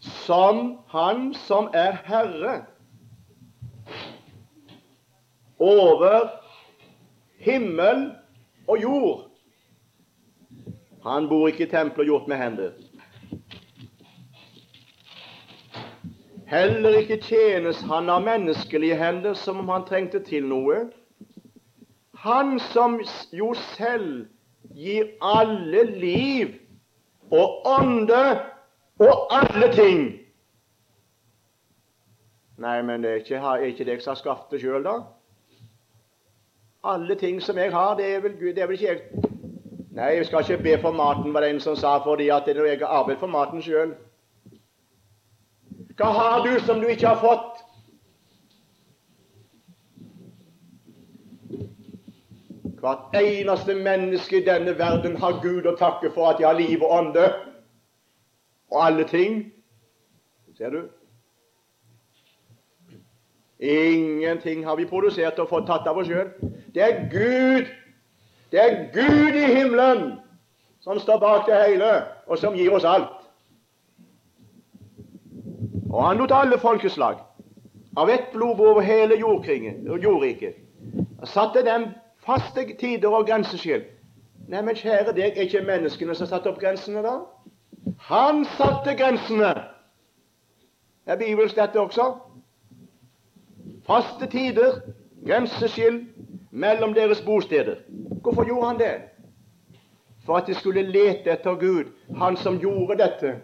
som 0.00 0.78
Han 0.88 1.34
som 1.34 1.70
er 1.74 1.92
Herre 2.04 2.64
over 5.58 6.30
himmel 7.38 8.12
og 8.68 8.82
jord. 8.82 9.27
Han 11.08 11.28
bor 11.28 11.48
ikke 11.48 11.66
i 11.66 11.70
templer 11.70 12.04
gjort 12.04 12.28
med 12.28 12.36
hender. 12.36 12.70
Heller 16.48 16.98
ikke 16.98 17.20
tjenes 17.20 17.80
han 17.84 18.08
av 18.08 18.22
menneskelige 18.24 18.96
hender 18.96 19.34
som 19.36 19.60
om 19.60 19.68
han 19.68 19.84
trengte 19.88 20.20
til 20.24 20.46
noe. 20.48 20.86
Han 22.24 22.56
som 22.72 22.98
jo 23.32 23.50
selv 23.76 24.26
gir 24.74 25.10
alle 25.20 25.84
liv 26.00 26.56
og 27.30 27.68
ånde 27.68 28.22
og 28.98 29.28
alle 29.32 29.68
ting. 29.76 30.08
Nei, 32.58 32.80
men 32.82 33.04
det 33.04 33.10
er 33.10 33.22
ikke, 33.22 33.36
er 33.36 33.68
ikke 33.68 33.84
det 33.86 34.00
jeg 34.00 34.16
skapt 34.18 34.50
det 34.50 34.64
sjøl, 34.64 34.82
da? 34.82 34.96
Alle 36.84 37.14
ting 37.20 37.42
som 37.42 37.58
jeg 37.60 37.72
har, 37.72 37.94
det 37.96 38.08
er 38.08 38.24
vel 38.24 38.38
Gud, 38.40 38.54
det 38.56 38.64
er 38.64 38.70
vel 38.70 38.80
ikke 38.80 38.94
jeg 38.94 39.27
Nei, 39.98 40.14
jeg 40.14 40.26
skal 40.26 40.44
ikke 40.50 40.62
be 40.62 40.78
for 40.80 40.92
maten, 40.92 41.34
var 41.34 41.40
det 41.40 41.50
en 41.50 41.60
som 41.60 41.76
sa, 41.76 41.96
fordi 41.98 42.28
at 42.28 42.42
det 42.46 42.56
er 42.56 42.64
jeg 42.64 42.78
har 42.78 42.86
arbeidet 42.86 43.18
for 43.18 43.26
maten 43.26 43.62
sjøl. 43.62 43.96
Hva 45.98 46.10
har 46.14 46.44
du 46.46 46.60
som 46.62 46.78
du 46.80 46.86
ikke 46.86 47.08
har 47.08 47.18
fått? 47.18 47.64
Hvert 52.78 53.18
eneste 53.18 53.74
menneske 53.74 54.38
i 54.38 54.44
denne 54.46 54.76
verden 54.78 55.16
har 55.18 55.40
Gud 55.42 55.66
å 55.66 55.74
takke 55.74 56.12
for 56.14 56.30
at 56.30 56.38
de 56.38 56.46
har 56.46 56.54
liv 56.54 56.82
og 56.82 56.94
ånde 57.00 57.26
og 58.70 58.86
alle 58.86 59.08
ting. 59.10 59.42
Ser 60.54 60.70
du? 60.70 60.80
Ingenting 63.58 64.62
har 64.62 64.78
vi 64.78 64.86
produsert 64.86 65.42
og 65.42 65.50
fått 65.50 65.66
tatt 65.66 65.90
av 65.90 65.98
oss 65.98 66.06
sjøl. 66.06 66.30
Det 66.70 66.86
er 66.86 67.06
Gud. 67.10 67.66
Det 68.52 68.60
er 68.60 68.92
Gud 68.92 69.34
i 69.36 69.54
himmelen 69.54 70.12
som 70.80 70.98
står 70.98 71.18
bak 71.18 71.46
det 71.46 71.56
hele, 71.66 71.90
og 72.26 72.38
som 72.38 72.54
gir 72.54 72.72
oss 72.72 72.84
alt. 72.84 73.16
Og 75.90 76.06
han 76.06 76.16
lot 76.16 76.32
alle 76.32 76.58
folkeslag 76.58 77.18
av 77.96 78.10
ett 78.10 78.32
blod 78.32 78.60
over 78.60 78.80
hele 78.80 79.18
jordriket. 79.18 80.54
Og 81.20 81.28
satte 81.28 81.64
dem 81.66 81.88
faste 82.24 82.64
tider 82.80 83.08
og 83.08 83.26
grenseskill. 83.26 83.84
Neimen, 84.48 84.76
kjære 84.76 85.12
deg, 85.12 85.36
er 85.36 85.44
ikke 85.44 85.64
menneskene 85.66 86.14
som 86.16 86.28
satte 86.28 86.48
opp 86.48 86.60
grensene, 86.60 87.02
da? 87.04 87.18
Han 88.08 88.44
satte 88.56 88.94
grensene. 88.96 89.50
Det 91.04 91.12
er 91.12 91.20
bibelsk, 91.20 91.56
dette 91.56 91.80
også. 91.80 92.14
Faste 93.86 94.26
tider, 94.32 94.80
grenseskill 95.26 96.06
mellom 96.50 96.94
deres 96.94 97.20
bosteder. 97.20 97.74
Hvorfor 98.22 98.44
gjorde 98.44 98.66
han 98.66 98.78
det? 98.78 98.94
For 100.26 100.36
at 100.36 100.46
de 100.46 100.54
skulle 100.54 100.82
lete 100.82 101.30
etter 101.30 101.54
Gud, 101.54 101.84
han 102.16 102.36
som 102.36 102.58
gjorde 102.58 102.98
dette. 103.02 103.34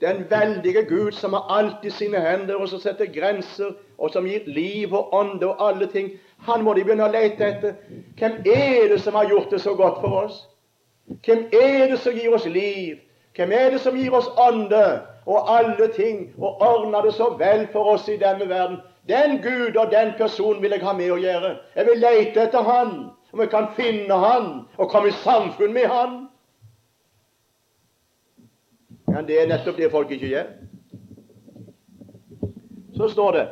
Den 0.00 0.24
veldige 0.30 0.84
Gud 0.84 1.12
som 1.12 1.32
har 1.32 1.58
alt 1.58 1.84
i 1.84 1.90
sine 1.90 2.20
hender, 2.20 2.54
og 2.54 2.68
som 2.68 2.78
setter 2.78 3.06
grenser, 3.06 3.70
og 3.98 4.10
som 4.10 4.26
gir 4.26 4.40
liv 4.46 4.92
og 4.94 5.14
ånde 5.14 5.46
og 5.46 5.68
alle 5.68 5.86
ting. 5.86 6.10
Han 6.38 6.64
må 6.64 6.74
de 6.74 6.84
begynne 6.84 7.06
å 7.06 7.12
lete 7.12 7.46
etter. 7.46 7.76
Hvem 8.18 8.32
er 8.46 8.88
det 8.90 9.00
som 9.00 9.14
har 9.14 9.28
gjort 9.28 9.50
det 9.50 9.60
så 9.60 9.74
godt 9.74 10.00
for 10.00 10.18
oss? 10.24 10.42
Hvem 11.24 11.46
er 11.52 11.86
det 11.90 11.98
som 11.98 12.12
gir 12.12 12.34
oss 12.34 12.46
liv? 12.46 12.98
Hvem 13.36 13.52
er 13.52 13.70
det 13.70 13.80
som 13.80 13.96
gir 13.96 14.14
oss 14.14 14.28
ånde 14.38 14.82
og 15.26 15.56
alle 15.58 15.88
ting 15.94 16.34
og 16.38 16.60
ordner 16.62 17.02
det 17.02 17.14
så 17.14 17.30
vel 17.38 17.66
for 17.72 17.94
oss 17.94 18.08
i 18.08 18.18
denne 18.20 18.48
verden? 18.48 18.76
Den 19.08 19.42
Gud 19.42 19.76
og 19.76 19.90
den 19.92 20.12
person 20.18 20.62
vil 20.62 20.70
jeg 20.70 20.84
ha 20.84 20.92
med 20.96 21.10
å 21.12 21.18
gjøre. 21.20 21.56
Jeg 21.76 21.86
vil 21.86 22.00
lete 22.00 22.46
etter 22.46 22.64
Han, 22.64 22.94
om 23.32 23.42
jeg 23.42 23.50
kan 23.52 23.68
finne 23.76 24.18
Han 24.22 24.46
og 24.78 24.90
komme 24.90 25.10
i 25.10 25.18
samfunn 25.24 25.74
med 25.76 25.88
Han. 25.92 26.14
Men 29.12 29.28
det 29.28 29.40
er 29.42 29.50
nettopp 29.50 29.78
det 29.78 29.92
folk 29.92 30.10
ikke 30.14 30.32
gjør. 30.32 30.50
Så 32.96 33.08
står 33.12 33.32
det 33.38 33.46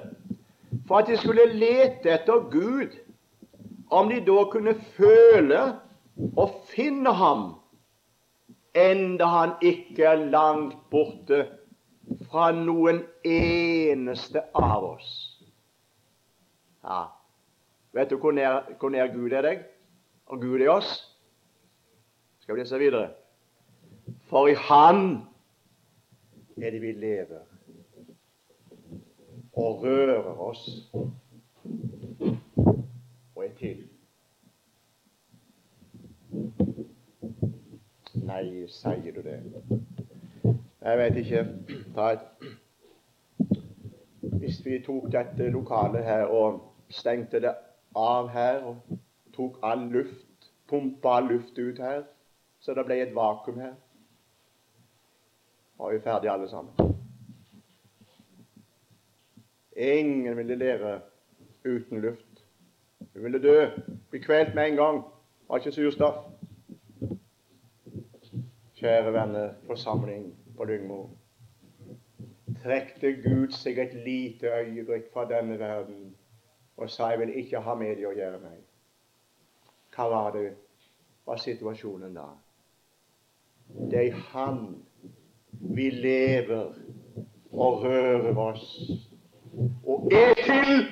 for 0.89 1.03
at 1.03 1.09
de 1.11 1.17
skulle 1.21 1.45
lete 1.53 2.11
etter 2.11 2.47
Gud, 2.51 2.95
om 3.93 4.09
de 4.09 4.23
da 4.25 4.45
kunne 4.51 4.75
føle 4.97 5.61
og 6.41 6.57
finne 6.73 7.13
Ham 7.13 7.51
enda 8.75 9.27
han 9.27 9.51
ikke 9.61 10.05
er 10.05 10.25
langt 10.33 10.77
borte 10.91 11.45
fra 12.31 12.51
noen 12.57 13.03
eneste 13.25 14.45
av 14.57 14.85
oss. 14.95 15.32
Ja, 16.85 17.05
Vet 17.93 18.11
du 18.11 18.17
hvor 18.17 18.33
nær, 18.33 18.73
hvor 18.79 18.89
nær 18.89 19.13
Gud 19.13 19.31
er 19.31 19.43
deg, 19.43 19.59
og 20.27 20.41
Gud 20.41 20.61
er 20.61 20.71
oss? 20.71 21.19
Skal 22.41 22.55
vi 22.55 22.61
lese 22.61 22.79
videre? 22.79 23.11
For 24.31 24.49
i 24.49 24.55
Han 24.55 25.23
er 26.57 26.71
det 26.71 26.81
vi 26.83 26.93
lever 26.93 27.41
og 29.53 29.83
rører 29.85 30.41
oss 30.41 30.93
og 33.35 33.45
er 33.45 33.53
til. 33.59 33.85
Nei, 38.25 38.67
sier 38.73 39.13
du 39.13 39.21
det? 39.21 39.39
Jeg 40.81 40.99
vet 40.99 41.17
ikke. 41.17 41.47
Hvis 44.23 44.65
vi 44.65 44.83
tok 44.87 45.13
dette 45.13 45.51
lokalet 45.53 46.05
her 46.05 46.25
og 46.25 46.72
stengte 46.93 47.41
det 47.41 47.55
av 47.97 48.29
her 48.33 48.63
og 48.69 48.99
tok 49.37 49.59
all 49.65 49.87
luft, 49.93 50.51
pumpa 50.69 51.17
all 51.19 51.31
luft 51.33 51.59
ut 51.59 51.79
her, 51.81 52.03
så 52.61 52.75
det 52.75 52.87
ble 52.87 53.01
et 53.03 53.15
vakuum 53.17 53.61
her, 53.61 53.75
var 55.79 55.93
vi 55.93 56.01
ferdige 56.05 56.33
alle 56.33 56.49
sammen. 56.49 56.93
Ingen 59.77 60.37
ville 60.37 60.55
leve 60.55 61.01
uten 61.65 62.01
luft. 62.01 62.45
Hun 63.15 63.23
ville 63.23 63.43
dø, 63.43 63.67
bli 64.11 64.19
kvelt 64.19 64.55
med 64.55 64.69
en 64.69 64.77
gang. 64.77 65.03
Var 65.49 65.59
ikke 65.59 65.73
surstoff. 65.73 66.25
Kjære 68.75 69.13
venner, 69.13 69.53
forsamling 69.67 70.35
på 70.57 70.65
Lyngmo. 70.65 71.11
Trekte 72.63 73.13
Gud 73.13 73.55
seg 73.57 73.79
et 73.79 73.95
lite 74.05 74.51
øyeblikk 74.51 75.11
fra 75.13 75.25
denne 75.31 75.59
verden 75.59 76.12
og 76.77 76.91
sa 76.91 77.11
jeg 77.13 77.21
vil 77.21 77.35
ikke 77.43 77.61
ha 77.61 77.75
med 77.79 77.97
deg 77.97 78.07
å 78.09 78.15
gjøre 78.17 78.41
meg. 78.43 78.61
Hva 79.93 80.09
var 80.09 80.33
det? 80.37 80.47
Hva 81.25 81.35
var 81.35 81.43
situasjonen 81.43 82.17
da? 82.17 82.31
Det 83.91 83.99
er 83.99 84.09
i 84.09 84.23
Han 84.33 84.83
vi 85.53 85.91
lever 85.91 86.73
og 87.53 87.85
rører 87.85 88.39
oss 88.39 88.67
og 89.85 90.13
er 90.13 90.35
til. 90.41 90.87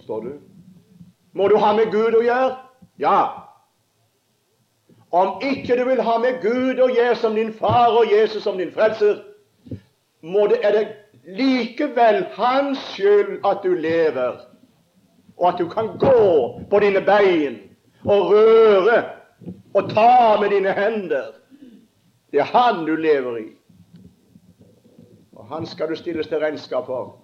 Står 0.00 0.20
du? 0.20 0.32
Må 1.32 1.48
du 1.48 1.56
ha 1.60 1.72
med 1.76 1.92
Gud 1.92 2.16
å 2.16 2.24
gjøre? 2.24 2.56
Ja. 2.98 3.18
Om 5.16 5.40
ikke 5.42 5.76
du 5.78 5.84
vil 5.88 6.02
ha 6.02 6.18
med 6.18 6.42
Gud 6.42 6.80
og 6.84 6.90
Jesus 6.98 7.22
som 7.24 7.34
din 7.34 7.52
far 7.54 7.94
og 7.96 8.04
Jesus 8.12 8.42
som 8.42 8.58
din 8.58 8.72
frelser, 8.72 9.22
må 10.22 10.46
det, 10.50 10.58
er 10.62 10.72
det 10.72 10.88
likevel 11.38 12.24
hans 12.34 12.78
skyld 12.78 13.46
at 13.46 13.62
du 13.64 13.72
lever, 13.74 14.36
og 15.36 15.48
at 15.48 15.58
du 15.58 15.68
kan 15.68 15.88
gå 15.98 16.60
på 16.70 16.80
dine 16.84 17.00
bein 17.00 17.56
og 18.04 18.28
røre 18.32 19.04
og 19.74 19.90
ta 19.90 20.40
med 20.40 20.50
dine 20.50 20.72
hender. 20.72 21.32
Det 22.32 22.40
er 22.40 22.50
han 22.52 22.84
du 22.86 22.94
lever 22.96 23.36
i. 23.36 23.48
Og 25.36 25.46
han 25.46 25.66
skal 25.66 25.88
du 25.88 25.96
stilles 25.96 26.26
til 26.26 26.38
regnskap 26.38 26.86
for 26.86 27.16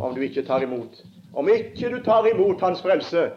om 0.00 0.14
du 0.14 0.20
ikke 0.20 0.42
tar 0.46 0.62
imot. 0.62 1.02
Om 1.34 1.48
ikke 1.48 1.90
du 1.90 2.02
tar 2.04 2.26
imot 2.26 2.60
hans 2.60 2.82
frelse, 2.82 3.30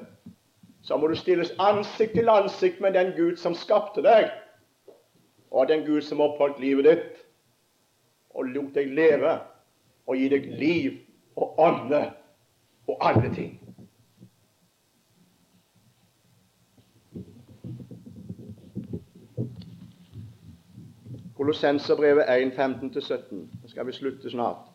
så 0.87 0.97
må 0.97 1.07
du 1.07 1.15
stilles 1.19 1.51
ansikt 1.59 2.13
til 2.15 2.29
ansikt 2.29 2.79
med 2.79 2.93
den 2.95 3.11
Gud 3.17 3.35
som 3.35 3.55
skapte 3.55 3.99
deg, 4.05 4.29
og 5.51 5.67
den 5.67 5.83
Gud 5.83 6.01
som 6.01 6.21
oppholdt 6.23 6.61
livet 6.63 6.87
ditt 6.87 7.17
og 8.37 8.47
lot 8.53 8.71
deg 8.77 8.93
leve 8.95 9.33
og 10.07 10.15
gi 10.15 10.29
deg 10.31 10.47
liv 10.61 10.95
og 11.35 11.59
ånde 11.59 12.01
og 12.87 13.03
alle 13.03 13.33
ting. 13.35 13.57
Kolossenserbrevet 21.35 22.31
1, 22.31 22.55
15-17. 22.55 23.43
Nå 23.61 23.67
skal 23.67 23.87
vi 23.87 23.97
slutte 23.99 24.31
snart. 24.31 24.71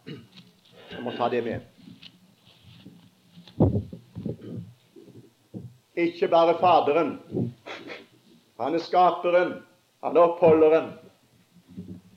Jeg 0.93 1.01
må 1.03 1.17
ta 1.17 1.33
det 1.33 1.45
med. 1.49 1.73
Ikke 5.97 6.29
bare 6.29 6.59
Faderen. 6.61 7.21
Han 8.61 8.75
er 8.75 8.79
skaperen, 8.79 9.53
han 10.05 10.17
er 10.17 10.21
oppholderen. 10.21 10.93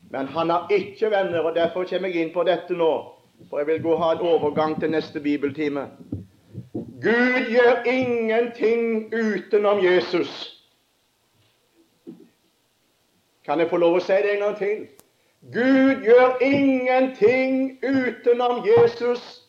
Men 0.09 0.27
han 0.27 0.49
har 0.49 0.67
ikke 0.71 1.11
venner, 1.11 1.39
og 1.39 1.55
derfor 1.55 1.83
kommer 1.83 2.09
jeg 2.09 2.25
inn 2.25 2.33
på 2.33 2.43
dette 2.47 2.73
nå. 2.73 2.91
For 3.49 3.59
jeg 3.59 3.67
vil 3.67 3.81
gå 3.83 3.93
og 3.93 4.03
ha 4.03 4.11
en 4.15 4.23
overgang 4.23 4.79
til 4.79 4.91
neste 4.91 5.19
bibeltime. 5.19 5.89
Gud 7.03 7.49
gjør 7.51 7.83
ingenting 7.85 9.13
utenom 9.13 9.83
Jesus. 9.83 10.61
Kan 13.45 13.59
jeg 13.59 13.69
få 13.69 13.77
lov 13.77 13.99
å 13.99 14.03
si 14.03 14.15
det 14.23 14.37
en 14.37 14.45
gang 14.45 14.55
til? 14.57 14.85
Gud 15.53 16.05
gjør 16.05 16.39
ingenting 16.41 17.75
utenom 17.83 18.63
Jesus. 18.65 19.44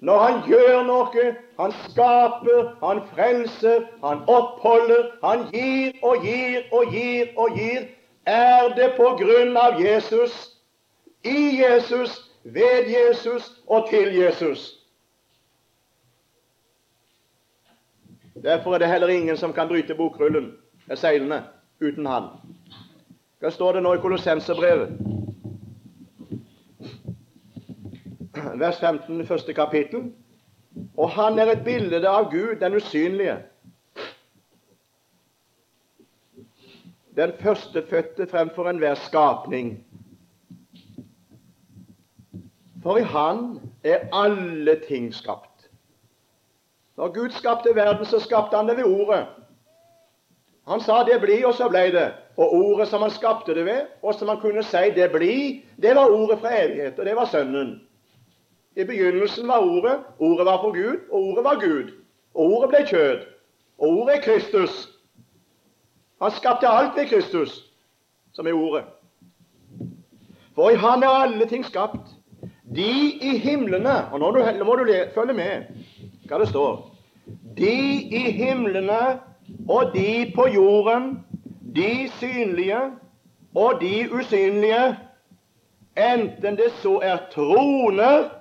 Når 0.00 0.18
han 0.18 0.40
gjør 0.48 0.82
noe, 0.84 1.26
han 1.56 1.72
skaper, 1.86 2.66
han 2.82 3.00
frelser, 3.14 3.86
han 4.04 4.24
oppholder, 4.28 5.08
han 5.24 5.46
gir 5.52 5.96
og 6.04 6.24
gir 6.24 6.66
og 6.72 6.92
gir 6.92 7.32
og 7.36 7.56
gir, 7.56 7.86
er 8.26 8.74
det 8.76 8.92
på 8.98 9.14
grunn 9.16 9.56
av 9.56 9.80
Jesus, 9.80 10.34
i 11.24 11.62
Jesus, 11.62 12.18
ved 12.44 12.90
Jesus 12.92 13.48
og 13.66 13.88
til 13.90 14.12
Jesus. 14.14 14.68
Derfor 18.42 18.74
er 18.74 18.78
det 18.78 18.88
heller 18.88 19.08
ingen 19.08 19.36
som 19.36 19.52
kan 19.52 19.68
bryte 19.68 19.94
bokrullen 19.94 20.52
seilene 20.94 21.40
uten 21.80 22.06
han. 22.06 22.28
Hva 23.40 23.50
står 23.50 23.78
det 23.78 23.82
nå 23.82 23.96
i 23.96 24.02
Kolossenserbrevet? 24.04 25.15
Vers 28.60 28.80
15, 28.80 29.26
første 29.26 29.54
kapittel. 29.54 30.12
Og 30.96 31.10
han 31.10 31.38
er 31.38 31.52
et 31.52 31.64
bilde 31.64 32.08
av 32.08 32.30
Gud, 32.30 32.56
den 32.60 32.76
usynlige. 32.76 33.38
Den 37.16 37.32
førstefødte 37.40 38.26
fremfor 38.26 38.68
enhver 38.68 38.94
skapning. 38.94 39.86
For 42.82 42.96
i 42.96 43.02
Han 43.02 43.60
er 43.84 44.08
alle 44.12 44.80
ting 44.88 45.14
skapt. 45.14 45.70
Når 46.96 47.12
Gud 47.12 47.30
skapte 47.30 47.74
verden, 47.74 48.04
så 48.04 48.20
skapte 48.20 48.56
han 48.56 48.68
det 48.68 48.76
ved 48.76 48.84
Ordet. 48.84 49.26
Han 50.68 50.80
sa 50.80 51.02
'det 51.02 51.20
bli', 51.20 51.46
og 51.46 51.54
så 51.54 51.68
ble 51.68 51.92
det. 51.92 52.12
Og 52.36 52.54
ordet 52.54 52.88
som 52.88 53.02
han 53.02 53.10
skapte 53.10 53.54
det 53.54 53.64
ved, 53.64 53.86
og 54.02 54.14
som 54.14 54.28
han 54.28 54.40
kunne 54.40 54.62
si 54.62 54.76
'det 54.76 55.10
bli', 55.10 55.62
det 55.82 55.94
var 55.94 56.10
ordet 56.10 56.38
fra 56.38 56.64
evighet, 56.64 56.98
og 56.98 57.06
det 57.06 57.16
var 57.16 57.24
Sønnen. 57.24 57.85
I 58.76 58.84
begynnelsen 58.84 59.48
var 59.48 59.58
Ordet, 59.58 59.98
Ordet 60.18 60.46
var 60.46 60.60
for 60.60 60.72
Gud, 60.72 61.00
og 61.10 61.22
Ordet 61.22 61.44
var 61.44 61.54
Gud. 61.54 61.90
Ordet 62.34 62.68
ble 62.68 62.86
kjød. 62.86 63.18
Ordet 63.78 64.16
er 64.16 64.20
Kristus. 64.20 64.88
Han 66.22 66.30
skapte 66.30 66.68
alt 66.68 66.96
ved 66.96 67.06
Kristus, 67.06 67.72
som 68.32 68.46
er 68.46 68.52
Ordet. 68.52 68.84
For 70.54 70.70
i 70.70 70.74
Han 70.74 71.02
er 71.02 71.08
alle 71.08 71.46
ting 71.46 71.64
skapt. 71.64 72.16
De 72.76 73.18
i 73.22 73.38
himlene 73.38 74.12
Og 74.12 74.20
nå 74.20 74.30
må 74.64 74.76
du 74.76 74.92
følge 75.14 75.32
med 75.32 75.62
hva 76.28 76.38
det 76.38 76.48
står. 76.48 76.90
De 77.56 77.72
i 78.02 78.30
himlene 78.30 79.20
og 79.68 79.94
de 79.94 80.32
på 80.34 80.48
jorden, 80.48 81.24
de 81.76 82.10
synlige 82.18 82.80
og 83.54 83.80
de 83.80 84.08
usynlige, 84.12 84.96
enten 85.96 86.56
det 86.56 86.72
så 86.82 86.98
er 87.02 87.16
troner 87.32 88.35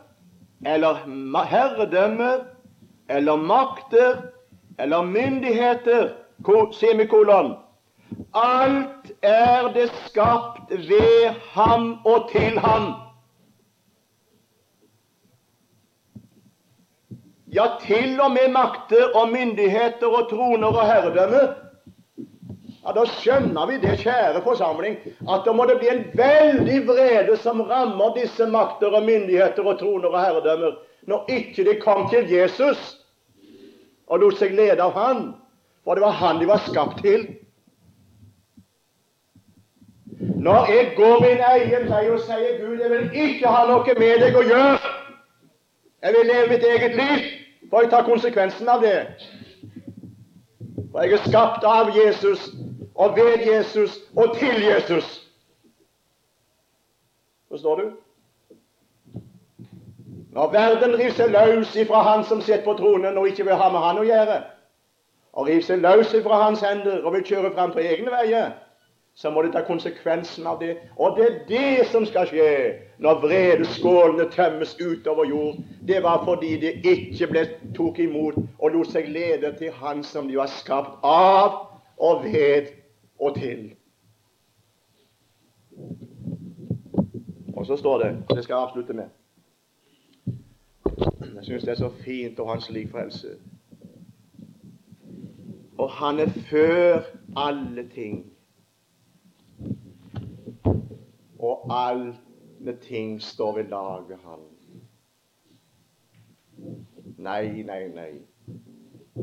eller 0.65 1.43
herredømme 1.43 2.31
eller 3.09 3.35
makter 3.35 4.21
eller 4.79 5.01
myndigheter, 5.01 6.09
semikolon. 6.71 7.55
Alt 8.33 9.11
er 9.21 9.73
det 9.73 9.89
skapt 10.05 10.69
ved 10.69 11.33
ham 11.51 11.99
og 12.05 12.29
til 12.31 12.59
ham. 12.59 12.93
Ja, 17.53 17.65
til 17.81 18.21
og 18.21 18.31
med 18.31 18.51
makter 18.51 19.05
og 19.15 19.29
myndigheter 19.29 20.07
og 20.07 20.29
troner 20.29 20.67
og 20.67 20.85
herredømme 20.85 21.64
ja, 22.85 22.93
Da 22.93 23.05
skjønner 23.09 23.65
vi 23.65 23.77
det, 23.81 23.95
kjære 24.03 24.41
forsamling, 24.45 24.97
at 25.27 25.45
da 25.45 25.53
må 25.53 25.65
det 25.65 25.79
bli 25.81 25.89
en 25.89 26.03
veldig 26.13 26.81
vrede 26.87 27.37
som 27.41 27.61
rammer 27.61 28.13
disse 28.17 28.45
makter 28.45 28.93
og 28.93 29.07
myndigheter 29.07 29.65
og 29.65 29.79
troner 29.79 30.13
og 30.13 30.21
herredømmer 30.21 30.77
når 31.05 31.25
ikke 31.29 31.65
de 31.65 31.79
kom 31.81 32.09
til 32.09 32.29
Jesus 32.29 32.97
og 34.07 34.21
lot 34.21 34.37
seg 34.37 34.53
lede 34.53 34.81
av 34.81 34.93
Han, 34.93 35.33
for 35.83 35.97
det 35.97 36.05
var 36.05 36.17
Han 36.21 36.39
de 36.41 36.47
var 36.49 36.61
skapt 36.65 37.01
til. 37.01 37.25
Når 40.45 40.69
jeg 40.71 40.91
går 40.97 41.21
min 41.21 41.41
egen 41.49 41.87
vei 41.89 42.03
og 42.09 42.19
sier 42.25 42.59
Gud, 42.61 42.77
jeg 42.81 42.91
vil 42.91 43.09
ikke 43.13 43.49
ha 43.49 43.65
noe 43.69 43.95
med 43.97 44.21
deg 44.21 44.37
å 44.37 44.43
gjøre, 44.45 44.91
jeg 46.05 46.13
vil 46.13 46.29
leve 46.29 46.49
mitt 46.53 46.67
eget 46.69 46.95
liv, 46.99 47.25
for 47.69 47.81
jeg 47.81 47.89
tar 47.89 48.05
konsekvensen 48.05 48.69
av 48.69 48.85
det. 48.85 48.99
For 50.91 51.01
jeg 51.01 51.17
er 51.17 51.25
skapt 51.25 51.65
av 51.65 51.89
Jesus 51.97 52.45
og 52.95 53.15
ved 53.15 53.53
Jesus 53.53 53.99
og 54.15 54.37
til 54.37 54.61
Jesus. 54.63 55.31
Forstår 57.49 57.75
du? 57.75 57.91
Når 60.31 60.51
verden 60.51 60.97
river 60.99 61.15
seg 61.15 61.31
løs 61.31 61.75
ifra 61.79 62.01
Han 62.03 62.25
som 62.27 62.41
sitter 62.41 62.63
på 62.65 62.73
tronen 62.75 63.17
og 63.17 63.27
ikke 63.27 63.45
vil 63.47 63.55
ha 63.55 63.69
med 63.71 63.79
Han 63.79 64.01
å 64.01 64.03
gjøre, 64.03 64.41
og 65.33 65.47
river 65.47 65.63
seg 65.63 65.83
løs 65.83 66.11
ifra 66.17 66.41
Hans 66.41 66.63
hender 66.63 67.03
og 67.03 67.13
vil 67.15 67.23
kjøre 67.23 67.53
fram 67.55 67.71
på 67.71 67.83
egne 67.83 68.11
veier, 68.11 68.49
så 69.15 69.31
må 69.31 69.45
de 69.45 69.53
ta 69.53 69.61
konsekvensen 69.63 70.47
av 70.47 70.59
det. 70.59 70.73
Og 70.99 71.15
det 71.15 71.25
er 71.25 71.37
det 71.47 71.87
som 71.87 72.03
skal 72.03 72.27
skje 72.27 72.49
når 72.99 73.21
vredeskålene 73.23 74.27
tømmes 74.33 74.75
utover 74.81 75.29
jord. 75.29 75.61
Det 75.87 76.01
var 76.03 76.25
fordi 76.27 76.57
de 76.59 76.73
ikke 76.83 77.29
ble 77.31 77.45
tok 77.77 78.01
imot 78.03 78.35
og 78.59 78.75
lot 78.75 78.91
seg 78.91 79.07
lede 79.07 79.53
til 79.55 79.71
Han 79.79 80.03
som 80.03 80.27
de 80.27 80.35
var 80.35 80.51
skapt 80.51 80.99
av 81.03 81.61
og 81.95 82.25
ved 82.27 82.73
og 83.19 83.35
til. 83.35 83.75
Og 87.55 87.65
så 87.65 87.77
står 87.77 87.97
det 87.97 88.23
Det 88.29 88.43
skal 88.43 88.53
jeg 88.53 88.61
avslutte 88.61 88.93
med. 88.93 89.09
Jeg 91.35 91.43
syns 91.43 91.63
det 91.63 91.71
er 91.71 91.75
så 91.75 91.89
fint 91.89 92.39
å 92.39 92.45
ha 92.47 92.55
en 92.55 92.61
slik 92.61 92.91
frelse. 92.91 93.35
Og 95.77 95.89
han 95.91 96.19
er 96.19 96.29
før 96.49 97.03
alle 97.37 97.83
ting. 97.91 98.21
Og 101.39 101.67
alle 101.69 102.77
ting 102.81 103.21
står 103.21 103.55
ved 103.55 103.69
lag 103.69 104.15
han. 104.23 104.45
Nei, 107.17 107.63
nei, 107.63 107.87
nei. 107.87 108.11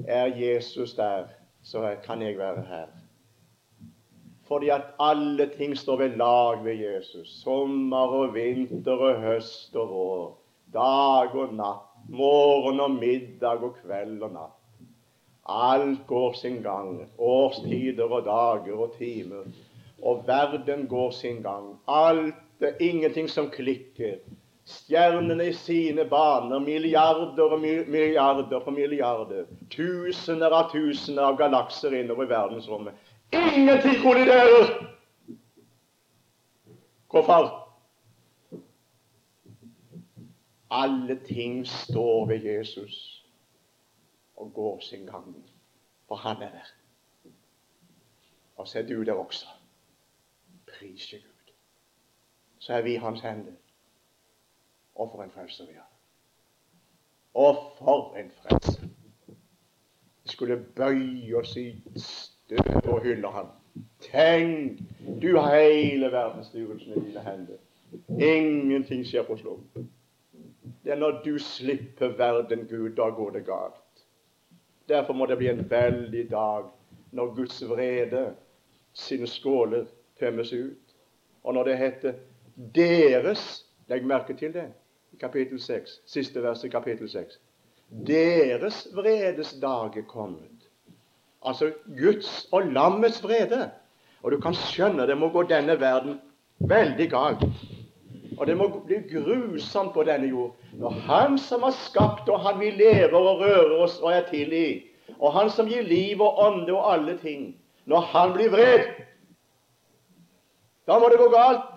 Er 0.09 0.36
Jesus 0.36 0.95
der, 0.95 1.28
så 1.62 1.97
kan 2.05 2.22
jeg 2.22 2.38
være 2.38 2.62
her. 2.62 3.01
Fordi 4.53 4.68
at 4.68 4.90
alle 5.00 5.46
ting 5.57 5.78
står 5.78 5.96
ved 5.96 6.16
lag 6.20 6.64
ved 6.64 6.74
Jesus. 6.74 7.28
Sommer 7.42 8.11
og 8.20 8.34
vinter 8.34 8.92
og 8.92 9.20
høst 9.20 9.76
og 9.80 9.88
vår. 9.88 10.26
Dag 10.74 11.36
og 11.40 11.55
natt. 11.57 11.86
Morgen 12.12 12.80
og 12.84 12.90
middag 12.98 13.62
og 13.64 13.78
kveld 13.78 14.20
og 14.26 14.34
natt. 14.34 14.59
Alt 15.48 16.03
går 16.07 16.36
sin 16.36 16.59
gang. 16.62 16.98
Årstider 17.18 18.12
og 18.12 18.26
dager 18.26 18.76
og 18.76 18.92
timer. 18.98 19.48
Og 20.03 20.20
verden 20.26 20.84
går 20.90 21.11
sin 21.16 21.40
gang. 21.42 21.72
Alt 21.88 22.61
er 22.61 22.76
ingenting 22.80 23.30
som 23.30 23.48
klikker. 23.50 24.18
Stjernene 24.68 25.46
i 25.48 25.55
sine 25.57 26.05
baner, 26.05 26.61
milliarder 26.61 27.57
og 27.57 27.64
milliarder 27.64 28.61
på 28.61 28.70
milliarder. 28.70 29.48
Tusener 29.72 30.53
av 30.53 30.68
tusener 30.74 31.32
av 31.32 31.40
galakser 31.40 31.96
innover 32.03 32.28
verdensrommet. 32.28 33.00
Ingenting 33.33 34.03
kolliderer! 34.03 34.97
Hvorfor? 37.11 37.68
Alle 40.70 41.24
ting 41.24 41.66
står 41.66 42.26
ved 42.26 42.45
Jesus 42.45 43.26
og 44.37 44.55
går 44.55 44.80
sin 44.80 45.07
gang, 45.07 45.51
for 46.09 46.16
han 46.16 46.37
er 46.37 46.51
der. 46.51 46.72
Og 48.57 48.68
så 48.68 48.78
er 48.78 48.83
du 48.83 49.03
der 49.03 49.12
også. 49.12 49.47
Prise 50.66 51.16
Gud. 51.16 51.53
Så 52.59 52.72
er 52.72 52.83
vi 52.83 52.95
hans 52.95 53.20
hender. 53.20 53.53
Og 54.95 55.11
for 55.11 55.22
en 55.22 55.30
frelse 55.30 55.66
vi 55.66 55.72
har. 55.72 55.91
Og 57.35 57.72
for 57.78 58.16
en 58.16 58.30
frelse! 58.30 58.91
Vi 60.22 60.28
skulle 60.28 60.66
bøye 60.76 61.37
oss 61.37 61.57
i 61.57 61.83
og 62.59 63.03
hyller 63.03 63.30
ham. 63.30 63.46
Tenk, 64.00 64.80
du 65.22 65.36
har 65.36 65.57
hele 65.57 66.12
verdensstyrelsen 66.12 66.92
i 66.92 67.05
dine 67.07 67.24
hender. 67.24 67.61
Ingenting 68.18 69.07
skjer 69.07 69.22
på 69.22 69.36
slump. 69.36 69.78
Det 70.84 70.92
er 70.92 70.98
når 70.98 71.22
du 71.24 71.38
slipper 71.38 72.16
verden, 72.18 72.66
Gud, 72.70 72.90
da 72.96 73.09
går 73.11 73.30
det 73.30 73.44
galt. 73.46 74.05
Derfor 74.88 75.14
må 75.14 75.26
det 75.26 75.38
bli 75.38 75.48
en 75.48 75.70
veldig 75.70 76.30
dag 76.30 76.64
når 77.12 77.34
Guds 77.34 77.62
vrede, 77.68 78.34
sine 78.92 79.26
skåler, 79.26 79.84
tømmes 80.18 80.53
ut. 80.53 80.96
Og 81.42 81.55
når 81.55 81.64
det 81.64 81.78
heter 81.78 82.12
'deres' 82.76 83.64
Legg 83.92 84.05
merke 84.07 84.34
til 84.36 84.55
det 84.55 84.68
i 85.12 85.16
kapittel 85.20 85.61
6, 85.61 86.00
siste 86.07 86.42
vers 86.42 86.64
i 86.64 86.68
kapittel 86.68 87.09
6. 87.11 87.40
Deres 88.07 88.86
vredes 88.94 89.53
dag 89.61 89.96
er 89.96 90.07
kommet. 90.09 90.51
Altså 91.45 91.72
Guds 91.99 92.49
og 92.53 92.62
lammets 92.62 93.22
vrede. 93.24 93.70
Og 94.22 94.32
du 94.32 94.40
kan 94.40 94.55
skjønne 94.55 95.07
det 95.07 95.18
må 95.18 95.28
gå 95.34 95.43
denne 95.51 95.74
verden 95.80 96.20
veldig 96.70 97.09
galt. 97.11 97.43
Og 98.38 98.47
det 98.47 98.57
må 98.57 98.68
bli 98.86 99.01
grusomt 99.11 99.93
på 99.95 100.05
denne 100.07 100.28
jord. 100.30 100.55
Når 100.72 100.90
Han 101.09 101.38
som 101.38 101.62
har 101.62 101.74
skapt, 101.76 102.28
og 102.28 102.40
Han 102.40 102.61
vi 102.61 102.70
lever 102.70 103.14
og 103.14 103.40
rører 103.40 103.74
oss 103.82 103.99
og 104.01 104.12
er 104.12 104.24
til 104.30 104.53
i, 104.53 104.82
og 105.18 105.32
Han 105.32 105.51
som 105.51 105.68
gir 105.68 105.82
liv 105.82 106.22
og 106.22 106.38
ånde 106.38 106.72
og 106.72 106.93
alle 106.93 107.18
ting, 107.18 107.57
når 107.86 108.01
Han 108.01 108.32
blir 108.32 108.51
vred, 108.51 108.88
da 110.86 110.99
må 110.99 111.09
det 111.09 111.18
gå 111.18 111.28
galt. 111.30 111.68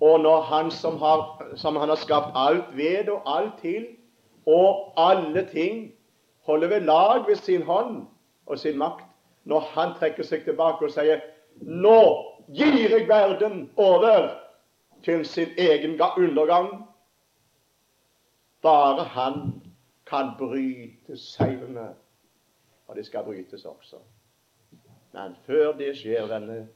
Og 0.00 0.20
når 0.20 0.42
Han 0.42 0.70
som, 0.70 0.98
har, 0.98 1.24
som 1.56 1.76
han 1.76 1.88
har 1.88 1.96
skapt 1.96 2.30
alt 2.34 2.76
ved 2.76 3.08
og 3.08 3.22
alt 3.38 3.58
til, 3.62 3.86
og 4.50 4.92
alle 5.00 5.44
ting, 5.50 5.92
holder 6.48 6.68
ved 6.68 6.80
lag 6.88 7.26
ved 7.28 7.36
sin 7.36 7.62
hånd 7.62 8.06
og 8.46 8.58
sin 8.58 8.78
makt, 8.78 9.04
når 9.44 9.60
Han 9.74 9.94
trekker 9.98 10.26
seg 10.26 10.44
tilbake 10.44 10.84
og 10.84 10.92
sier 10.92 11.22
nå 11.60 12.00
gir 12.54 12.76
jeg 12.90 13.08
verden 13.08 13.70
over 13.76 14.30
til 15.04 15.24
sin 15.26 15.48
egen 15.58 16.00
undergang. 16.00 16.86
Bare 18.62 19.04
han 19.04 19.62
kan 20.06 20.32
bryte 20.38 21.16
seilene, 21.16 21.94
og 22.86 22.96
de 22.96 23.04
skal 23.04 23.24
brytes 23.24 23.64
også. 23.64 23.96
Men 25.12 25.36
før 25.46 25.72
det 25.78 25.94
skjer, 25.96 26.26
venner, 26.26 26.66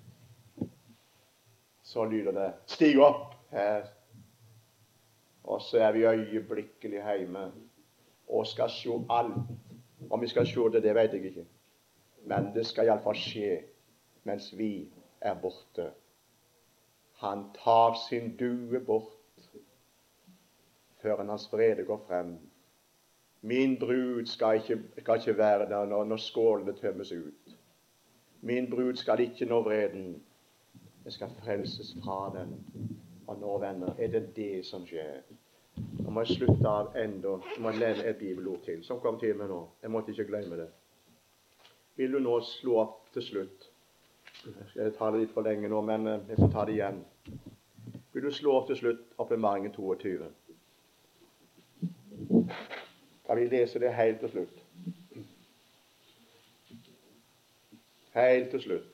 så 1.83 2.05
lyder 2.05 2.33
det 2.33 2.53
'Stig 2.67 2.99
opp 2.99 3.35
her'. 3.53 3.94
Og 5.45 5.63
så 5.63 5.79
er 5.79 5.93
vi 5.93 6.07
øyeblikkelig 6.07 7.03
hjemme 7.17 7.53
og 8.29 8.47
skal 8.47 8.71
se 8.71 8.91
alt. 9.11 9.35
Om 10.11 10.21
vi 10.21 10.29
skal 10.29 10.47
se 10.47 10.61
det, 10.61 10.83
det 10.83 10.95
vet 10.95 11.13
jeg 11.13 11.25
ikke. 11.25 11.47
Men 12.27 12.55
det 12.55 12.67
skal 12.67 12.87
iallfall 12.87 13.17
skje 13.17 13.59
mens 14.25 14.49
vi 14.59 14.89
er 15.21 15.35
borte. 15.41 15.91
Han 17.21 17.45
tar 17.65 17.97
sin 18.09 18.37
due 18.37 18.81
bort 18.81 19.13
før 21.03 21.25
hans 21.25 21.53
vrede 21.53 21.85
går 21.85 22.05
frem. 22.09 22.39
Min 23.41 23.79
brud 23.79 24.27
skal 24.27 24.57
ikke, 24.57 24.83
skal 24.99 25.19
ikke 25.19 25.39
være 25.39 25.69
der 25.69 25.85
når, 25.85 26.05
når 26.05 26.17
skålene 26.17 26.73
tømmes 26.77 27.13
ut. 27.13 27.57
Min 28.41 28.71
brud 28.71 28.97
skal 28.97 29.21
ikke 29.21 29.45
nå 29.45 29.63
vreden. 29.63 30.23
Jeg 31.05 31.13
skal 31.13 31.29
frelses 31.43 31.97
fra 32.05 32.33
den. 32.39 32.57
Og 33.27 33.39
nå, 33.41 33.59
venner, 33.59 33.95
er 33.99 34.09
det 34.13 34.37
det 34.37 34.65
som 34.67 34.85
skjer. 34.87 35.23
Nå 35.77 36.11
må 36.13 36.23
jeg 36.23 36.37
slutte 36.39 36.71
av 36.71 36.97
enda 36.99 37.39
Jeg 37.51 37.63
må 37.65 37.73
lese 37.75 38.05
et 38.07 38.19
bibelord 38.21 38.61
til 38.67 38.85
som 38.87 39.01
kom 39.03 39.19
til 39.19 39.35
meg 39.39 39.49
nå. 39.51 39.61
Jeg 39.83 39.91
måtte 39.91 40.13
ikke 40.13 40.29
glemme 40.29 40.59
det. 40.61 40.69
Vil 41.97 42.13
du 42.13 42.21
nå 42.23 42.37
slå 42.47 42.79
opp 42.83 43.11
til 43.15 43.23
slutt? 43.23 43.69
Jeg 44.45 44.71
skal 44.71 44.95
ta 44.99 45.11
det 45.11 45.25
litt 45.25 45.35
for 45.35 45.47
lenge 45.47 45.71
nå, 45.73 45.81
men 45.87 46.07
eh, 46.11 46.25
jeg 46.29 46.41
får 46.43 46.51
ta 46.53 46.65
det 46.69 46.75
igjen. 46.77 47.01
Vil 48.13 48.27
du 48.27 48.31
slå 48.35 48.57
opp 48.59 48.67
til 48.69 48.79
slutt 48.79 49.15
oppbemanningen 49.19 49.73
22? 49.73 50.29
Kan 53.25 53.41
vi 53.41 53.49
lese 53.49 53.81
det 53.81 53.95
helt 53.95 54.21
til 54.21 54.35
slutt? 54.35 54.61
Helt 58.15 58.51
til 58.51 58.63
slutt. 58.63 58.94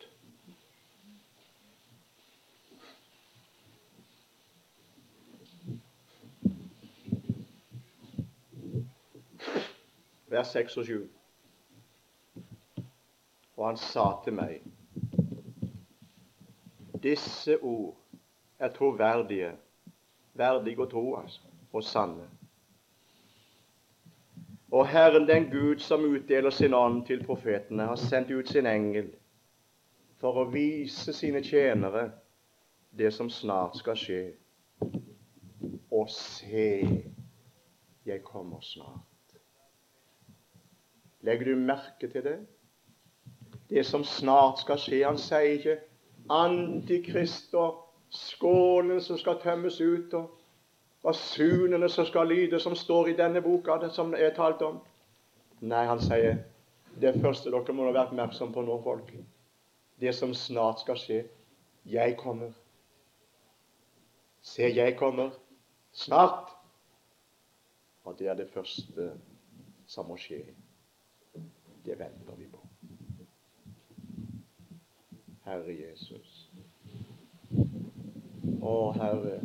Vers 10.30 10.52
6 10.52 10.76
og 10.76 10.84
7. 10.86 11.08
Og 13.56 13.66
han 13.66 13.76
sa 13.76 14.12
til 14.24 14.38
meg 14.38 14.60
disse 17.02 17.56
ord 17.64 17.96
er 18.58 18.68
troverdige, 18.68 19.54
verdige 20.36 20.84
å 20.84 20.88
tro, 20.88 21.04
altså, 21.16 21.40
og 21.72 21.84
sanne. 21.84 22.26
Og 24.70 24.86
Herren, 24.86 25.26
den 25.28 25.48
Gud 25.50 25.80
som 25.82 26.04
utdeler 26.04 26.50
sin 26.50 26.74
ånd 26.74 27.06
til 27.06 27.24
profetene, 27.24 27.88
har 27.88 27.96
sendt 27.96 28.30
ut 28.30 28.48
sin 28.48 28.68
engel 28.68 29.08
for 30.20 30.42
å 30.42 30.48
vise 30.52 31.14
sine 31.16 31.42
tjenere 31.42 32.10
det 32.98 33.10
som 33.16 33.30
snart 33.32 33.80
skal 33.80 33.98
skje. 33.98 34.22
Og 35.90 36.06
se, 36.12 36.68
jeg 38.06 38.22
kommer 38.22 38.60
snart. 38.62 39.09
Legger 41.22 41.50
du 41.50 41.56
merke 41.56 42.08
til 42.08 42.24
det? 42.24 42.38
Det 43.70 43.84
som 43.86 44.04
snart 44.04 44.62
skal 44.64 44.78
skje. 44.80 45.04
Han 45.06 45.18
sier 45.20 45.56
ikke 45.58 45.78
Antikrist 46.30 47.54
og 47.58 47.86
skålen 48.14 49.00
som 49.02 49.18
skal 49.18 49.40
tømmes 49.42 49.80
ut, 49.80 50.14
og 50.14 50.30
basunene 51.02 51.88
som 51.88 52.06
skal 52.06 52.28
lyde, 52.28 52.60
som 52.60 52.76
står 52.76 53.10
i 53.10 53.16
denne 53.18 53.42
boka 53.42 53.78
som 53.90 54.14
er 54.14 54.34
talt 54.36 54.62
om. 54.62 54.80
Nei, 55.60 55.84
han 55.86 56.00
sier 56.02 56.42
det 57.00 57.14
første 57.22 57.50
dere 57.50 57.74
må 57.74 57.88
være 57.88 58.06
oppmerksom 58.06 58.52
på 58.54 58.62
nå, 58.66 58.78
folk, 58.84 59.12
det 60.00 60.14
som 60.16 60.34
snart 60.34 60.84
skal 60.84 60.98
skje. 60.98 61.20
Jeg 61.86 62.16
kommer. 62.20 62.52
Se, 64.42 64.68
jeg 64.68 64.96
kommer 64.98 65.30
snart. 65.92 66.50
Og 68.04 68.16
det 68.18 68.28
er 68.28 68.34
det 68.34 68.50
første 68.52 69.12
som 69.86 70.08
må 70.08 70.16
skje. 70.20 70.42
Det 71.84 71.98
venter 71.98 72.36
vi 72.36 72.46
på. 72.46 72.60
Herre 75.44 75.72
Jesus. 75.72 76.50
Å, 78.62 78.74
Herre, 78.92 79.40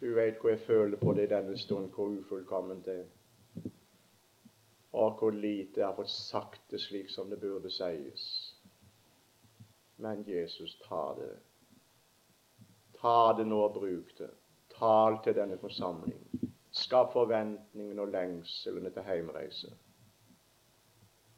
du 0.00 0.14
vet 0.14 0.38
hvor 0.40 0.52
jeg 0.52 0.60
føler 0.66 1.00
på 1.00 1.14
det 1.16 1.24
i 1.26 1.32
denne 1.32 1.56
stund, 1.58 1.88
hvor 1.94 2.12
ufullkomment 2.12 2.84
det 2.86 2.98
er. 3.00 3.70
Og 4.92 5.16
hvor 5.18 5.32
lite 5.32 5.80
jeg 5.80 5.86
har 5.86 5.96
fått 5.96 6.12
sagt 6.12 6.66
det 6.70 6.80
slik 6.82 7.08
som 7.10 7.30
det 7.32 7.40
burde 7.40 7.70
sies. 7.72 8.26
Men 9.96 10.24
Jesus, 10.28 10.76
ta 10.84 11.14
det. 11.16 11.32
Ta 13.00 13.32
det 13.38 13.46
nå 13.48 13.62
og 13.64 13.78
bruk 13.80 14.12
det. 14.18 14.30
Tal 14.76 15.18
til 15.24 15.34
denne 15.38 15.56
forsamling. 15.58 16.20
Skap 16.72 17.12
forventningen 17.12 17.98
og 17.98 18.12
lengselen 18.12 18.86
etter 18.88 19.06
heimreise. 19.06 19.72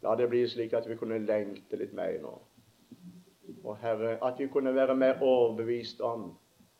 La 0.04 0.14
det 0.20 0.28
bli 0.28 0.42
slik 0.48 0.74
at 0.76 0.86
vi 0.88 0.96
kunne 1.00 1.18
lengte 1.24 1.78
litt 1.80 1.94
mer 1.96 2.18
nå. 2.20 2.32
Og 3.64 3.78
Herre, 3.80 4.18
at 4.20 4.40
vi 4.40 4.50
kunne 4.52 4.74
være 4.76 4.96
mer 5.00 5.22
overbevist 5.24 6.02
om 6.04 6.34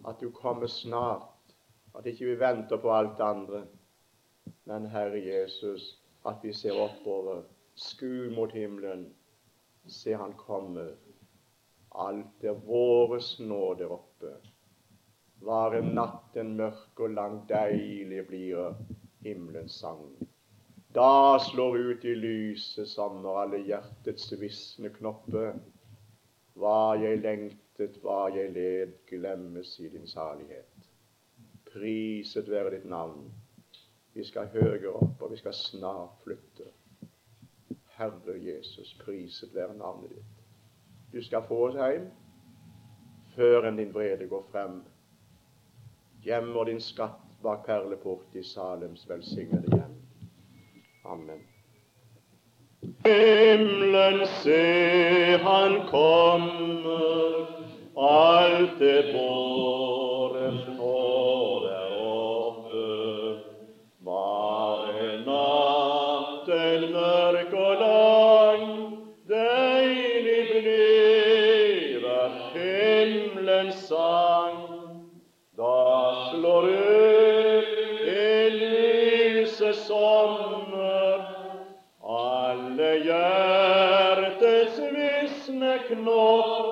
at 0.08 0.20
du 0.20 0.28
kommer 0.30 0.68
snart, 0.68 1.54
at 1.96 2.06
ikke 2.06 2.26
vi 2.26 2.40
venter 2.40 2.80
på 2.82 2.92
alt 2.92 3.16
det 3.18 3.24
andre. 3.24 3.62
Men 4.68 4.86
Herre 4.92 5.22
Jesus, 5.24 5.86
at 6.26 6.44
vi 6.44 6.52
ser 6.52 6.76
oppover, 6.76 7.42
sku 7.74 8.30
mot 8.36 8.52
himmelen, 8.52 9.06
se 9.86 10.12
Han 10.16 10.32
komme. 10.32 10.84
Alt 11.94 12.44
er 12.44 12.60
våres 12.66 13.38
nå 13.40 13.74
der 13.78 13.92
oppe. 13.92 14.34
Vare 15.44 15.80
natten 15.82 16.56
mørk 16.56 17.00
og 17.00 17.10
lang, 17.16 17.40
deilig 17.48 18.26
blir 18.26 18.74
himmelens 19.24 19.80
sang. 19.80 20.08
Da 20.94 21.38
slår 21.38 21.78
ut 21.78 22.04
i 22.04 22.14
lyset 22.14 22.88
sommer 22.88 23.40
alle 23.40 23.58
hjertets 23.66 24.28
visne 24.38 24.92
knopper. 24.94 25.56
Hva 26.54 26.94
jeg 27.02 27.18
lengtet, 27.18 27.96
hva 28.04 28.28
jeg 28.30 28.52
led, 28.54 28.92
glemmes 29.08 29.72
i 29.82 29.88
din 29.90 30.06
salighet. 30.06 30.86
Priset 31.72 32.46
være 32.46 32.76
ditt 32.76 32.86
navn. 32.86 33.24
Vi 34.14 34.22
skal 34.22 34.52
høyere 34.52 34.92
opp, 34.94 35.18
og 35.18 35.32
vi 35.32 35.40
skal 35.40 35.56
snart 35.58 36.20
flytte. 36.22 36.68
Herre 37.96 38.36
Jesus, 38.38 38.94
priset 39.02 39.50
være 39.54 39.74
navnet 39.74 40.14
ditt. 40.14 40.44
Du 41.10 41.18
skal 41.22 41.42
få 41.48 41.58
oss 41.72 41.78
hjem 41.78 42.06
før 43.34 43.66
enn 43.66 43.82
din 43.82 43.90
vrede 43.94 44.30
går 44.30 44.46
frem. 44.54 44.78
Gjemmer 46.22 46.70
din 46.70 46.78
skatt 46.82 47.34
bak 47.42 47.66
perleport 47.66 48.38
i 48.38 48.46
Salems 48.46 49.08
velsignede 49.10 49.74
hjem. 49.74 49.83
Amen. 51.04 51.40
Himmelen 53.04 54.26
se, 54.42 55.38
han 55.42 55.80
kommer, 55.90 57.46
alt 57.96 58.78
det 58.78 59.12
båret 59.12 60.66
for. 60.78 61.33
Lord. 86.04 86.63